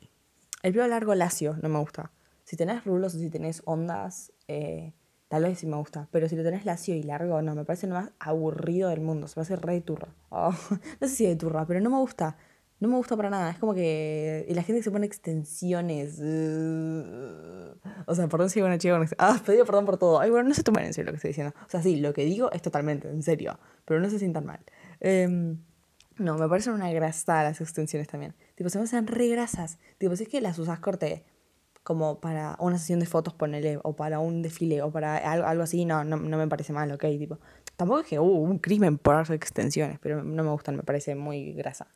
el 0.63 0.73
pelo 0.73 0.87
largo 0.87 1.15
lacio 1.15 1.57
no 1.61 1.69
me 1.69 1.79
gusta. 1.79 2.11
Si 2.43 2.55
tenés 2.55 2.83
rulos 2.85 3.15
o 3.15 3.19
si 3.19 3.29
tenés 3.29 3.61
ondas, 3.65 4.33
eh, 4.47 4.93
tal 5.27 5.43
vez 5.43 5.59
sí 5.59 5.67
me 5.67 5.77
gusta. 5.77 6.07
Pero 6.11 6.27
si 6.27 6.35
lo 6.35 6.43
tenés 6.43 6.65
lacio 6.65 6.95
y 6.95 7.03
largo, 7.03 7.41
no, 7.41 7.55
me 7.55 7.65
parece 7.65 7.87
lo 7.87 7.95
más 7.95 8.11
aburrido 8.19 8.89
del 8.89 9.01
mundo. 9.01 9.27
Se 9.27 9.39
me 9.39 9.43
hace 9.43 9.55
re 9.55 9.81
turra. 9.81 10.09
Oh, 10.29 10.51
no 11.01 11.07
sé 11.07 11.15
si 11.15 11.25
de 11.25 11.35
turra, 11.35 11.65
pero 11.65 11.79
no 11.79 11.89
me 11.89 11.97
gusta. 11.97 12.37
No 12.79 12.87
me 12.87 12.95
gusta 12.95 13.17
para 13.17 13.29
nada. 13.29 13.51
Es 13.51 13.59
como 13.59 13.73
que. 13.73 14.45
Y 14.47 14.53
la 14.53 14.63
gente 14.63 14.79
que 14.79 14.83
se 14.83 14.91
pone 14.91 15.05
extensiones. 15.05 16.19
uh, 16.19 17.77
o 18.05 18.15
sea, 18.15 18.27
perdón 18.27 18.49
si 18.49 18.61
una 18.61 18.77
chica 18.77 18.97
con 18.97 19.07
Ah, 19.17 19.41
pedido 19.45 19.65
perdón 19.65 19.85
por 19.85 19.97
todo. 19.97 20.19
Ay, 20.19 20.29
bueno, 20.29 20.47
no 20.47 20.55
se 20.55 20.63
tomen 20.63 20.85
en 20.85 20.93
serio 20.93 21.07
lo 21.07 21.11
que 21.13 21.17
estoy 21.17 21.29
diciendo. 21.29 21.53
O 21.65 21.69
sea, 21.69 21.81
sí, 21.81 21.97
lo 21.97 22.13
que 22.13 22.23
digo 22.23 22.51
es 22.51 22.61
totalmente 22.61 23.09
en 23.09 23.21
serio. 23.21 23.59
Pero 23.85 23.99
no 23.99 24.09
se 24.09 24.19
sientan 24.19 24.45
mal. 24.45 24.59
Em, 25.01 25.59
no, 26.17 26.37
me 26.37 26.47
parecen 26.47 26.73
una 26.73 26.91
grasa 26.91 27.43
las 27.43 27.59
extensiones 27.59 28.07
también. 28.07 28.35
Tipo, 28.55 28.69
se 28.69 28.77
me 28.77 28.85
hacen 28.85 29.07
re 29.07 29.27
grasas. 29.27 29.77
Tipo, 29.97 30.15
si 30.15 30.23
es 30.23 30.29
que 30.29 30.39
las 30.41 30.57
usas 30.57 30.79
corte 30.79 31.25
como 31.83 32.19
para 32.19 32.55
una 32.59 32.77
sesión 32.77 32.99
de 32.99 33.05
fotos, 33.05 33.33
ponele, 33.33 33.79
o 33.83 33.95
para 33.95 34.19
un 34.19 34.41
desfile, 34.41 34.81
o 34.83 34.91
para 34.91 35.17
algo, 35.17 35.47
algo 35.47 35.63
así, 35.63 35.85
no, 35.85 36.03
no, 36.03 36.17
no 36.17 36.37
me 36.37 36.47
parece 36.47 36.73
mal, 36.73 36.91
ok, 36.91 37.01
tipo. 37.17 37.39
Tampoco 37.77 38.01
es 38.01 38.07
que 38.07 38.19
hubo 38.19 38.35
un 38.35 38.59
crimen 38.59 38.97
por 38.97 39.31
extensiones, 39.31 39.97
pero 39.99 40.23
no 40.23 40.43
me 40.43 40.51
gustan, 40.51 40.75
me 40.75 40.83
parece 40.83 41.15
muy 41.15 41.53
grasa. 41.53 41.87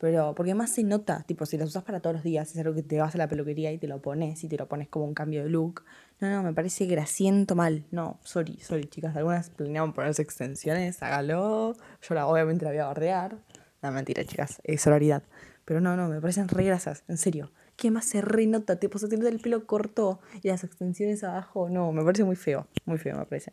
Pero, 0.00 0.34
porque 0.34 0.54
más 0.54 0.70
se 0.70 0.82
nota, 0.82 1.24
tipo, 1.26 1.44
si 1.44 1.58
las 1.58 1.68
usas 1.68 1.84
para 1.84 2.00
todos 2.00 2.16
los 2.16 2.22
días, 2.24 2.50
es 2.50 2.58
algo 2.58 2.74
que 2.74 2.82
te 2.82 2.98
vas 2.98 3.14
a 3.14 3.18
la 3.18 3.28
peluquería 3.28 3.70
y 3.70 3.76
te 3.76 3.86
lo 3.86 4.00
pones, 4.00 4.42
y 4.42 4.48
te 4.48 4.56
lo 4.56 4.66
pones 4.66 4.88
como 4.88 5.04
un 5.04 5.12
cambio 5.12 5.44
de 5.44 5.50
look. 5.50 5.84
No, 6.20 6.30
no, 6.30 6.42
me 6.42 6.54
parece 6.54 6.86
grasiento 6.86 7.54
mal. 7.54 7.84
No, 7.90 8.18
sorry, 8.22 8.58
sorry, 8.60 8.86
chicas. 8.86 9.14
Algunas 9.14 9.50
planeaban 9.50 9.92
ponerse 9.92 10.22
extensiones, 10.22 11.02
hágalo. 11.02 11.76
Yo 12.00 12.14
la, 12.14 12.26
obviamente 12.26 12.64
la 12.64 12.70
voy 12.70 12.80
a 12.80 12.86
bardear. 12.86 13.36
No, 13.82 13.92
mentira, 13.92 14.24
chicas, 14.24 14.62
es 14.64 14.80
sororidad. 14.80 15.22
Pero 15.66 15.82
no, 15.82 15.94
no, 15.96 16.08
me 16.08 16.18
parecen 16.18 16.48
re 16.48 16.64
grasas, 16.64 17.04
en 17.06 17.18
serio. 17.18 17.52
¿Qué 17.76 17.90
más 17.90 18.06
se 18.06 18.22
renota? 18.22 18.76
Tipo, 18.76 18.98
se 18.98 19.06
tiene 19.06 19.28
el 19.28 19.40
pelo 19.40 19.66
corto 19.66 20.20
y 20.42 20.48
las 20.48 20.64
extensiones 20.64 21.22
abajo. 21.24 21.68
No, 21.68 21.92
me 21.92 22.02
parece 22.02 22.24
muy 22.24 22.36
feo, 22.36 22.66
muy 22.86 22.96
feo 22.96 23.18
me 23.18 23.26
parece. 23.26 23.52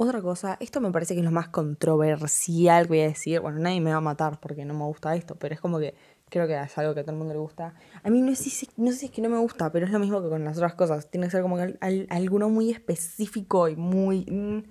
Otra 0.00 0.22
cosa, 0.22 0.56
esto 0.60 0.80
me 0.80 0.92
parece 0.92 1.14
que 1.14 1.20
es 1.20 1.24
lo 1.24 1.32
más 1.32 1.48
controversial 1.48 2.84
que 2.84 2.88
voy 2.88 3.00
a 3.00 3.08
decir. 3.08 3.40
Bueno, 3.40 3.58
nadie 3.58 3.80
me 3.80 3.90
va 3.90 3.96
a 3.96 4.00
matar 4.00 4.38
porque 4.38 4.64
no 4.64 4.72
me 4.72 4.84
gusta 4.84 5.16
esto, 5.16 5.34
pero 5.34 5.54
es 5.56 5.60
como 5.60 5.80
que 5.80 5.94
creo 6.30 6.46
que 6.46 6.56
es 6.56 6.78
algo 6.78 6.94
que 6.94 7.00
a 7.00 7.02
todo 7.02 7.12
el 7.14 7.18
mundo 7.18 7.34
le 7.34 7.40
gusta. 7.40 7.74
A 8.04 8.08
mí 8.08 8.20
no 8.22 8.32
sé 8.36 8.48
si, 8.48 8.68
no 8.76 8.92
sé 8.92 8.98
si 8.98 9.06
es 9.06 9.10
que 9.12 9.20
no 9.22 9.28
me 9.28 9.38
gusta, 9.38 9.72
pero 9.72 9.86
es 9.86 9.90
lo 9.92 9.98
mismo 9.98 10.22
que 10.22 10.28
con 10.28 10.44
las 10.44 10.56
otras 10.56 10.74
cosas. 10.76 11.10
Tiene 11.10 11.26
que 11.26 11.32
ser 11.32 11.42
como 11.42 11.56
que 11.56 11.62
al- 11.62 11.78
al- 11.80 12.06
alguno 12.10 12.48
muy 12.48 12.70
específico 12.70 13.68
y 13.68 13.74
muy... 13.74 14.24
mm, 14.30 14.62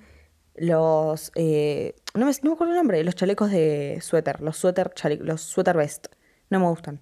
los... 0.56 1.32
eh, 1.36 1.96
no, 2.16 2.26
me, 2.26 2.32
no 2.32 2.50
me 2.52 2.54
acuerdo 2.54 2.74
el 2.74 2.78
nombre, 2.78 3.04
los 3.04 3.16
chalecos 3.16 3.52
de 3.52 4.00
suéter, 4.02 4.40
los 4.42 4.56
suéter, 4.58 4.94
chale- 4.94 5.20
los 5.22 5.42
suéter 5.42 5.76
vest. 5.76 6.08
No 6.50 6.62
me 6.62 6.68
gustan. 6.70 7.02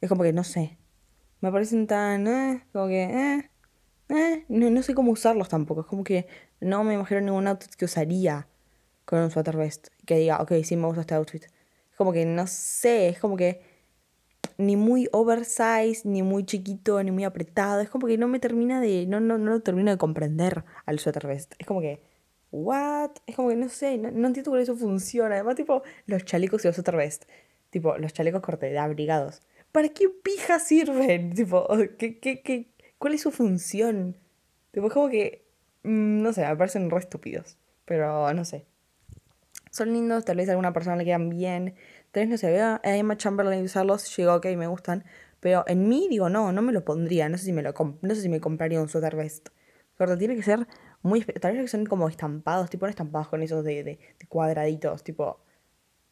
Es 0.00 0.08
como 0.08 0.22
que 0.22 0.32
no 0.32 0.44
sé. 0.44 0.78
Me 1.40 1.50
parecen 1.50 1.88
tan... 1.88 2.28
eh, 2.28 2.64
como 2.72 2.86
que... 2.86 3.04
eh, 3.04 3.50
eh, 4.08 4.44
no, 4.48 4.70
no 4.70 4.82
sé 4.82 4.94
cómo 4.94 5.12
usarlos 5.12 5.48
tampoco. 5.48 5.82
Es 5.82 5.86
como 5.86 6.04
que 6.04 6.26
no 6.60 6.84
me 6.84 6.94
imagino 6.94 7.20
ningún 7.20 7.46
outfit 7.48 7.74
que 7.74 7.84
usaría 7.84 8.48
con 9.04 9.20
un 9.20 9.30
sweater 9.30 9.56
vest. 9.56 9.88
Que 10.04 10.16
diga, 10.16 10.40
ok, 10.42 10.52
sí 10.64 10.76
me 10.76 10.86
gusta 10.86 11.00
este 11.02 11.14
outfit. 11.14 11.44
Es 11.44 11.96
como 11.96 12.12
que 12.12 12.24
no 12.26 12.46
sé, 12.46 13.08
es 13.08 13.18
como 13.18 13.36
que 13.36 13.60
ni 14.58 14.76
muy 14.76 15.08
oversize, 15.12 16.02
ni 16.04 16.22
muy 16.22 16.44
chiquito, 16.44 17.02
ni 17.02 17.10
muy 17.10 17.24
apretado. 17.24 17.80
Es 17.80 17.90
como 17.90 18.06
que 18.06 18.18
no 18.18 18.28
me 18.28 18.38
termina 18.38 18.80
de. 18.80 19.06
No, 19.06 19.20
no, 19.20 19.38
no 19.38 19.52
lo 19.52 19.60
termino 19.60 19.90
de 19.90 19.98
comprender 19.98 20.64
al 20.86 20.98
sweater 20.98 21.26
vest. 21.26 21.54
Es 21.58 21.66
como 21.66 21.80
que. 21.80 22.00
¿What? 22.52 23.10
Es 23.26 23.36
como 23.36 23.48
que 23.50 23.56
no 23.56 23.68
sé, 23.68 23.98
no, 23.98 24.10
no 24.10 24.28
entiendo 24.28 24.50
cómo 24.50 24.62
eso 24.62 24.76
funciona. 24.76 25.34
Además, 25.34 25.56
tipo, 25.56 25.82
los 26.06 26.24
chalecos 26.24 26.64
y 26.64 26.68
los 26.68 26.76
sweater 26.76 26.96
vest. 26.96 27.24
Tipo, 27.70 27.98
los 27.98 28.12
chalecos 28.12 28.40
corte 28.40 28.66
de 28.66 28.78
abrigados. 28.78 29.42
¿Para 29.72 29.88
qué 29.88 30.08
pija 30.08 30.58
sirven? 30.58 31.32
Tipo, 31.34 31.66
¿qué, 31.98 32.18
qué, 32.18 32.40
qué, 32.42 32.72
¿cuál 32.98 33.14
es 33.14 33.22
su 33.22 33.30
función? 33.30 34.16
Tipo, 34.72 34.88
es 34.88 34.92
como 34.92 35.08
que. 35.08 35.44
mm, 35.84 36.22
No 36.22 36.32
sé, 36.32 36.46
me 36.46 36.56
parecen 36.56 36.90
re 36.90 36.98
estúpidos. 36.98 37.56
Pero 37.84 38.32
no 38.34 38.44
sé. 38.44 38.66
Son 39.70 39.92
lindos, 39.92 40.24
tal 40.24 40.38
vez 40.38 40.48
a 40.48 40.52
alguna 40.52 40.72
persona 40.72 40.96
le 40.96 41.04
quedan 41.04 41.28
bien. 41.28 41.74
Tal 42.12 42.22
vez 42.22 42.30
no 42.30 42.38
se 42.38 42.50
vea 42.50 42.80
a 42.82 42.96
Emma 42.96 43.16
Chamberlain 43.16 43.64
usarlos, 43.64 44.14
digo, 44.16 44.34
ok, 44.34 44.46
me 44.56 44.66
gustan. 44.66 45.04
Pero 45.40 45.64
en 45.66 45.88
mí 45.88 46.06
digo, 46.08 46.28
no, 46.28 46.52
no 46.52 46.62
me 46.62 46.72
lo 46.72 46.84
pondría. 46.84 47.28
No 47.28 47.38
sé 47.38 47.44
si 47.46 47.52
me 47.52 47.62
lo 47.62 47.72
no 48.02 48.14
sé 48.14 48.22
si 48.22 48.28
me 48.28 48.40
compraría 48.40 48.80
un 48.80 48.88
sweater 48.88 49.16
vest. 49.16 49.48
Tiene 50.18 50.36
que 50.36 50.42
ser 50.42 50.66
muy 51.02 51.22
Tal 51.24 51.52
vez 51.54 51.62
que 51.62 51.68
son 51.68 51.86
como 51.86 52.08
estampados, 52.08 52.68
tipo 52.70 52.86
no 52.86 52.90
estampados 52.90 53.28
con 53.28 53.42
esos 53.42 53.64
de, 53.64 53.84
de 53.84 53.98
cuadraditos, 54.28 55.04
tipo. 55.04 55.40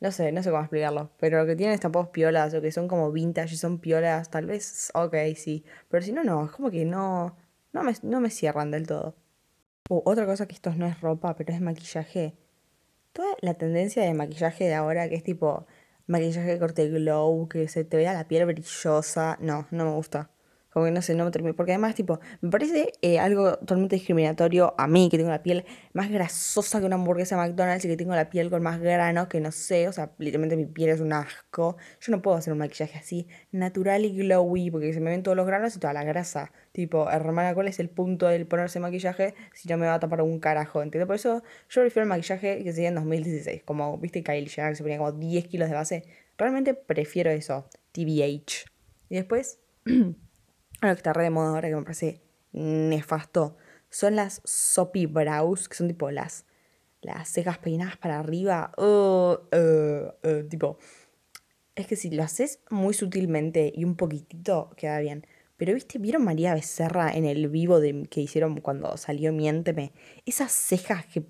No 0.05 0.13
sé, 0.13 0.33
no 0.33 0.43
sé 0.43 0.51
cómo 0.51 0.63
explicarlo. 0.63 1.11
Pero 1.19 1.39
lo 1.41 1.47
que 1.47 1.57
tienen 1.57 1.75
estampados 1.75 2.09
piolas 2.11 2.53
o 2.55 2.61
que 2.61 2.71
son 2.73 2.89
como 2.89 3.11
vintage 3.11 3.55
y 3.55 3.57
son 3.57 3.79
piolas, 3.79 4.31
tal 4.31 4.47
vez, 4.47 4.91
ok, 4.95 5.15
sí. 5.35 5.65
Pero 5.89 6.03
si 6.05 6.13
no, 6.13 6.23
no, 6.25 6.45
es 6.45 6.51
como 6.53 6.71
que 6.71 6.85
no. 6.85 7.37
No 7.73 7.83
me, 7.83 7.95
no 8.03 8.21
me 8.21 8.31
cierran 8.31 8.71
del 8.71 8.87
todo. 8.87 9.17
Uh, 9.89 10.03
otra 10.05 10.27
cosa 10.27 10.47
que 10.47 10.55
esto 10.55 10.75
no 10.75 10.87
es 10.87 11.01
ropa, 11.01 11.37
pero 11.37 11.55
es 11.55 11.61
maquillaje 11.61 12.37
toda 13.15 13.29
la 13.41 13.55
tendencia 13.55 14.03
de 14.05 14.15
maquillaje 14.15 14.65
de 14.65 14.75
ahora, 14.75 15.09
que 15.09 15.17
es 15.17 15.25
tipo 15.25 15.67
maquillaje 16.07 16.59
corte 16.59 16.89
glow, 16.91 17.49
que 17.49 17.69
se 17.69 17.85
te 17.85 17.97
vea 17.97 18.13
la 18.15 18.29
piel 18.29 18.47
brillosa, 18.47 19.39
no, 19.41 19.67
no 19.71 19.87
me 19.87 19.93
gusta. 19.93 20.31
Como 20.75 20.87
que 20.87 20.91
no 20.91 21.03
sé, 21.03 21.15
no 21.15 21.25
me 21.25 21.31
termina. 21.31 21.55
Porque 21.55 21.71
además, 21.71 21.95
tipo, 21.95 22.19
me 22.41 22.51
parece 22.51 22.93
eh, 23.01 23.21
algo 23.21 23.59
totalmente 23.59 23.95
discriminatorio 23.95 24.75
a 24.77 24.89
mí, 24.89 25.09
que 25.09 25.17
tengo 25.17 25.31
la 25.31 25.41
piel 25.41 25.65
más 25.93 26.11
grasosa 26.11 26.81
que 26.81 26.87
una 26.87 26.97
hamburguesa 26.97 27.37
de 27.37 27.49
McDonald's 27.49 27.85
y 27.85 27.89
que 27.89 27.97
tengo 27.97 28.13
la 28.17 28.29
piel 28.29 28.51
con 28.51 28.61
más 28.61 28.81
grano, 28.81 29.29
que 29.29 29.41
no 29.41 29.53
sé, 29.53 29.87
o 29.87 29.93
sea, 29.93 30.11
literalmente 30.19 30.57
mi 30.57 30.67
piel 30.67 30.91
es 30.91 31.01
un 31.01 31.13
asco. 31.13 31.77
Yo 32.01 32.11
no 32.11 32.23
puedo 32.23 32.37
hacer 32.37 32.53
un 32.53 32.59
maquillaje 32.59 32.99
así, 32.99 33.29
natural 33.53 34.05
y 34.05 34.17
glowy, 34.17 34.73
porque 34.73 34.93
se 34.93 34.99
me 34.99 35.11
ven 35.11 35.23
todos 35.23 35.37
los 35.37 35.47
granos 35.47 35.77
y 35.77 35.79
toda 35.79 35.93
la 35.93 36.03
grasa. 36.03 36.51
Tipo, 36.73 37.09
hermana, 37.09 37.55
¿cuál 37.55 37.69
es 37.69 37.79
el 37.79 37.89
punto 37.89 38.27
del 38.27 38.49
ponerse 38.49 38.81
maquillaje 38.81 39.35
si 39.55 39.69
no 39.69 39.77
me 39.79 39.87
va 39.87 39.95
a 39.95 40.01
tapar 40.01 40.23
un 40.23 40.41
carajo? 40.41 40.83
¿Entiendes? 40.83 41.07
Por 41.07 41.15
eso 41.15 41.45
yo 41.69 41.83
prefiero 41.83 42.03
el 42.03 42.09
maquillaje 42.09 42.59
que 42.59 42.65
se 42.65 42.71
hacía 42.71 42.89
en 42.89 42.97
2016. 42.97 43.63
Como, 43.63 43.97
viste, 43.99 44.25
Kylie 44.25 44.49
Jenner 44.49 44.73
que 44.73 44.77
se 44.77 44.83
ponía 44.83 44.99
como 44.99 45.13
10 45.13 45.47
kilos 45.47 45.69
de 45.69 45.75
base. 45.77 46.05
Realmente 46.37 46.75
prefiero 46.75 47.31
eso, 47.31 47.69
TBH. 47.93 48.67
Y 49.09 49.15
después, 49.15 49.61
algo 50.85 50.97
que 50.97 51.01
está 51.01 51.13
re 51.13 51.25
de 51.25 51.31
moda 51.31 51.51
ahora 51.51 51.69
que 51.69 51.77
me 51.77 51.83
parece 51.83 52.21
nefasto, 52.53 53.57
son 53.91 54.17
las 54.17 54.41
soppy 54.45 55.07
brows, 55.07 55.69
que 55.69 55.77
son 55.77 55.89
tipo 55.89 56.11
las, 56.11 56.47
las 57.01 57.29
cejas 57.29 57.59
peinadas 57.59 57.97
para 57.97 58.19
arriba. 58.19 58.73
Uh, 58.77 59.37
uh, 59.55 60.29
uh, 60.29 60.49
tipo, 60.49 60.79
es 61.75 61.87
que 61.87 61.97
si 61.97 62.11
lo 62.11 62.23
haces 62.23 62.61
muy 62.71 62.95
sutilmente 62.95 63.73
y 63.75 63.85
un 63.85 63.97
poquitito, 63.97 64.71
queda 64.77 64.99
bien. 65.01 65.27
Pero, 65.57 65.75
¿viste? 65.75 65.99
¿Vieron 65.99 66.25
María 66.25 66.55
Becerra 66.55 67.13
en 67.13 67.25
el 67.25 67.49
vivo 67.49 67.79
de, 67.81 68.07
que 68.11 68.21
hicieron 68.21 68.61
cuando 68.61 68.97
salió 68.97 69.33
Miénteme? 69.33 69.93
Esas 70.27 70.53
cejas 70.53 71.07
que, 71.07 71.27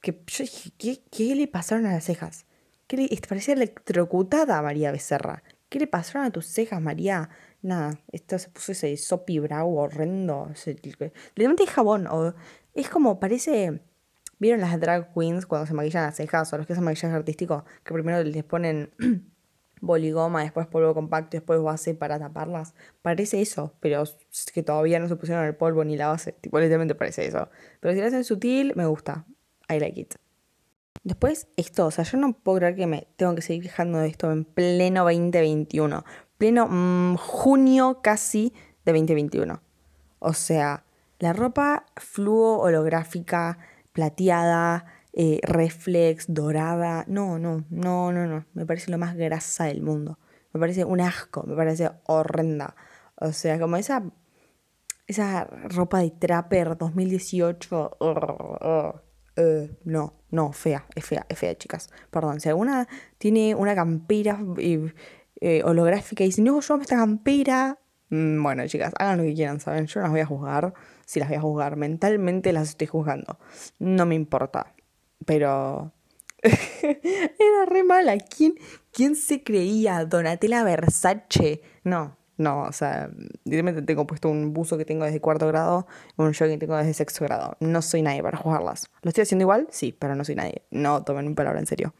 que 0.00 0.22
yo 0.26 0.44
dije, 0.44 0.70
¿qué, 0.78 1.02
qué 1.10 1.34
le 1.34 1.48
pasaron 1.48 1.86
a 1.86 1.92
las 1.92 2.04
cejas? 2.04 2.46
¿Qué 2.86 2.96
le, 2.96 3.08
parecía 3.28 3.54
electrocutada 3.54 4.62
María 4.62 4.90
Becerra. 4.92 5.42
¿Qué 5.68 5.78
le 5.78 5.86
pasaron 5.86 6.24
a 6.24 6.30
tus 6.30 6.46
cejas, 6.46 6.80
María? 6.80 7.28
Nada, 7.60 7.98
esto 8.12 8.38
se 8.38 8.48
puso 8.50 8.72
ese 8.72 8.96
soppy 8.96 9.40
brow 9.40 9.76
horrendo. 9.76 10.50
Literalmente 10.64 11.64
es 11.64 11.70
jabón. 11.70 12.06
O, 12.06 12.34
es 12.74 12.88
como, 12.88 13.18
parece... 13.20 13.82
¿Vieron 14.40 14.60
las 14.60 14.78
drag 14.78 15.12
queens 15.12 15.46
cuando 15.46 15.66
se 15.66 15.74
maquillan 15.74 16.04
las 16.04 16.16
cejas 16.16 16.52
o 16.52 16.58
los 16.58 16.66
que 16.66 16.72
hacen 16.72 16.84
maquillaje 16.84 17.16
artístico? 17.16 17.64
Que 17.82 17.92
primero 17.92 18.22
les 18.22 18.44
ponen 18.44 18.92
boligoma, 19.80 20.42
después 20.42 20.68
polvo 20.68 20.94
compacto, 20.94 21.36
después 21.36 21.60
base 21.60 21.94
para 21.94 22.20
taparlas. 22.20 22.74
Parece 23.02 23.40
eso, 23.40 23.74
pero 23.80 24.02
es 24.02 24.16
que 24.54 24.62
todavía 24.62 25.00
no 25.00 25.08
se 25.08 25.16
pusieron 25.16 25.44
el 25.44 25.56
polvo 25.56 25.84
ni 25.84 25.96
la 25.96 26.06
base. 26.06 26.32
Tipo, 26.32 26.60
literalmente 26.60 26.94
parece 26.94 27.26
eso. 27.26 27.48
Pero 27.80 27.94
si 27.94 28.00
lo 28.00 28.06
hacen 28.06 28.22
sutil, 28.22 28.74
me 28.76 28.86
gusta. 28.86 29.26
I 29.68 29.80
like 29.80 30.00
it. 30.00 30.14
Después, 31.02 31.48
esto, 31.56 31.86
o 31.86 31.90
sea, 31.90 32.04
yo 32.04 32.18
no 32.18 32.32
puedo 32.32 32.58
creer 32.58 32.76
que 32.76 32.86
me 32.86 33.08
tengo 33.16 33.34
que 33.34 33.42
seguir 33.42 33.62
quejando 33.62 33.98
de 33.98 34.08
esto 34.08 34.30
en 34.30 34.44
pleno 34.44 35.04
2021. 35.04 36.04
Pleno 36.38 36.68
mm, 36.68 37.16
junio 37.16 38.00
casi 38.02 38.52
de 38.84 38.92
2021. 38.92 39.60
O 40.20 40.32
sea, 40.32 40.84
la 41.18 41.32
ropa 41.32 41.84
fluo 41.96 42.58
holográfica, 42.58 43.58
plateada, 43.92 44.86
eh, 45.12 45.40
reflex, 45.42 46.26
dorada. 46.28 47.04
No, 47.08 47.38
no, 47.38 47.64
no, 47.70 48.12
no, 48.12 48.26
no. 48.26 48.46
Me 48.54 48.64
parece 48.64 48.90
lo 48.90 48.98
más 48.98 49.16
grasa 49.16 49.64
del 49.64 49.82
mundo. 49.82 50.18
Me 50.52 50.60
parece 50.60 50.84
un 50.84 51.00
asco, 51.00 51.42
me 51.46 51.54
parece 51.54 51.90
horrenda. 52.06 52.74
O 53.16 53.32
sea, 53.32 53.58
como 53.58 53.76
esa 53.76 54.04
esa 55.08 55.44
ropa 55.44 56.00
de 56.00 56.10
Trapper 56.10 56.76
2018. 56.76 57.96
Eh, 59.40 59.70
no, 59.84 60.14
no, 60.30 60.52
fea, 60.52 60.84
es 60.94 61.04
fea, 61.04 61.24
es 61.28 61.38
fea, 61.38 61.56
chicas. 61.56 61.90
Perdón, 62.10 62.40
si 62.40 62.48
alguna 62.48 62.86
tiene 63.18 63.54
una 63.54 63.74
campera 63.74 64.38
eh, 65.40 65.62
holográfica 65.64 66.24
y 66.24 66.28
dice, 66.28 66.42
no, 66.42 66.60
yo 66.60 66.74
amo 66.74 66.82
esta 66.82 66.96
campera. 66.96 67.78
Mm, 68.10 68.42
bueno, 68.42 68.66
chicas, 68.66 68.92
hagan 68.98 69.18
lo 69.18 69.24
que 69.24 69.34
quieran, 69.34 69.60
¿saben? 69.60 69.86
Yo 69.86 70.00
las 70.00 70.10
voy 70.10 70.20
a 70.20 70.26
juzgar. 70.26 70.74
Si 71.06 71.20
las 71.20 71.28
voy 71.28 71.38
a 71.38 71.40
juzgar 71.40 71.76
mentalmente, 71.76 72.52
las 72.52 72.70
estoy 72.70 72.86
juzgando. 72.86 73.38
No 73.78 74.06
me 74.06 74.14
importa. 74.14 74.74
Pero. 75.24 75.92
Era 76.42 77.66
re 77.66 77.84
mala. 77.84 78.16
¿Quién, 78.18 78.54
¿Quién 78.92 79.16
se 79.16 79.42
creía? 79.42 80.04
Donatella 80.04 80.62
Versace. 80.64 81.62
No, 81.84 82.18
no, 82.38 82.62
o 82.62 82.72
sea, 82.72 83.10
directamente 83.44 83.82
tengo 83.82 84.06
puesto 84.06 84.28
un 84.30 84.52
buzo 84.52 84.78
que 84.78 84.84
tengo 84.84 85.04
desde 85.04 85.20
cuarto 85.20 85.48
grado, 85.48 85.88
un 86.16 86.32
jogging 86.32 86.60
que 86.60 86.66
tengo 86.66 86.76
desde 86.76 86.94
sexto 86.94 87.24
grado. 87.24 87.56
No 87.58 87.82
soy 87.82 88.02
nadie 88.02 88.22
para 88.22 88.38
jugarlas. 88.38 88.88
¿Lo 89.02 89.08
estoy 89.08 89.22
haciendo 89.22 89.42
igual? 89.42 89.66
Sí, 89.70 89.94
pero 89.98 90.14
no 90.14 90.24
soy 90.24 90.36
nadie. 90.36 90.62
No 90.70 91.02
tomen 91.02 91.26
mi 91.26 91.34
palabra 91.34 91.58
en 91.58 91.66
serio. 91.66 91.94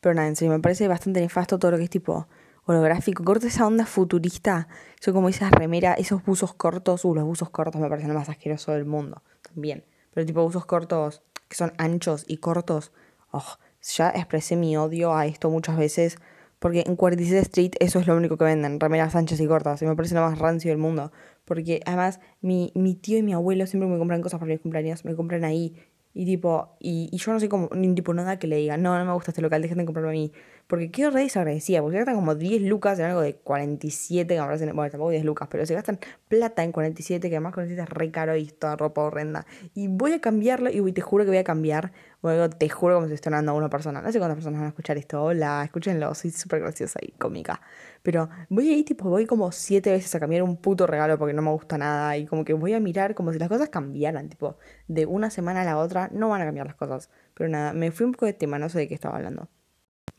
Pero 0.00 0.14
nada, 0.14 0.28
en 0.28 0.36
serio, 0.36 0.52
me 0.52 0.60
parece 0.60 0.86
bastante 0.88 1.20
nefasto 1.20 1.58
todo 1.58 1.70
lo 1.72 1.78
que 1.78 1.84
es 1.84 1.90
tipo 1.90 2.28
holográfico. 2.72 3.24
Corta 3.24 3.46
esa 3.46 3.66
onda 3.66 3.86
futurista. 3.86 4.68
Son 5.00 5.14
como 5.14 5.28
esas 5.28 5.50
remeras, 5.50 5.98
esos 5.98 6.24
buzos 6.24 6.54
cortos. 6.54 7.04
Uh, 7.04 7.14
los 7.14 7.24
buzos 7.24 7.50
cortos 7.50 7.80
me 7.80 7.88
parecen 7.88 8.08
lo 8.08 8.18
más 8.18 8.28
asqueroso 8.28 8.72
del 8.72 8.84
mundo. 8.84 9.22
También. 9.42 9.84
Pero 10.12 10.26
tipo 10.26 10.42
buzos 10.42 10.66
cortos 10.66 11.22
que 11.48 11.56
son 11.56 11.72
anchos 11.78 12.24
y 12.28 12.38
cortos. 12.38 12.92
Oh, 13.30 13.58
ya 13.82 14.10
expresé 14.10 14.56
mi 14.56 14.76
odio 14.76 15.14
a 15.14 15.26
esto 15.26 15.50
muchas 15.50 15.76
veces 15.76 16.18
porque 16.58 16.82
en 16.86 16.96
47 16.96 17.40
Street 17.42 17.70
eso 17.78 18.00
es 18.00 18.06
lo 18.06 18.16
único 18.16 18.36
que 18.36 18.44
venden, 18.44 18.80
remeras 18.80 19.14
anchas 19.14 19.40
y 19.40 19.46
cortas. 19.46 19.80
Y 19.82 19.86
me 19.86 19.94
parece 19.94 20.14
lo 20.14 20.22
más 20.22 20.38
rancio 20.38 20.70
del 20.70 20.78
mundo. 20.78 21.12
Porque 21.44 21.80
además 21.86 22.20
mi, 22.40 22.72
mi 22.74 22.94
tío 22.94 23.18
y 23.18 23.22
mi 23.22 23.32
abuelo 23.32 23.66
siempre 23.66 23.88
me 23.88 23.98
compran 23.98 24.22
cosas 24.22 24.40
para 24.40 24.50
mis 24.50 24.60
cumpleaños. 24.60 25.04
Me 25.04 25.14
compran 25.14 25.44
ahí. 25.44 25.76
Y 26.14 26.24
tipo, 26.24 26.76
y, 26.80 27.16
yo 27.16 27.32
no 27.32 27.38
sé 27.38 27.48
cómo, 27.48 27.68
ni 27.74 27.94
tipo 27.94 28.12
nada 28.12 28.38
que 28.40 28.48
le 28.48 28.56
diga, 28.56 28.76
no, 28.76 28.98
no 28.98 29.04
me 29.04 29.12
gusta 29.12 29.30
este 29.30 29.40
local, 29.40 29.62
dejen 29.62 29.78
de 29.78 29.84
comprarlo 29.84 30.10
a 30.10 30.12
mí. 30.12 30.32
Porque 30.68 30.90
quedo 30.90 31.10
re 31.10 31.22
desagradecida, 31.22 31.80
porque 31.80 31.94
se 31.94 31.98
gastan 32.00 32.16
como 32.16 32.34
10 32.34 32.60
lucas 32.60 32.98
en 32.98 33.06
algo 33.06 33.22
de 33.22 33.36
47, 33.36 34.34
que 34.34 34.66
me 34.66 34.72
bueno, 34.74 34.90
tampoco 34.90 35.10
10 35.10 35.24
lucas, 35.24 35.48
pero 35.50 35.64
se 35.64 35.72
gastan 35.72 35.98
plata 36.28 36.62
en 36.62 36.72
47, 36.72 37.30
que 37.30 37.36
además 37.36 37.54
47 37.54 37.82
es 37.82 37.88
re 37.88 38.10
caro 38.10 38.36
y 38.36 38.48
toda 38.48 38.76
ropa 38.76 39.00
horrenda. 39.00 39.46
Y 39.74 39.88
voy 39.88 40.12
a 40.12 40.20
cambiarlo, 40.20 40.68
y 40.68 40.92
te 40.92 41.00
juro 41.00 41.24
que 41.24 41.30
voy 41.30 41.38
a 41.38 41.44
cambiar, 41.44 41.92
luego 42.22 42.50
te 42.50 42.68
juro 42.68 42.96
como 42.96 43.08
si 43.08 43.14
estoy 43.14 43.30
hablando 43.30 43.52
a 43.52 43.54
una 43.54 43.70
persona. 43.70 44.02
No 44.02 44.12
sé 44.12 44.18
cuántas 44.18 44.36
personas 44.36 44.60
van 44.60 44.66
a 44.66 44.68
escuchar 44.68 44.98
esto, 44.98 45.22
hola, 45.22 45.62
escúchenlo, 45.64 46.14
soy 46.14 46.32
súper 46.32 46.60
graciosa 46.60 47.00
y 47.00 47.12
cómica. 47.12 47.62
Pero 48.02 48.28
voy 48.50 48.68
ahí, 48.70 48.84
tipo, 48.84 49.08
voy 49.08 49.24
como 49.24 49.50
7 49.52 49.90
veces 49.90 50.14
a 50.14 50.20
cambiar 50.20 50.42
un 50.42 50.58
puto 50.58 50.86
regalo 50.86 51.16
porque 51.18 51.32
no 51.32 51.40
me 51.40 51.50
gusta 51.50 51.78
nada, 51.78 52.14
y 52.18 52.26
como 52.26 52.44
que 52.44 52.52
voy 52.52 52.74
a 52.74 52.80
mirar 52.80 53.14
como 53.14 53.32
si 53.32 53.38
las 53.38 53.48
cosas 53.48 53.70
cambiaran, 53.70 54.28
tipo, 54.28 54.58
de 54.86 55.06
una 55.06 55.30
semana 55.30 55.62
a 55.62 55.64
la 55.64 55.78
otra, 55.78 56.10
no 56.12 56.28
van 56.28 56.42
a 56.42 56.44
cambiar 56.44 56.66
las 56.66 56.76
cosas. 56.76 57.08
Pero 57.32 57.48
nada, 57.48 57.72
me 57.72 57.90
fui 57.90 58.04
un 58.04 58.12
poco 58.12 58.26
de 58.26 58.34
tema, 58.34 58.58
no 58.58 58.68
sé 58.68 58.80
de 58.80 58.88
qué 58.88 58.94
estaba 58.94 59.16
hablando. 59.16 59.48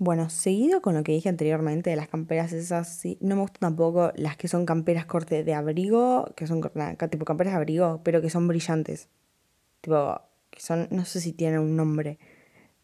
Bueno, 0.02 0.30
seguido 0.30 0.82
con 0.82 0.96
lo 0.96 1.04
que 1.04 1.12
dije 1.12 1.28
anteriormente 1.28 1.90
de 1.90 1.98
las 1.98 2.08
camperas 2.08 2.54
esas, 2.54 2.88
sí, 2.88 3.18
no 3.20 3.36
me 3.36 3.42
gustan 3.42 3.60
tampoco 3.60 4.14
las 4.16 4.38
que 4.38 4.48
son 4.48 4.66
camperas 4.66 5.06
corte 5.06 5.44
de 5.44 5.54
abrigo, 5.54 6.34
que 6.38 6.48
son 6.48 6.62
tipo 7.10 7.26
camperas 7.26 7.52
de 7.54 7.58
abrigo, 7.58 8.00
pero 8.02 8.22
que 8.22 8.30
son 8.30 8.48
brillantes. 8.48 9.10
Tipo, 9.82 10.22
que 10.52 10.62
son, 10.62 10.88
no 10.92 11.06
sé 11.06 11.22
si 11.22 11.34
tienen 11.34 11.60
un 11.62 11.76
nombre, 11.76 12.20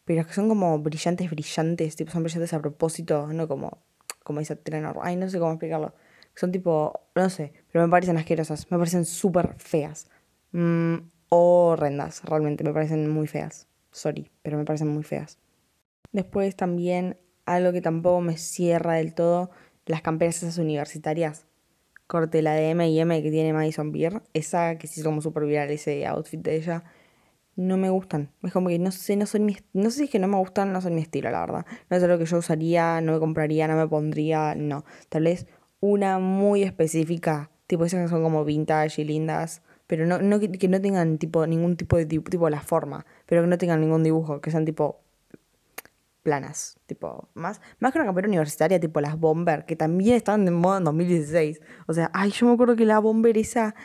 pero 0.06 0.28
que 0.28 0.34
son 0.34 0.50
como 0.50 0.80
brillantes, 0.80 1.30
brillantes, 1.32 1.96
tipo 1.96 2.12
son 2.12 2.24
brillantes 2.24 2.54
a 2.54 2.62
propósito, 2.62 3.28
no 3.34 3.48
como, 3.48 3.80
como 4.24 4.42
esa 4.42 4.58
trenor. 4.58 4.98
Ay, 5.02 5.16
no 5.16 5.30
sé 5.30 5.40
cómo 5.40 5.54
explicarlo. 5.54 5.94
Son 6.36 6.52
tipo, 6.52 7.02
no 7.16 7.30
sé, 7.30 7.54
pero 7.72 7.86
me 7.86 7.92
parecen 7.92 8.18
asquerosas, 8.18 8.70
me 8.72 8.78
parecen 8.78 9.06
súper 9.06 9.56
feas. 9.60 10.10
Mm, 10.52 10.98
horrendas, 11.30 12.24
realmente, 12.26 12.64
me 12.66 12.74
parecen 12.74 13.10
muy 13.10 13.28
feas. 13.28 13.68
Sorry, 13.92 14.32
pero 14.44 14.58
me 14.58 14.66
parecen 14.66 14.90
muy 14.90 15.04
feas. 15.04 15.40
Después 16.12 16.56
también 16.56 17.18
algo 17.46 17.72
que 17.72 17.82
tampoco 17.82 18.22
me 18.22 18.38
cierra 18.38 18.94
del 18.94 19.14
todo, 19.14 19.52
las 19.86 20.02
camperas 20.02 20.38
esas 20.38 20.58
universitarias. 20.58 21.46
Corte 22.08 22.42
la 22.42 22.54
de 22.54 22.70
M&M 22.72 23.24
que 23.24 23.32
tiene 23.32 23.54
Madison 23.54 23.92
Beer, 23.92 24.22
esa 24.34 24.78
que 24.78 24.88
se 24.88 25.00
hizo 25.00 25.10
como 25.10 25.22
súper 25.22 25.46
viral 25.46 25.72
ese 25.72 26.06
outfit 26.06 26.40
de 26.40 26.56
ella, 26.56 26.84
no 27.56 27.78
me 27.78 27.90
gustan. 27.90 28.32
Es 28.44 28.52
como 28.52 28.70
que 28.70 28.80
no 28.80 28.92
sé, 28.92 29.16
no 29.16 29.26
son 29.26 29.46
mi, 29.46 29.58
no 29.74 29.90
sé 29.90 30.00
si 30.00 30.04
es 30.06 30.10
que 30.10 30.20
no 30.20 30.28
me 30.28 30.38
gustan, 30.38 30.72
no 30.74 30.82
son 30.82 30.96
mi 30.96 31.02
estilo, 31.02 31.32
la 31.32 31.40
verdad. 31.40 31.66
No 31.90 31.98
es 31.98 32.04
algo 32.04 32.18
que 32.18 32.26
yo 32.26 32.38
usaría, 32.38 33.02
no 33.02 33.14
me 33.14 33.20
compraría, 33.20 33.68
no 33.68 33.76
me 33.76 33.88
pondría, 33.88 34.56
no. 34.56 34.86
Tal 35.10 35.24
vez 35.24 35.48
una 35.80 36.20
muy 36.20 36.64
específica, 36.64 37.52
tipo 37.68 37.86
esas 37.86 38.04
que 38.04 38.10
son 38.10 38.24
como 38.24 38.46
vintage 38.46 39.02
y 39.02 39.06
lindas, 39.06 39.62
pero 39.88 40.06
no, 40.06 40.20
no 40.20 40.40
que, 40.40 40.68
no 40.68 40.82
tengan 40.82 41.18
tipo 41.18 41.46
ningún 41.48 41.78
tipo 41.78 41.98
de 41.98 42.06
tipo 42.06 42.50
la 42.50 42.62
forma, 42.62 43.06
pero 43.26 43.42
que 43.42 43.48
no 43.48 43.58
tengan 43.58 43.82
ningún 43.82 44.04
dibujo, 44.04 44.42
que 44.42 44.52
sean 44.52 44.66
tipo 44.66 45.05
planas, 46.26 46.80
tipo, 46.88 47.30
más, 47.36 47.62
más 47.78 47.94
que 47.94 48.00
una 48.00 48.08
campera 48.08 48.28
universitaria, 48.28 48.80
tipo 48.80 49.00
las 49.00 49.18
Bomber, 49.18 49.64
que 49.66 49.76
también 49.76 50.16
estaban 50.16 50.44
de 50.44 50.50
moda 50.50 50.80
en 50.80 50.86
2016. 50.86 51.62
O 51.86 51.94
sea, 51.94 52.10
ay, 52.14 52.32
yo 52.32 52.48
me 52.48 52.54
acuerdo 52.54 52.76
que 52.76 52.84
la 52.84 52.98
Bomber 52.98 53.38
esa 53.38 53.76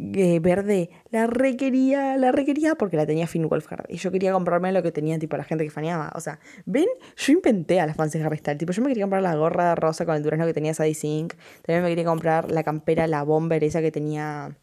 eh, 0.00 0.40
verde, 0.40 0.90
la 1.10 1.28
requería, 1.28 2.16
la 2.16 2.32
requería 2.32 2.74
porque 2.74 2.96
la 2.96 3.06
tenía 3.06 3.28
Finn 3.28 3.48
Wolfhard. 3.48 3.86
Y 3.88 3.98
yo 3.98 4.10
quería 4.10 4.32
comprarme 4.32 4.72
lo 4.72 4.82
que 4.82 4.90
tenía, 4.90 5.16
tipo, 5.20 5.36
la 5.36 5.44
gente 5.44 5.62
que 5.62 5.70
faneaba. 5.70 6.10
O 6.16 6.20
sea, 6.20 6.40
ven, 6.66 6.88
yo 7.16 7.32
inventé 7.32 7.80
a 7.80 7.86
las 7.86 7.94
fans 7.94 8.12
de 8.12 8.20
Harry. 8.20 8.40
Tipo, 8.40 8.72
yo 8.72 8.82
me 8.82 8.88
quería 8.88 9.04
comprar 9.04 9.22
la 9.22 9.36
gorra 9.36 9.76
rosa 9.76 10.04
con 10.04 10.16
el 10.16 10.24
durazno 10.24 10.46
que 10.46 10.52
tenía 10.52 10.74
Sadie 10.74 10.94
Sink. 10.94 11.34
También 11.62 11.84
me 11.84 11.88
quería 11.88 12.04
comprar 12.04 12.50
la 12.50 12.64
campera, 12.64 13.06
la 13.06 13.22
Bomber 13.22 13.62
esa 13.62 13.80
que 13.80 13.92
tenía 13.92 14.56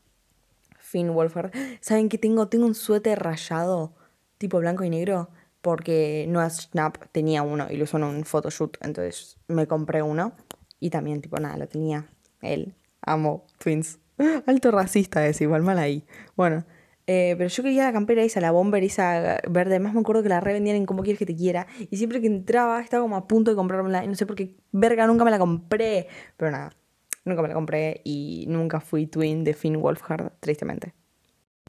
Finn 0.77 1.13
Wolfhard. 1.13 1.51
¿Saben 1.79 2.09
qué 2.09 2.17
tengo? 2.17 2.49
Tengo 2.49 2.65
un 2.65 2.75
suéter 2.75 3.17
rayado, 3.17 3.93
tipo 4.37 4.59
blanco 4.59 4.83
y 4.83 4.89
negro 4.89 5.29
porque 5.67 6.25
Noah 6.29 6.49
Snap 6.49 6.95
tenía 7.11 7.43
uno 7.43 7.67
y 7.69 7.75
lo 7.75 7.83
usó 7.83 7.97
en 7.97 8.05
un 8.05 8.23
photoshoot, 8.23 8.77
entonces 8.79 9.35
me 9.49 9.67
compré 9.67 10.01
uno 10.01 10.31
y 10.79 10.91
también, 10.91 11.19
tipo, 11.19 11.41
nada, 11.41 11.57
lo 11.57 11.67
tenía 11.67 12.07
él. 12.41 12.73
Amo 13.01 13.45
Twins. 13.57 13.99
Alto 14.45 14.71
racista 14.71 15.27
es, 15.27 15.41
igual 15.41 15.63
mal 15.63 15.77
ahí. 15.77 16.05
Bueno, 16.37 16.63
eh, 17.05 17.35
pero 17.37 17.49
yo 17.49 17.63
quería 17.63 17.83
la 17.83 17.91
campera 17.91 18.23
esa, 18.23 18.39
la 18.39 18.51
bomber 18.51 18.81
esa 18.85 19.41
verde. 19.49 19.71
Además 19.71 19.93
me 19.93 19.99
acuerdo 19.99 20.23
que 20.23 20.29
la 20.29 20.39
revendían 20.39 20.77
en 20.77 20.85
Como 20.85 21.03
Quieres 21.03 21.19
Que 21.19 21.25
Te 21.25 21.35
Quiera. 21.35 21.67
Y 21.91 21.97
siempre 21.97 22.21
que 22.21 22.27
entraba 22.27 22.79
estaba 22.79 23.03
como 23.03 23.17
a 23.17 23.27
punto 23.27 23.51
de 23.51 23.57
comprármela. 23.57 24.05
Y 24.05 24.07
no 24.07 24.15
sé 24.15 24.25
por 24.25 24.37
qué, 24.37 24.55
verga, 24.71 25.05
nunca 25.05 25.25
me 25.25 25.31
la 25.31 25.37
compré. 25.37 26.07
Pero 26.37 26.49
nada, 26.49 26.77
nunca 27.25 27.41
me 27.41 27.49
la 27.49 27.55
compré 27.55 27.99
y 28.05 28.45
nunca 28.47 28.79
fui 28.79 29.05
twin 29.05 29.43
de 29.43 29.53
Finn 29.53 29.81
Wolfhard, 29.81 30.31
tristemente. 30.39 30.93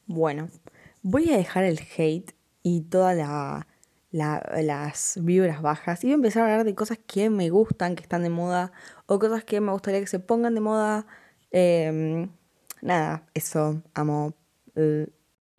Bueno, 0.07 0.51
voy 1.03 1.33
a 1.33 1.37
dejar 1.37 1.65
el 1.65 1.81
hate 1.97 2.31
y 2.63 2.83
toda 2.83 3.15
la 3.15 3.67
las 4.11 5.19
vibras 5.23 5.61
bajas 5.63 6.03
y 6.03 6.09
voy 6.09 6.13
a 6.13 6.15
empezar 6.17 6.43
a 6.43 6.47
hablar 6.47 6.65
de 6.65 6.75
cosas 6.75 6.99
que 7.07 7.31
me 7.31 7.51
gustan, 7.51 7.95
que 7.95 8.03
están 8.03 8.23
de 8.23 8.31
moda, 8.31 8.73
o 9.07 9.19
cosas 9.19 9.45
que 9.45 9.61
me 9.61 9.73
gustaría 9.73 10.01
que 10.01 10.07
se 10.07 10.21
pongan 10.21 10.55
de 10.55 10.61
moda. 10.61 11.07
Em, 11.51 12.31
nada, 12.83 13.27
eso, 13.35 13.83
amo. 13.95 14.35
Eh. 14.77 15.09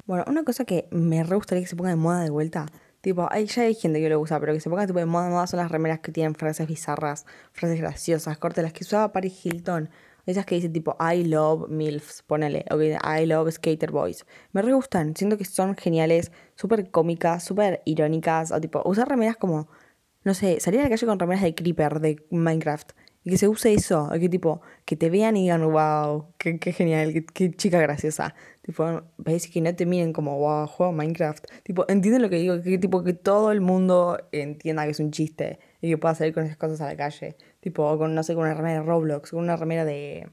Bueno, 0.05 0.25
una 0.27 0.43
cosa 0.43 0.65
que 0.65 0.87
me 0.91 1.23
re 1.23 1.35
gustaría 1.35 1.63
que 1.63 1.69
se 1.69 1.75
ponga 1.75 1.91
de 1.91 1.95
moda 1.95 2.21
de 2.23 2.29
vuelta. 2.31 2.65
Tipo, 3.01 3.27
hay, 3.31 3.45
ya 3.45 3.63
hay 3.63 3.75
gente 3.75 4.01
que 4.01 4.09
lo 4.09 4.19
usa, 4.19 4.39
pero 4.39 4.53
que 4.53 4.59
se 4.59 4.69
ponga 4.69 4.85
tipo 4.87 4.99
de 4.99 5.05
moda 5.05 5.29
moda 5.29 5.47
son 5.47 5.59
las 5.59 5.71
remeras 5.71 5.99
que 5.99 6.11
tienen 6.11 6.35
frases 6.35 6.67
bizarras, 6.67 7.25
frases 7.53 7.79
graciosas, 7.79 8.37
cortes, 8.37 8.63
las 8.63 8.73
que 8.73 8.83
usaba 8.83 9.11
Paris 9.13 9.45
Hilton 9.45 9.89
esas 10.29 10.45
que 10.45 10.55
dicen 10.55 10.73
tipo 10.73 10.95
I 10.99 11.23
love 11.23 11.69
MILFs, 11.69 12.23
ponele, 12.23 12.65
o 12.71 12.77
que 12.77 12.97
I 13.03 13.25
love 13.25 13.51
Skater 13.51 13.91
Boys. 13.91 14.25
Me 14.51 14.61
re 14.61 14.73
gustan, 14.73 15.15
siento 15.15 15.37
que 15.37 15.45
son 15.45 15.75
geniales, 15.75 16.31
súper 16.55 16.91
cómicas, 16.91 17.43
súper 17.43 17.81
irónicas, 17.85 18.51
o 18.51 18.61
tipo, 18.61 18.81
usar 18.85 19.09
remeras 19.09 19.37
como, 19.37 19.67
no 20.23 20.33
sé, 20.33 20.59
salir 20.59 20.81
a 20.81 20.83
la 20.83 20.89
calle 20.89 21.05
con 21.07 21.19
remeras 21.19 21.43
de 21.43 21.55
Creeper 21.55 21.99
de 21.99 22.25
Minecraft. 22.29 22.91
Y 23.23 23.31
que 23.31 23.37
se 23.37 23.49
use 23.49 23.73
eso, 23.73 24.09
que 24.17 24.29
tipo, 24.29 24.61
que 24.85 24.95
te 24.95 25.09
vean 25.09 25.35
y 25.35 25.41
digan, 25.41 25.61
wow, 25.69 26.33
qué, 26.37 26.57
genial, 26.71 27.25
qué, 27.33 27.51
chica 27.51 27.79
graciosa. 27.79 28.33
Tipo, 28.61 29.01
ves 29.17 29.47
que 29.47 29.59
no 29.61 29.75
te 29.75 29.85
miren 29.85 30.13
como, 30.13 30.37
wow, 30.39 30.67
juego 30.67 30.93
Minecraft. 30.93 31.45
Tipo, 31.63 31.85
entienden 31.89 32.21
lo 32.21 32.29
que 32.29 32.37
digo, 32.37 32.61
que 32.61 32.77
tipo, 32.77 33.03
que 33.03 33.13
todo 33.13 33.51
el 33.51 33.61
mundo 33.61 34.17
entienda 34.31 34.85
que 34.85 34.91
es 34.91 34.99
un 35.01 35.11
chiste 35.11 35.59
y 35.81 35.89
que 35.89 35.97
pueda 35.97 36.15
salir 36.15 36.33
con 36.33 36.45
esas 36.45 36.57
cosas 36.57 36.79
a 36.81 36.85
la 36.85 36.95
calle. 36.95 37.35
Tipo, 37.59 37.97
con, 37.97 38.15
no 38.15 38.23
sé, 38.23 38.35
con 38.35 38.43
una 38.43 38.53
remera 38.53 38.79
de 38.79 38.85
Roblox, 38.85 39.31
con 39.31 39.39
una 39.39 39.55
remera 39.55 39.85
de... 39.85 40.29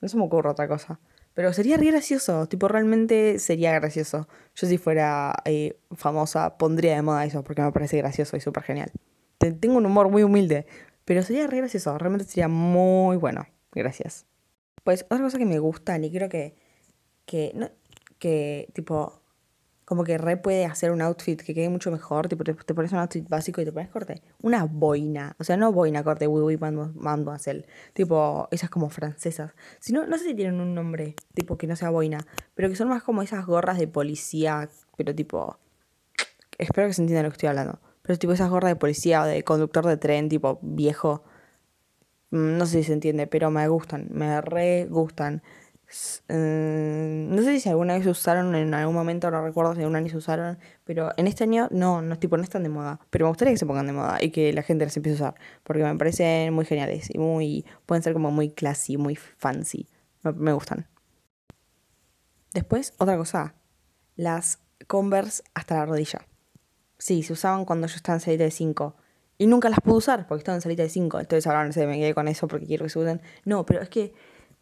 No 0.00 0.08
se 0.08 0.16
me 0.16 0.24
ocurre 0.24 0.50
otra 0.50 0.68
cosa. 0.68 1.00
Pero 1.34 1.52
sería 1.52 1.76
re 1.76 1.86
gracioso, 1.86 2.46
tipo, 2.46 2.68
realmente 2.68 3.38
sería 3.40 3.72
gracioso. 3.72 4.28
Yo 4.54 4.68
si 4.68 4.78
fuera 4.78 5.34
eh, 5.44 5.76
famosa 5.92 6.56
pondría 6.56 6.94
de 6.94 7.02
moda 7.02 7.24
eso 7.24 7.42
porque 7.42 7.62
me 7.62 7.72
parece 7.72 7.96
gracioso 7.98 8.36
y 8.36 8.40
súper 8.40 8.62
genial. 8.62 8.92
Tengo 9.38 9.76
un 9.76 9.84
humor 9.86 10.08
muy 10.10 10.22
humilde, 10.22 10.66
pero 11.04 11.22
sería 11.22 11.46
re 11.48 11.58
gracioso, 11.58 11.98
realmente 11.98 12.24
sería 12.26 12.48
muy 12.48 13.16
bueno. 13.16 13.46
Gracias. 13.72 14.26
Pues 14.84 15.04
otra 15.04 15.18
cosa 15.22 15.38
que 15.38 15.44
me 15.44 15.58
gusta 15.58 15.98
y 15.98 16.10
creo 16.12 16.28
que, 16.28 16.54
que, 17.26 17.50
no, 17.54 17.68
que 18.18 18.68
tipo, 18.72 19.20
como 19.84 20.04
que 20.04 20.16
re 20.16 20.36
puede 20.36 20.64
hacer 20.64 20.90
un 20.90 21.02
outfit 21.02 21.40
que 21.40 21.54
quede 21.54 21.68
mucho 21.68 21.90
mejor. 21.90 22.28
Tipo, 22.28 22.44
te, 22.44 22.54
te 22.54 22.74
pones 22.74 22.92
un 22.92 22.98
outfit 22.98 23.28
básico 23.28 23.60
y 23.60 23.64
te 23.64 23.72
pones 23.72 23.90
corte. 23.90 24.22
Una 24.40 24.64
boina. 24.64 25.36
O 25.38 25.44
sea, 25.44 25.56
no 25.56 25.72
boina 25.72 26.02
corte, 26.02 26.26
oui, 26.26 26.56
oui, 26.56 27.32
hacer. 27.32 27.66
Tipo, 27.92 28.48
esas 28.50 28.70
como 28.70 28.88
francesas. 28.88 29.52
Si 29.80 29.92
no, 29.92 30.06
no 30.06 30.16
sé 30.16 30.24
si 30.24 30.34
tienen 30.34 30.60
un 30.60 30.74
nombre, 30.74 31.14
tipo, 31.34 31.58
que 31.58 31.66
no 31.66 31.76
sea 31.76 31.90
boina. 31.90 32.26
Pero 32.54 32.68
que 32.68 32.76
son 32.76 32.88
más 32.88 33.02
como 33.02 33.22
esas 33.22 33.44
gorras 33.46 33.78
de 33.78 33.86
policía. 33.86 34.68
Pero 34.96 35.14
tipo. 35.14 35.58
Espero 36.56 36.86
que 36.88 36.94
se 36.94 37.02
entienda 37.02 37.22
lo 37.22 37.30
que 37.30 37.34
estoy 37.34 37.48
hablando. 37.48 37.80
Pero 38.02 38.18
tipo 38.18 38.32
esas 38.32 38.50
gorras 38.50 38.70
de 38.70 38.76
policía 38.76 39.22
o 39.22 39.26
de 39.26 39.42
conductor 39.44 39.86
de 39.86 39.96
tren, 39.96 40.28
tipo 40.28 40.58
viejo. 40.62 41.24
Mm, 42.30 42.58
no 42.58 42.66
sé 42.66 42.78
si 42.78 42.84
se 42.84 42.92
entiende, 42.94 43.26
pero 43.26 43.50
me 43.50 43.66
gustan. 43.68 44.08
Me 44.10 44.40
re 44.40 44.86
gustan. 44.86 45.42
Eh, 46.28 47.26
no 47.28 47.42
sé 47.42 47.60
si 47.60 47.68
alguna 47.68 47.94
vez 47.94 48.04
se 48.04 48.10
usaron 48.10 48.54
en 48.54 48.74
algún 48.74 48.94
momento, 48.94 49.30
no 49.30 49.42
recuerdo 49.42 49.74
si 49.74 49.80
alguna 49.80 50.00
vez 50.00 50.14
usaron, 50.14 50.58
pero 50.84 51.10
en 51.16 51.26
este 51.26 51.44
año 51.44 51.68
no, 51.70 52.02
no, 52.02 52.18
tipo, 52.18 52.36
no 52.36 52.42
están 52.42 52.62
de 52.62 52.68
moda. 52.68 53.00
Pero 53.10 53.26
me 53.26 53.28
gustaría 53.30 53.52
que 53.52 53.58
se 53.58 53.66
pongan 53.66 53.86
de 53.86 53.92
moda 53.92 54.18
y 54.22 54.30
que 54.30 54.52
la 54.52 54.62
gente 54.62 54.84
las 54.84 54.96
empiece 54.96 55.22
a 55.22 55.28
usar, 55.28 55.40
porque 55.62 55.82
me 55.82 55.96
parecen 55.96 56.52
muy 56.52 56.64
geniales 56.64 57.08
y 57.14 57.18
muy 57.18 57.64
pueden 57.86 58.02
ser 58.02 58.12
como 58.12 58.30
muy 58.30 58.50
classy, 58.50 58.96
muy 58.96 59.16
fancy. 59.16 59.88
Me, 60.22 60.52
gustan. 60.52 60.88
Después, 62.52 62.94
otra 62.98 63.16
cosa, 63.16 63.54
las 64.16 64.60
Converse 64.86 65.42
hasta 65.54 65.76
la 65.76 65.86
rodilla. 65.86 66.26
Sí, 66.98 67.22
se 67.22 67.32
usaban 67.32 67.64
cuando 67.64 67.86
yo 67.86 67.96
estaba 67.96 68.16
en 68.16 68.20
salita 68.20 68.44
de 68.44 68.50
5. 68.50 68.96
Y 69.38 69.46
nunca 69.46 69.68
las 69.68 69.80
pude 69.80 69.96
usar 69.96 70.26
porque 70.26 70.40
estaba 70.40 70.56
en 70.56 70.62
salita 70.62 70.82
de 70.82 70.88
5. 70.88 71.20
Entonces 71.20 71.46
ahora 71.46 71.64
no 71.64 71.72
sé, 71.72 71.86
me 71.86 71.98
quedé 71.98 72.14
con 72.14 72.28
eso 72.28 72.46
porque 72.46 72.66
quiero 72.66 72.84
que 72.84 72.90
se 72.90 72.98
usen. 72.98 73.20
No, 73.44 73.66
pero 73.66 73.82
es 73.82 73.88
que 73.88 74.14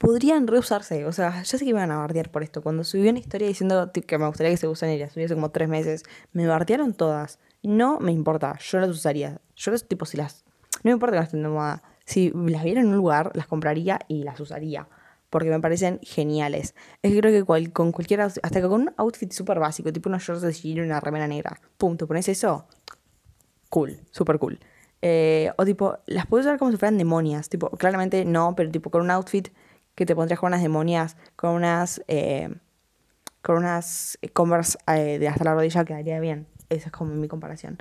podrían 0.03 0.49
reusarse. 0.49 1.07
O 1.07 1.13
sea, 1.13 1.43
ya 1.43 1.59
sé 1.59 1.65
que 1.65 1.73
me 1.73 1.81
van 1.81 1.93
a 1.93 1.97
bardear 1.97 2.31
por 2.31 2.43
esto. 2.43 2.61
Cuando 2.61 2.83
subí 2.83 3.09
una 3.09 3.21
historia 3.21 3.47
diciendo 3.47 3.91
que 3.93 4.19
me 4.19 4.27
gustaría 4.27 4.51
que 4.51 4.57
se 4.59 4.67
usen 4.67 4.91
y 4.91 4.99
las 4.99 5.13
subí 5.13 5.25
hace 5.25 5.35
como 5.35 5.51
tres 5.51 5.69
meses, 5.69 6.03
me 6.33 6.47
bardearon 6.47 6.93
todas. 6.93 7.39
No 7.63 8.01
me 8.01 8.11
importa, 8.11 8.59
yo 8.59 8.81
las 8.81 8.91
usaría. 8.91 9.41
Yo 9.55 9.71
las, 9.71 9.85
tipo, 9.87 10.05
si 10.05 10.17
las. 10.17 10.45
No 10.83 10.89
me 10.89 10.91
importa 10.91 11.13
que 11.13 11.19
no 11.19 11.25
estén 11.25 11.43
de 11.45 11.49
moda. 11.49 11.83
Si 12.05 12.33
las 12.35 12.65
viera 12.65 12.81
en 12.81 12.89
un 12.89 12.97
lugar, 12.97 13.31
las 13.35 13.47
compraría 13.47 14.01
y 14.09 14.25
las 14.25 14.41
usaría. 14.41 14.89
Porque 15.31 15.49
me 15.49 15.61
parecen 15.61 16.01
geniales. 16.03 16.75
Es 17.03 17.13
que 17.13 17.21
creo 17.21 17.33
que 17.47 17.71
con 17.71 17.93
cualquier. 17.93 18.21
Hasta 18.23 18.61
que 18.61 18.69
con 18.69 18.83
un 18.83 18.95
outfit 18.97 19.31
súper 19.31 19.61
básico, 19.61 19.93
tipo 19.93 20.09
unos 20.09 20.25
shorts 20.25 20.43
de 20.43 20.53
jean 20.53 20.79
y 20.79 20.81
una 20.81 20.99
remera 20.99 21.29
negra. 21.29 21.61
Pum, 21.79 21.97
te 21.97 22.07
pones 22.07 22.29
eso. 22.29 22.67
Cool, 23.71 24.01
súper 24.11 24.41
cool. 24.41 24.59
Eh, 25.01 25.51
o 25.57 25.65
tipo, 25.65 25.99
las 26.07 26.27
puedes 26.27 26.47
usar 26.47 26.59
como 26.59 26.73
si 26.73 26.77
fueran 26.77 26.99
demonias. 26.99 27.49
Tipo, 27.49 27.71
claramente 27.71 28.25
no, 28.25 28.55
pero 28.57 28.69
tipo 28.69 28.91
con 28.91 29.03
un 29.03 29.13
outfit 29.13 29.49
que 29.95 30.07
te 30.07 30.15
pondrías 30.15 30.41
con 30.41 30.49
unas 30.49 30.63
demonias, 30.63 31.17
con 31.37 31.51
unas, 31.51 32.03
eh, 32.09 32.55
con 33.43 33.57
unas 33.57 34.19
Converse 34.33 34.79
eh, 34.87 35.19
de 35.19 35.29
hasta 35.29 35.45
la 35.45 35.55
rodilla 35.55 35.85
quedaría 35.85 36.21
bien. 36.21 36.47
Esa 36.69 36.87
es 36.87 36.93
como 36.93 37.15
mi 37.15 37.29
comparación. 37.29 37.79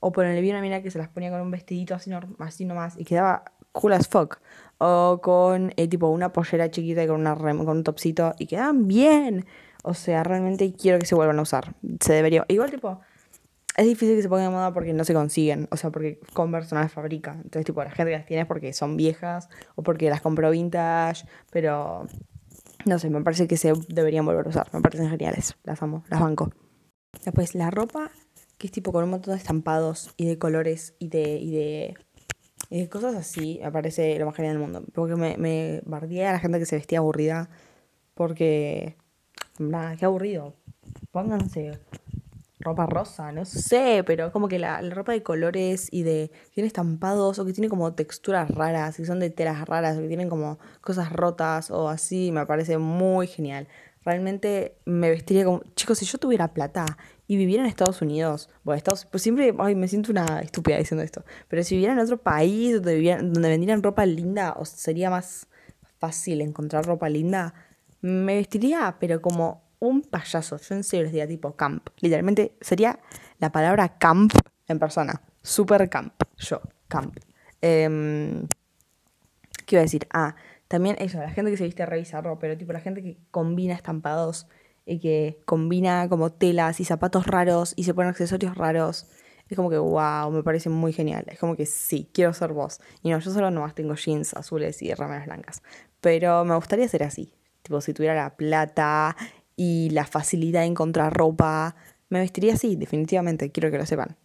O 0.00 0.12
ponerle 0.12 0.40
bien 0.40 0.56
una 0.56 0.62
mina 0.62 0.82
que 0.82 0.90
se 0.90 0.98
las 0.98 1.08
ponía 1.08 1.30
con 1.30 1.40
un 1.40 1.50
vestidito 1.50 1.94
así, 1.94 2.10
así 2.38 2.64
nomás 2.64 2.96
y 2.98 3.04
quedaba 3.04 3.44
cool 3.72 3.92
as 3.92 4.08
fuck. 4.08 4.38
O 4.78 5.20
con 5.22 5.72
eh, 5.76 5.88
tipo 5.88 6.08
una 6.08 6.32
pollera 6.32 6.70
chiquita 6.70 7.04
y 7.04 7.06
con, 7.06 7.20
una 7.20 7.36
con 7.36 7.68
un 7.68 7.84
topsito 7.84 8.34
y 8.38 8.46
quedaban 8.46 8.86
bien. 8.88 9.44
O 9.82 9.94
sea, 9.94 10.22
realmente 10.24 10.72
quiero 10.74 10.98
que 10.98 11.06
se 11.06 11.14
vuelvan 11.14 11.38
a 11.38 11.42
usar. 11.42 11.74
Se 12.00 12.14
debería. 12.14 12.44
Igual 12.48 12.70
tipo 12.70 13.00
es 13.76 13.86
difícil 13.86 14.16
que 14.16 14.22
se 14.22 14.28
pongan 14.28 14.46
de 14.46 14.50
moda 14.50 14.72
porque 14.72 14.92
no 14.92 15.04
se 15.04 15.14
consiguen, 15.14 15.68
o 15.70 15.76
sea, 15.76 15.90
porque 15.90 16.20
Converse 16.32 16.74
no 16.74 16.80
las 16.80 16.92
fabrica. 16.92 17.32
Entonces, 17.32 17.64
tipo, 17.64 17.82
la 17.82 17.90
gente 17.90 18.12
las 18.12 18.26
tiene 18.26 18.46
porque 18.46 18.72
son 18.72 18.96
viejas 18.96 19.48
o 19.76 19.82
porque 19.82 20.10
las 20.10 20.20
compró 20.20 20.50
vintage, 20.50 21.26
pero 21.50 22.06
no 22.84 22.98
sé, 22.98 23.10
me 23.10 23.22
parece 23.22 23.46
que 23.46 23.56
se 23.56 23.72
deberían 23.88 24.26
volver 24.26 24.46
a 24.46 24.48
usar. 24.48 24.68
Me 24.72 24.80
parecen 24.80 25.08
geniales, 25.08 25.56
las 25.64 25.82
amo, 25.82 26.04
las 26.08 26.20
banco. 26.20 26.50
Después, 27.24 27.54
la 27.54 27.70
ropa, 27.70 28.10
que 28.58 28.66
es 28.66 28.72
tipo 28.72 28.92
con 28.92 29.04
un 29.04 29.10
montón 29.10 29.34
de 29.34 29.38
estampados 29.38 30.12
y 30.16 30.26
de 30.26 30.38
colores 30.38 30.94
y 30.98 31.08
de, 31.08 31.38
y 31.38 31.50
de, 31.52 31.94
y 32.70 32.86
cosas 32.88 33.14
así, 33.14 33.60
me 33.62 33.70
parece 33.72 34.18
lo 34.18 34.26
más 34.26 34.34
genial 34.34 34.54
del 34.54 34.62
mundo. 34.62 34.84
Porque 34.94 35.16
me, 35.16 35.36
me 35.36 35.80
bardea 35.86 36.30
a 36.30 36.32
la 36.32 36.38
gente 36.38 36.58
que 36.58 36.66
se 36.66 36.76
vestía 36.76 36.98
aburrida, 36.98 37.50
porque, 38.14 38.96
nada, 39.58 39.96
qué 39.96 40.04
aburrido. 40.04 40.54
Pónganse 41.12 41.78
ropa 42.60 42.86
rosa, 42.86 43.32
no 43.32 43.44
sé, 43.44 44.02
pero 44.06 44.30
como 44.32 44.48
que 44.48 44.58
la, 44.58 44.80
ropa 44.82 45.12
de 45.12 45.22
colores 45.22 45.88
y 45.90 46.02
de. 46.02 46.30
tiene 46.54 46.66
estampados 46.66 47.38
o 47.38 47.44
que 47.44 47.52
tiene 47.52 47.68
como 47.68 47.94
texturas 47.94 48.50
raras, 48.50 48.96
que 48.96 49.06
son 49.06 49.18
de 49.18 49.30
telas 49.30 49.66
raras, 49.66 49.96
o 49.96 50.00
que 50.02 50.08
tienen 50.08 50.28
como 50.28 50.58
cosas 50.80 51.12
rotas 51.12 51.70
o 51.70 51.88
así, 51.88 52.30
me 52.32 52.44
parece 52.46 52.78
muy 52.78 53.26
genial. 53.26 53.66
Realmente 54.04 54.78
me 54.84 55.10
vestiría 55.10 55.44
como. 55.44 55.62
Chicos, 55.74 55.98
si 55.98 56.04
yo 56.04 56.18
tuviera 56.18 56.52
plata 56.52 56.84
y 57.26 57.36
viviera 57.36 57.62
en 57.62 57.68
Estados 57.68 58.02
Unidos, 58.02 58.50
bueno, 58.62 58.76
Estados. 58.76 59.06
Pues 59.06 59.22
siempre. 59.22 59.54
Ay, 59.58 59.74
me 59.74 59.88
siento 59.88 60.12
una 60.12 60.40
estúpida 60.40 60.76
diciendo 60.78 61.02
esto. 61.02 61.24
Pero 61.48 61.62
si 61.64 61.74
viviera 61.74 61.94
en 61.94 62.00
otro 62.00 62.18
país 62.18 62.74
donde, 62.74 63.16
donde 63.16 63.48
vendieran 63.48 63.82
ropa 63.82 64.04
linda, 64.06 64.54
o 64.58 64.64
sería 64.64 65.10
más 65.10 65.46
fácil 65.98 66.40
encontrar 66.40 66.86
ropa 66.86 67.08
linda, 67.08 67.54
me 68.00 68.36
vestiría, 68.36 68.96
pero 68.98 69.20
como 69.20 69.69
un 69.80 70.02
payaso. 70.02 70.56
Yo 70.58 70.74
en 70.74 70.84
serio 70.84 71.04
les 71.04 71.12
diría 71.12 71.26
tipo 71.26 71.56
camp. 71.56 71.88
Literalmente 71.98 72.56
sería 72.60 73.00
la 73.38 73.50
palabra 73.50 73.98
camp 73.98 74.32
en 74.68 74.78
persona. 74.78 75.22
Super 75.42 75.88
camp. 75.88 76.14
Yo, 76.36 76.60
camp. 76.86 77.16
Em, 77.60 78.46
¿Qué 79.66 79.76
iba 79.76 79.80
a 79.80 79.82
decir? 79.82 80.06
Ah, 80.12 80.36
también 80.68 80.96
eso, 81.00 81.18
la 81.18 81.30
gente 81.30 81.50
que 81.50 81.56
se 81.56 81.64
viste 81.64 81.84
re 81.84 81.98
bizarro, 81.98 82.38
pero 82.38 82.56
tipo 82.56 82.72
la 82.72 82.80
gente 82.80 83.02
que 83.02 83.18
combina 83.30 83.74
estampados 83.74 84.46
y 84.86 85.00
que 85.00 85.40
combina 85.44 86.08
como 86.08 86.30
telas 86.30 86.80
y 86.80 86.84
zapatos 86.84 87.26
raros 87.26 87.72
y 87.76 87.84
se 87.84 87.94
pone 87.94 88.08
accesorios 88.08 88.56
raros. 88.56 89.06
Es 89.48 89.56
como 89.56 89.68
que, 89.68 89.78
wow, 89.78 90.30
me 90.30 90.44
parece 90.44 90.68
muy 90.68 90.92
genial. 90.92 91.24
Es 91.26 91.40
como 91.40 91.56
que 91.56 91.66
sí, 91.66 92.08
quiero 92.14 92.32
ser 92.32 92.52
vos. 92.52 92.80
Y 93.02 93.10
no, 93.10 93.18
yo 93.18 93.30
solo 93.32 93.50
nomás 93.50 93.74
tengo 93.74 93.94
jeans 93.96 94.34
azules 94.34 94.80
y 94.80 94.94
remeras 94.94 95.26
blancas. 95.26 95.62
Pero 96.00 96.44
me 96.44 96.54
gustaría 96.54 96.86
ser 96.86 97.02
así. 97.02 97.32
Tipo, 97.62 97.80
si 97.80 97.92
tuviera 97.92 98.14
la 98.14 98.36
plata 98.36 99.16
y 99.62 99.90
la 99.90 100.06
facilidad 100.06 100.62
de 100.62 100.68
encontrar 100.68 101.12
ropa. 101.12 101.76
Me 102.08 102.18
vestiría 102.18 102.54
así, 102.54 102.76
definitivamente, 102.76 103.52
quiero 103.52 103.70
que 103.70 103.76
lo 103.76 103.84
sepan. 103.84 104.16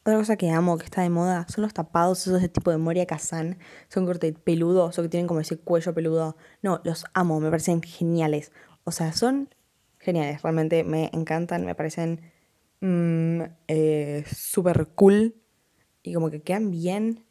Otra 0.00 0.16
cosa 0.16 0.34
que 0.34 0.50
amo, 0.50 0.78
que 0.78 0.84
está 0.84 1.02
de 1.02 1.10
moda, 1.10 1.46
son 1.48 1.62
los 1.62 1.72
tapados, 1.72 2.26
esos 2.26 2.42
de 2.42 2.48
tipo 2.48 2.72
de 2.72 2.78
Moria 2.78 3.06
Kazan. 3.06 3.56
Son 3.88 4.04
corte 4.04 4.32
peludos 4.32 4.98
o 4.98 5.02
que 5.02 5.08
tienen 5.08 5.28
como 5.28 5.38
ese 5.38 5.58
cuello 5.58 5.94
peludo. 5.94 6.36
No, 6.60 6.80
los 6.82 7.04
amo, 7.14 7.38
me 7.38 7.50
parecen 7.50 7.82
geniales. 7.82 8.50
O 8.82 8.90
sea, 8.90 9.12
son 9.12 9.48
geniales, 10.00 10.42
realmente 10.42 10.82
me 10.82 11.08
encantan, 11.12 11.64
me 11.64 11.76
parecen 11.76 12.32
mm, 12.80 13.42
eh, 13.68 14.24
súper 14.26 14.88
cool. 14.96 15.36
Y 16.02 16.14
como 16.14 16.30
que 16.30 16.42
quedan 16.42 16.72
bien. 16.72 17.24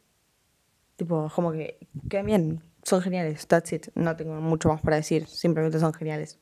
Tipo, 0.96 1.30
como 1.34 1.52
que 1.52 1.76
quedan 2.08 2.24
bien. 2.24 2.62
Son 2.84 3.02
geniales, 3.02 3.46
that's 3.46 3.70
it. 3.74 3.88
No 3.94 4.16
tengo 4.16 4.40
mucho 4.40 4.70
más 4.70 4.80
para 4.80 4.96
decir, 4.96 5.26
simplemente 5.26 5.78
son 5.78 5.92
geniales. 5.92 6.38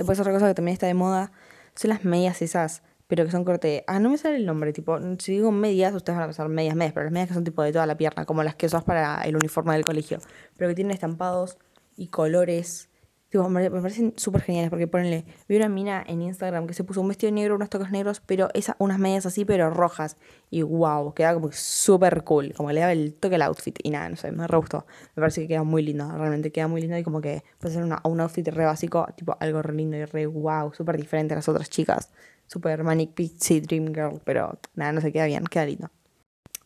Después 0.00 0.18
otra 0.18 0.32
cosa 0.32 0.48
que 0.48 0.54
también 0.54 0.72
está 0.72 0.86
de 0.86 0.94
moda 0.94 1.30
son 1.74 1.90
las 1.90 2.06
medias 2.06 2.40
esas, 2.40 2.82
pero 3.06 3.26
que 3.26 3.30
son 3.30 3.44
corte... 3.44 3.84
Ah, 3.86 3.98
no 3.98 4.08
me 4.08 4.16
sale 4.16 4.36
el 4.36 4.46
nombre, 4.46 4.72
tipo, 4.72 4.98
si 5.18 5.32
digo 5.32 5.52
medias, 5.52 5.94
ustedes 5.94 6.16
van 6.16 6.22
a 6.22 6.26
pensar 6.28 6.48
medias, 6.48 6.74
medias, 6.74 6.94
pero 6.94 7.04
las 7.04 7.12
medias 7.12 7.28
que 7.28 7.34
son 7.34 7.44
tipo 7.44 7.62
de 7.62 7.70
toda 7.70 7.84
la 7.84 7.98
pierna, 7.98 8.24
como 8.24 8.42
las 8.42 8.54
que 8.54 8.64
usas 8.64 8.82
para 8.82 9.20
el 9.24 9.36
uniforme 9.36 9.74
del 9.74 9.84
colegio, 9.84 10.16
pero 10.56 10.70
que 10.70 10.74
tienen 10.74 10.92
estampados 10.94 11.58
y 11.98 12.06
colores 12.06 12.88
me, 13.32 13.70
parecen 13.70 14.12
súper 14.16 14.42
geniales 14.42 14.70
porque 14.70 14.88
ponenle, 14.88 15.24
vi 15.48 15.56
una 15.56 15.68
mina 15.68 16.04
en 16.06 16.22
Instagram 16.22 16.66
que 16.66 16.74
se 16.74 16.82
puso 16.82 17.00
un 17.00 17.08
vestido 17.08 17.32
negro, 17.32 17.54
unos 17.54 17.70
toques 17.70 17.90
negros, 17.90 18.20
pero 18.20 18.48
esa, 18.54 18.74
unas 18.78 18.98
medias 18.98 19.24
así, 19.24 19.44
pero 19.44 19.70
rojas. 19.70 20.16
Y 20.50 20.62
wow, 20.62 21.14
queda 21.14 21.34
como 21.34 21.52
súper 21.52 22.24
cool, 22.24 22.52
como 22.54 22.72
le 22.72 22.80
daba 22.80 22.92
el 22.92 23.14
toque 23.14 23.36
al 23.36 23.42
outfit. 23.42 23.78
Y 23.84 23.90
nada, 23.90 24.08
no 24.08 24.16
sé, 24.16 24.32
me 24.32 24.46
re 24.46 24.56
gustó. 24.56 24.84
Me 25.14 25.20
parece 25.20 25.42
que 25.42 25.48
queda 25.48 25.62
muy 25.62 25.82
lindo, 25.82 26.10
realmente 26.10 26.50
queda 26.50 26.66
muy 26.66 26.80
lindo 26.80 26.98
y 26.98 27.04
como 27.04 27.20
que 27.20 27.44
puede 27.58 27.74
ser 27.74 27.84
una, 27.84 28.00
un 28.04 28.20
outfit 28.20 28.48
re 28.48 28.64
básico, 28.64 29.06
tipo 29.16 29.36
algo 29.38 29.62
re 29.62 29.74
lindo 29.74 29.96
y 29.96 30.04
re 30.04 30.26
wow, 30.26 30.72
súper 30.74 30.96
diferente 30.96 31.34
a 31.34 31.36
las 31.36 31.48
otras 31.48 31.70
chicas. 31.70 32.10
Súper 32.48 32.82
Manic 32.82 33.12
Pixie 33.14 33.60
Dream 33.60 33.94
Girl, 33.94 34.20
pero 34.24 34.58
nada, 34.74 34.92
no 34.92 35.00
se 35.00 35.12
queda 35.12 35.26
bien, 35.26 35.44
queda 35.44 35.66
lindo. 35.66 35.90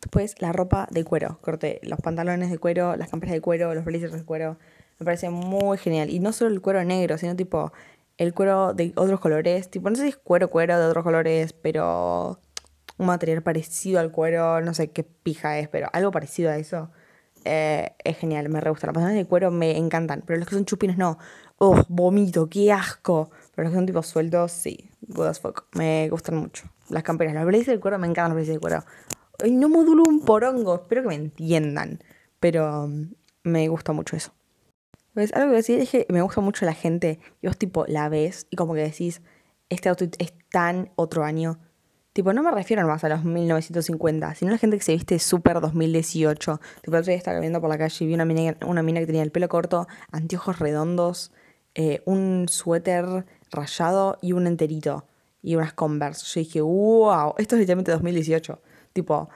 Después 0.00 0.34
la 0.40 0.52
ropa 0.52 0.86
de 0.90 1.02
cuero, 1.02 1.38
corté 1.40 1.80
los 1.82 1.98
pantalones 2.00 2.50
de 2.50 2.58
cuero, 2.58 2.94
las 2.96 3.08
camperas 3.08 3.34
de 3.34 3.40
cuero, 3.40 3.74
los 3.74 3.84
blazers 3.86 4.12
de 4.12 4.22
cuero 4.22 4.58
me 4.98 5.04
parece 5.04 5.30
muy 5.30 5.78
genial. 5.78 6.10
Y 6.10 6.20
no 6.20 6.32
solo 6.32 6.50
el 6.50 6.60
cuero 6.60 6.84
negro, 6.84 7.18
sino 7.18 7.36
tipo 7.36 7.72
el 8.16 8.34
cuero 8.34 8.74
de 8.74 8.92
otros 8.96 9.20
colores. 9.20 9.70
Tipo, 9.70 9.90
no 9.90 9.96
sé 9.96 10.02
si 10.02 10.08
es 10.08 10.16
cuero, 10.16 10.50
cuero 10.50 10.78
de 10.78 10.86
otros 10.86 11.04
colores, 11.04 11.52
pero 11.52 12.40
un 12.98 13.06
material 13.06 13.42
parecido 13.42 14.00
al 14.00 14.12
cuero, 14.12 14.60
no 14.60 14.74
sé 14.74 14.90
qué 14.90 15.04
pija 15.04 15.58
es, 15.58 15.68
pero 15.68 15.88
algo 15.92 16.10
parecido 16.10 16.50
a 16.50 16.56
eso. 16.56 16.90
Eh, 17.44 17.90
es 18.02 18.16
genial, 18.16 18.48
me 18.48 18.60
re 18.60 18.70
gusta. 18.70 18.86
Las 18.86 18.94
personas 18.94 19.16
de 19.16 19.26
cuero 19.26 19.50
me 19.50 19.76
encantan, 19.76 20.22
pero 20.26 20.38
los 20.38 20.48
que 20.48 20.54
son 20.54 20.64
chupines 20.64 20.96
no. 20.96 21.18
¡Oh, 21.58 21.82
vomito! 21.88 22.48
¡Qué 22.48 22.72
asco! 22.72 23.30
Pero 23.54 23.64
los 23.64 23.72
que 23.72 23.76
son 23.76 23.86
tipo 23.86 24.02
sueltos, 24.02 24.52
sí. 24.52 24.90
Good 25.02 25.26
as 25.26 25.40
fuck. 25.40 25.66
Me 25.76 26.08
gustan 26.08 26.36
mucho. 26.36 26.64
Las 26.88 27.02
camperas, 27.02 27.34
los 27.34 27.44
blazers 27.44 27.66
de 27.66 27.80
cuero, 27.80 27.98
me 27.98 28.06
encantan 28.06 28.30
los 28.30 28.36
blazers 28.36 28.56
de 28.56 28.60
cuero. 28.60 28.84
Ay, 29.42 29.52
no 29.52 29.68
modulo 29.68 30.04
un 30.06 30.24
porongo. 30.24 30.76
Espero 30.76 31.02
que 31.02 31.08
me 31.08 31.14
entiendan. 31.16 32.02
Pero 32.40 32.88
mm, 32.88 33.12
me 33.44 33.68
gusta 33.68 33.92
mucho 33.92 34.16
eso. 34.16 34.32
¿Ves? 35.14 35.32
Algo 35.32 35.50
que 35.50 35.56
decir 35.56 35.78
es 35.78 35.90
que 35.90 36.06
me 36.08 36.22
gusta 36.22 36.40
mucho 36.40 36.64
la 36.64 36.74
gente 36.74 37.20
y 37.40 37.46
vos 37.46 37.56
tipo 37.56 37.84
la 37.86 38.08
ves 38.08 38.46
y 38.50 38.56
como 38.56 38.74
que 38.74 38.80
decís, 38.80 39.22
este 39.68 39.88
outfit 39.88 40.14
es 40.18 40.32
tan 40.50 40.90
otro 40.96 41.24
año. 41.24 41.58
Tipo, 42.12 42.32
no 42.32 42.44
me 42.44 42.52
refiero 42.52 42.86
más 42.86 43.02
a 43.02 43.08
los 43.08 43.24
1950, 43.24 44.36
sino 44.36 44.50
a 44.50 44.52
la 44.52 44.58
gente 44.58 44.76
que 44.78 44.84
se 44.84 44.92
viste 44.92 45.18
súper 45.18 45.60
2018. 45.60 46.60
Tipo, 46.82 46.96
el 46.96 47.00
otro 47.00 47.10
día 47.10 47.16
estaba 47.16 47.36
caminando 47.36 47.60
por 47.60 47.70
la 47.70 47.78
calle 47.78 48.04
y 48.04 48.06
vi 48.06 48.14
una 48.14 48.24
mina, 48.24 48.56
una 48.66 48.84
mina 48.84 49.00
que 49.00 49.06
tenía 49.06 49.22
el 49.22 49.32
pelo 49.32 49.48
corto, 49.48 49.88
anteojos 50.12 50.60
redondos, 50.60 51.32
eh, 51.74 52.02
un 52.04 52.46
suéter 52.48 53.26
rayado 53.50 54.18
y 54.22 54.32
un 54.32 54.46
enterito. 54.46 55.06
Y 55.42 55.56
unas 55.56 55.72
Converse. 55.72 56.24
Yo 56.26 56.40
dije, 56.40 56.60
wow, 56.60 57.34
esto 57.36 57.56
es 57.56 57.60
literalmente 57.60 57.90
2018. 57.90 58.62
Tipo, 58.92 59.28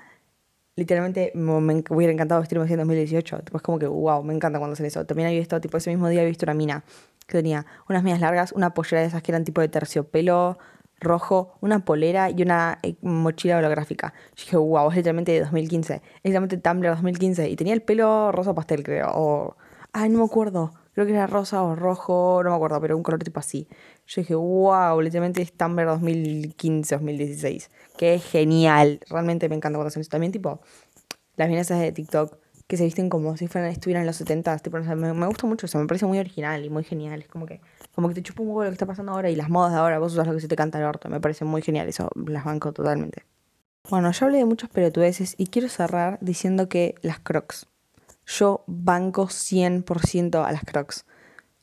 literalmente 0.78 1.32
me, 1.34 1.82
hubiera 1.90 2.12
encantado 2.12 2.40
vestirme 2.40 2.64
así 2.64 2.74
en 2.74 2.78
2018. 2.78 3.40
Tipo, 3.40 3.58
como 3.58 3.78
que, 3.78 3.86
wow, 3.88 4.22
me 4.22 4.32
encanta 4.32 4.58
cuando 4.58 4.74
hacen 4.74 4.86
eso. 4.86 5.04
También 5.04 5.26
había 5.26 5.40
visto, 5.40 5.60
tipo, 5.60 5.76
ese 5.76 5.90
mismo 5.90 6.08
día 6.08 6.20
había 6.20 6.28
visto 6.28 6.46
una 6.46 6.54
mina 6.54 6.84
que 7.26 7.38
tenía 7.38 7.66
unas 7.88 8.02
medias 8.04 8.20
largas, 8.20 8.52
una 8.52 8.72
pollera 8.74 9.02
de 9.02 9.08
esas 9.08 9.22
que 9.22 9.32
eran 9.32 9.44
tipo 9.44 9.60
de 9.60 9.68
terciopelo 9.68 10.58
rojo, 11.00 11.56
una 11.60 11.84
polera 11.84 12.30
y 12.30 12.42
una 12.42 12.78
eh, 12.82 12.96
mochila 13.02 13.58
holográfica. 13.58 14.14
Yo 14.36 14.44
dije, 14.44 14.56
wow, 14.56 14.88
es 14.90 14.96
literalmente 14.96 15.32
de 15.32 15.40
2015. 15.40 15.94
Es 15.94 16.02
literalmente 16.22 16.56
Tumblr 16.58 16.90
2015. 16.90 17.50
Y 17.50 17.56
tenía 17.56 17.74
el 17.74 17.82
pelo 17.82 18.30
rosa 18.30 18.54
pastel, 18.54 18.84
creo. 18.84 19.08
O... 19.14 19.56
Ay, 19.92 20.10
no 20.10 20.18
me 20.18 20.24
acuerdo. 20.24 20.72
Creo 20.98 21.06
que 21.06 21.12
era 21.12 21.28
rosa 21.28 21.62
o 21.62 21.76
rojo, 21.76 22.40
no 22.42 22.50
me 22.50 22.56
acuerdo, 22.56 22.80
pero 22.80 22.96
un 22.96 23.04
color 23.04 23.22
tipo 23.22 23.38
así. 23.38 23.68
Yo 24.08 24.20
dije, 24.20 24.34
wow, 24.34 25.00
literalmente 25.00 25.40
es 25.40 25.52
Tumblr 25.52 25.86
2015, 25.86 26.96
2016. 26.96 27.70
Que 27.96 28.18
genial. 28.18 28.98
Realmente 29.08 29.48
me 29.48 29.54
encanta 29.54 29.76
cuando 29.76 29.90
hacen 29.90 30.00
eso. 30.00 30.10
También, 30.10 30.32
tipo, 30.32 30.60
las 31.36 31.48
minas 31.48 31.68
de 31.68 31.92
TikTok 31.92 32.36
que 32.66 32.76
se 32.76 32.82
visten 32.82 33.10
como 33.10 33.36
si 33.36 33.46
fueran, 33.46 33.70
estuvieran 33.70 34.00
en 34.00 34.08
los 34.08 34.16
70. 34.16 34.58
Tipo, 34.58 34.76
me, 34.78 35.26
gusta 35.28 35.46
mucho 35.46 35.66
eso. 35.66 35.78
Me 35.78 35.86
parece 35.86 36.04
muy 36.04 36.18
original 36.18 36.64
y 36.64 36.68
muy 36.68 36.82
genial. 36.82 37.22
Es 37.22 37.28
como 37.28 37.46
que, 37.46 37.60
como 37.94 38.08
que 38.08 38.14
te 38.14 38.22
chupa 38.24 38.42
un 38.42 38.48
poco 38.48 38.64
lo 38.64 38.70
que 38.70 38.74
está 38.74 38.86
pasando 38.86 39.12
ahora 39.12 39.30
y 39.30 39.36
las 39.36 39.50
modas 39.50 39.70
de 39.70 39.78
ahora. 39.78 40.00
Vos 40.00 40.14
usas 40.14 40.26
lo 40.26 40.34
que 40.34 40.40
se 40.40 40.48
te 40.48 40.56
canta 40.56 40.78
el 40.78 40.84
orto. 40.84 41.08
Me 41.08 41.20
parece 41.20 41.44
muy 41.44 41.62
genial 41.62 41.86
eso. 41.86 42.10
Las 42.26 42.44
banco 42.44 42.72
totalmente. 42.72 43.22
Bueno, 43.88 44.10
yo 44.10 44.26
hablé 44.26 44.38
de 44.38 44.46
muchas 44.46 44.68
pelotudeces 44.68 45.36
y 45.38 45.46
quiero 45.46 45.68
cerrar 45.68 46.18
diciendo 46.20 46.68
que 46.68 46.96
las 47.02 47.20
crocs. 47.20 47.68
Yo 48.28 48.62
banco 48.66 49.28
100% 49.28 50.44
a 50.44 50.52
las 50.52 50.62
crocs. 50.62 51.06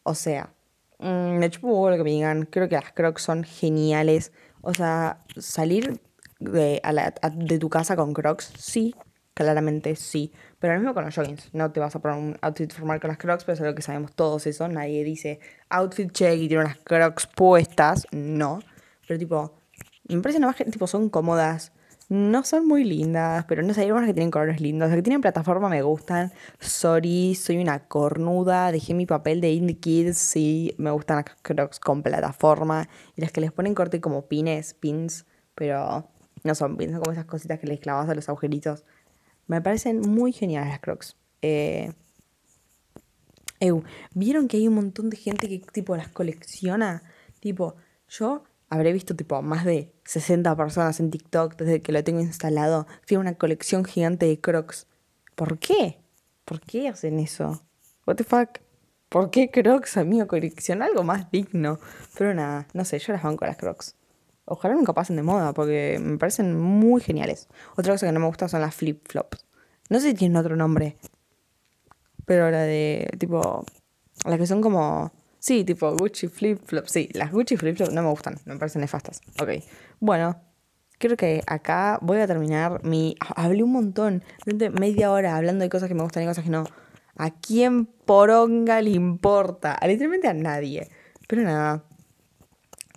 O 0.01 0.15
sea, 0.15 0.51
mm, 0.97 1.37
me 1.37 1.49
chupo 1.51 1.67
un 1.67 1.73
poco 1.73 1.89
lo 1.91 1.97
que 1.97 2.03
me 2.03 2.09
digan. 2.09 2.45
Creo 2.45 2.67
que 2.67 2.75
las 2.75 2.91
crocs 2.91 3.21
son 3.21 3.43
geniales. 3.43 4.31
O 4.61 4.73
sea, 4.73 5.19
salir 5.37 6.01
de, 6.39 6.81
de 7.35 7.59
tu 7.59 7.69
casa 7.69 7.95
con 7.95 8.13
crocs, 8.13 8.51
sí, 8.57 8.95
claramente 9.35 9.95
sí. 9.95 10.33
Pero 10.57 10.73
lo 10.73 10.79
mismo 10.79 10.95
con 10.95 11.05
los 11.05 11.13
joggings. 11.13 11.53
No 11.53 11.71
te 11.71 11.79
vas 11.79 11.95
a 11.95 11.99
poner 11.99 12.17
un 12.17 12.37
outfit 12.41 12.73
formal 12.73 12.99
con 12.99 13.09
las 13.09 13.19
crocs, 13.19 13.43
pero 13.43 13.53
es 13.53 13.61
algo 13.61 13.75
que 13.75 13.83
sabemos 13.83 14.13
todos 14.15 14.47
eso. 14.47 14.67
Nadie 14.67 15.03
dice 15.03 15.39
outfit 15.69 16.11
check 16.11 16.39
y 16.39 16.47
tiene 16.47 16.63
unas 16.63 16.77
crocs 16.79 17.27
puestas. 17.27 18.07
No. 18.11 18.59
Pero 19.07 19.19
tipo, 19.19 19.53
me 20.07 20.19
parece 20.19 20.39
nada 20.39 20.49
más 20.49 20.55
que 20.55 20.65
tipo, 20.65 20.87
son 20.87 21.09
cómodas. 21.09 21.71
No 22.07 22.43
son 22.43 22.67
muy 22.67 22.83
lindas, 22.83 23.45
pero 23.45 23.63
no 23.63 23.73
sé, 23.73 23.81
hay 23.81 23.87
algunas 23.87 24.07
que 24.07 24.13
tienen 24.13 24.29
colores 24.29 24.61
lindos. 24.61 24.89
Las 24.89 24.97
que 24.97 25.01
tienen 25.01 25.21
plataforma 25.21 25.69
me 25.69 25.81
gustan. 25.81 26.31
Sorry, 26.59 27.33
soy 27.33 27.57
una 27.57 27.87
cornuda. 27.87 28.71
Dejé 28.71 28.93
mi 28.93 29.07
papel 29.07 29.41
de 29.41 29.51
Indie 29.51 29.79
Kids. 29.79 30.17
Sí, 30.17 30.75
me 30.77 30.91
gustan 30.91 31.17
las 31.17 31.35
crocs 31.41 31.79
con 31.79 32.03
plataforma. 32.03 32.87
Y 33.15 33.21
las 33.21 33.31
que 33.31 33.41
les 33.41 33.51
ponen 33.51 33.73
corte 33.73 34.01
como 34.01 34.27
pines, 34.27 34.75
pins. 34.75 35.25
Pero 35.55 36.07
no 36.43 36.53
son 36.53 36.77
pins, 36.77 36.91
son 36.91 37.01
como 37.01 37.11
esas 37.11 37.25
cositas 37.25 37.59
que 37.59 37.67
les 37.67 37.79
clavas 37.79 38.07
a 38.07 38.13
los 38.13 38.29
agujeritos. 38.29 38.83
Me 39.47 39.61
parecen 39.61 40.01
muy 40.01 40.31
geniales 40.31 40.69
las 40.69 40.79
crocs. 40.81 41.17
Eh, 41.41 41.91
¿vieron 44.13 44.47
que 44.47 44.57
hay 44.57 44.67
un 44.67 44.75
montón 44.75 45.09
de 45.09 45.17
gente 45.17 45.47
que 45.47 45.59
tipo 45.59 45.95
las 45.95 46.09
colecciona? 46.09 47.01
Tipo, 47.39 47.75
yo 48.09 48.43
habré 48.69 48.93
visto 48.93 49.15
tipo 49.15 49.41
más 49.41 49.65
de 49.65 49.93
60 50.05 50.55
personas 50.55 50.99
en 50.99 51.11
TikTok 51.11 51.55
desde 51.55 51.81
que 51.81 51.91
lo 51.91 52.03
tengo 52.03 52.19
instalado. 52.19 52.87
Tiene 53.05 53.21
una 53.21 53.35
colección 53.35 53.85
gigante 53.85 54.25
de 54.25 54.39
crocs. 54.39 54.87
¿Por 55.35 55.59
qué? 55.59 55.99
¿Por 56.45 56.61
qué 56.61 56.89
hacen 56.89 57.19
eso? 57.19 57.63
What 58.05 58.15
the 58.15 58.23
fuck? 58.23 58.59
¿Por 59.09 59.29
qué 59.29 59.49
crocs, 59.49 59.97
amigo? 59.97 60.27
Colecciona 60.27 60.85
algo 60.85 61.03
más 61.03 61.31
digno. 61.31 61.79
Pero 62.17 62.33
nada, 62.33 62.67
no 62.73 62.85
sé, 62.85 62.99
yo 62.99 63.13
las 63.13 63.23
banco 63.23 63.45
a 63.45 63.47
las 63.47 63.57
crocs. 63.57 63.95
Ojalá 64.45 64.75
nunca 64.75 64.93
pasen 64.93 65.15
de 65.15 65.23
moda 65.23 65.53
porque 65.53 65.97
me 65.99 66.17
parecen 66.17 66.59
muy 66.59 67.01
geniales. 67.01 67.47
Otra 67.75 67.93
cosa 67.93 68.05
que 68.05 68.11
no 68.11 68.19
me 68.19 68.27
gusta 68.27 68.47
son 68.47 68.61
las 68.61 68.75
flip-flops. 68.75 69.43
No 69.89 69.99
sé 69.99 70.09
si 70.09 70.13
tienen 70.15 70.37
otro 70.37 70.55
nombre. 70.55 70.97
Pero 72.25 72.49
la 72.51 72.61
de, 72.61 73.09
tipo, 73.17 73.65
las 74.25 74.37
que 74.37 74.47
son 74.47 74.61
como... 74.61 75.11
Sí, 75.45 75.63
tipo 75.63 75.95
Gucci 75.95 76.27
flip-flops. 76.27 76.91
Sí, 76.91 77.07
las 77.13 77.31
Gucci 77.31 77.55
flip-flops 77.55 77.93
no 77.93 78.01
me 78.01 78.09
gustan. 78.09 78.39
Me 78.45 78.57
parecen 78.57 78.81
nefastas. 78.81 79.21
Ok. 79.39 79.63
Bueno, 79.99 80.41
creo 80.97 81.15
que 81.15 81.43
acá 81.45 81.99
voy 82.01 82.17
a 82.17 82.25
terminar 82.25 82.83
mi... 82.83 83.15
Hablé 83.19 83.61
un 83.61 83.71
montón. 83.71 84.23
Media 84.79 85.11
hora 85.11 85.35
hablando 85.35 85.61
de 85.61 85.69
cosas 85.69 85.87
que 85.87 85.93
me 85.93 86.01
gustan 86.01 86.23
y 86.23 86.25
cosas 86.25 86.45
que 86.45 86.49
no. 86.49 86.63
¿A 87.15 87.29
quién 87.29 87.85
poronga 87.85 88.81
le 88.81 88.89
importa? 88.89 89.77
Literalmente 89.85 90.27
a 90.27 90.33
nadie. 90.33 90.89
Pero 91.27 91.43
nada. 91.43 91.83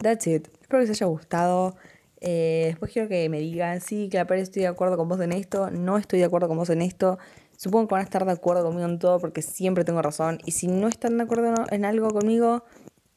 That's 0.00 0.26
it. 0.26 0.48
Espero 0.62 0.80
que 0.80 0.86
les 0.86 0.90
haya 0.90 1.06
gustado. 1.06 1.76
Eh, 2.22 2.68
después 2.68 2.90
quiero 2.90 3.10
que 3.10 3.28
me 3.28 3.40
digan, 3.40 3.82
sí, 3.82 4.08
que 4.08 4.24
estoy 4.36 4.62
de 4.62 4.68
acuerdo 4.68 4.96
con 4.96 5.06
vos 5.06 5.20
en 5.20 5.32
esto, 5.32 5.70
no 5.70 5.98
estoy 5.98 6.18
de 6.18 6.24
acuerdo 6.24 6.48
con 6.48 6.56
vos 6.56 6.70
en 6.70 6.80
esto. 6.80 7.18
Supongo 7.58 7.88
que 7.88 7.94
van 7.94 8.02
a 8.02 8.04
estar 8.04 8.24
de 8.24 8.30
acuerdo 8.30 8.62
conmigo 8.62 8.86
en 8.86 9.00
todo 9.00 9.18
porque 9.18 9.42
siempre 9.42 9.84
tengo 9.84 10.00
razón. 10.00 10.38
Y 10.44 10.52
si 10.52 10.68
no 10.68 10.86
están 10.86 11.18
de 11.18 11.24
acuerdo 11.24 11.52
en 11.72 11.84
algo 11.84 12.08
conmigo, 12.10 12.62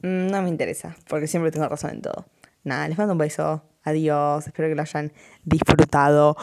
mm, 0.01 0.32
no 0.32 0.41
me 0.41 0.49
interesa, 0.49 0.95
porque 1.08 1.27
siempre 1.27 1.51
tengo 1.51 1.69
razón 1.69 1.91
en 1.91 2.01
todo. 2.01 2.25
Nada, 2.63 2.88
les 2.88 2.97
mando 2.97 3.13
un 3.13 3.19
beso. 3.19 3.62
Adiós. 3.84 4.47
Espero 4.47 4.67
que 4.67 4.73
lo 4.73 4.82
hayan 4.82 5.13
disfrutado. 5.45 6.36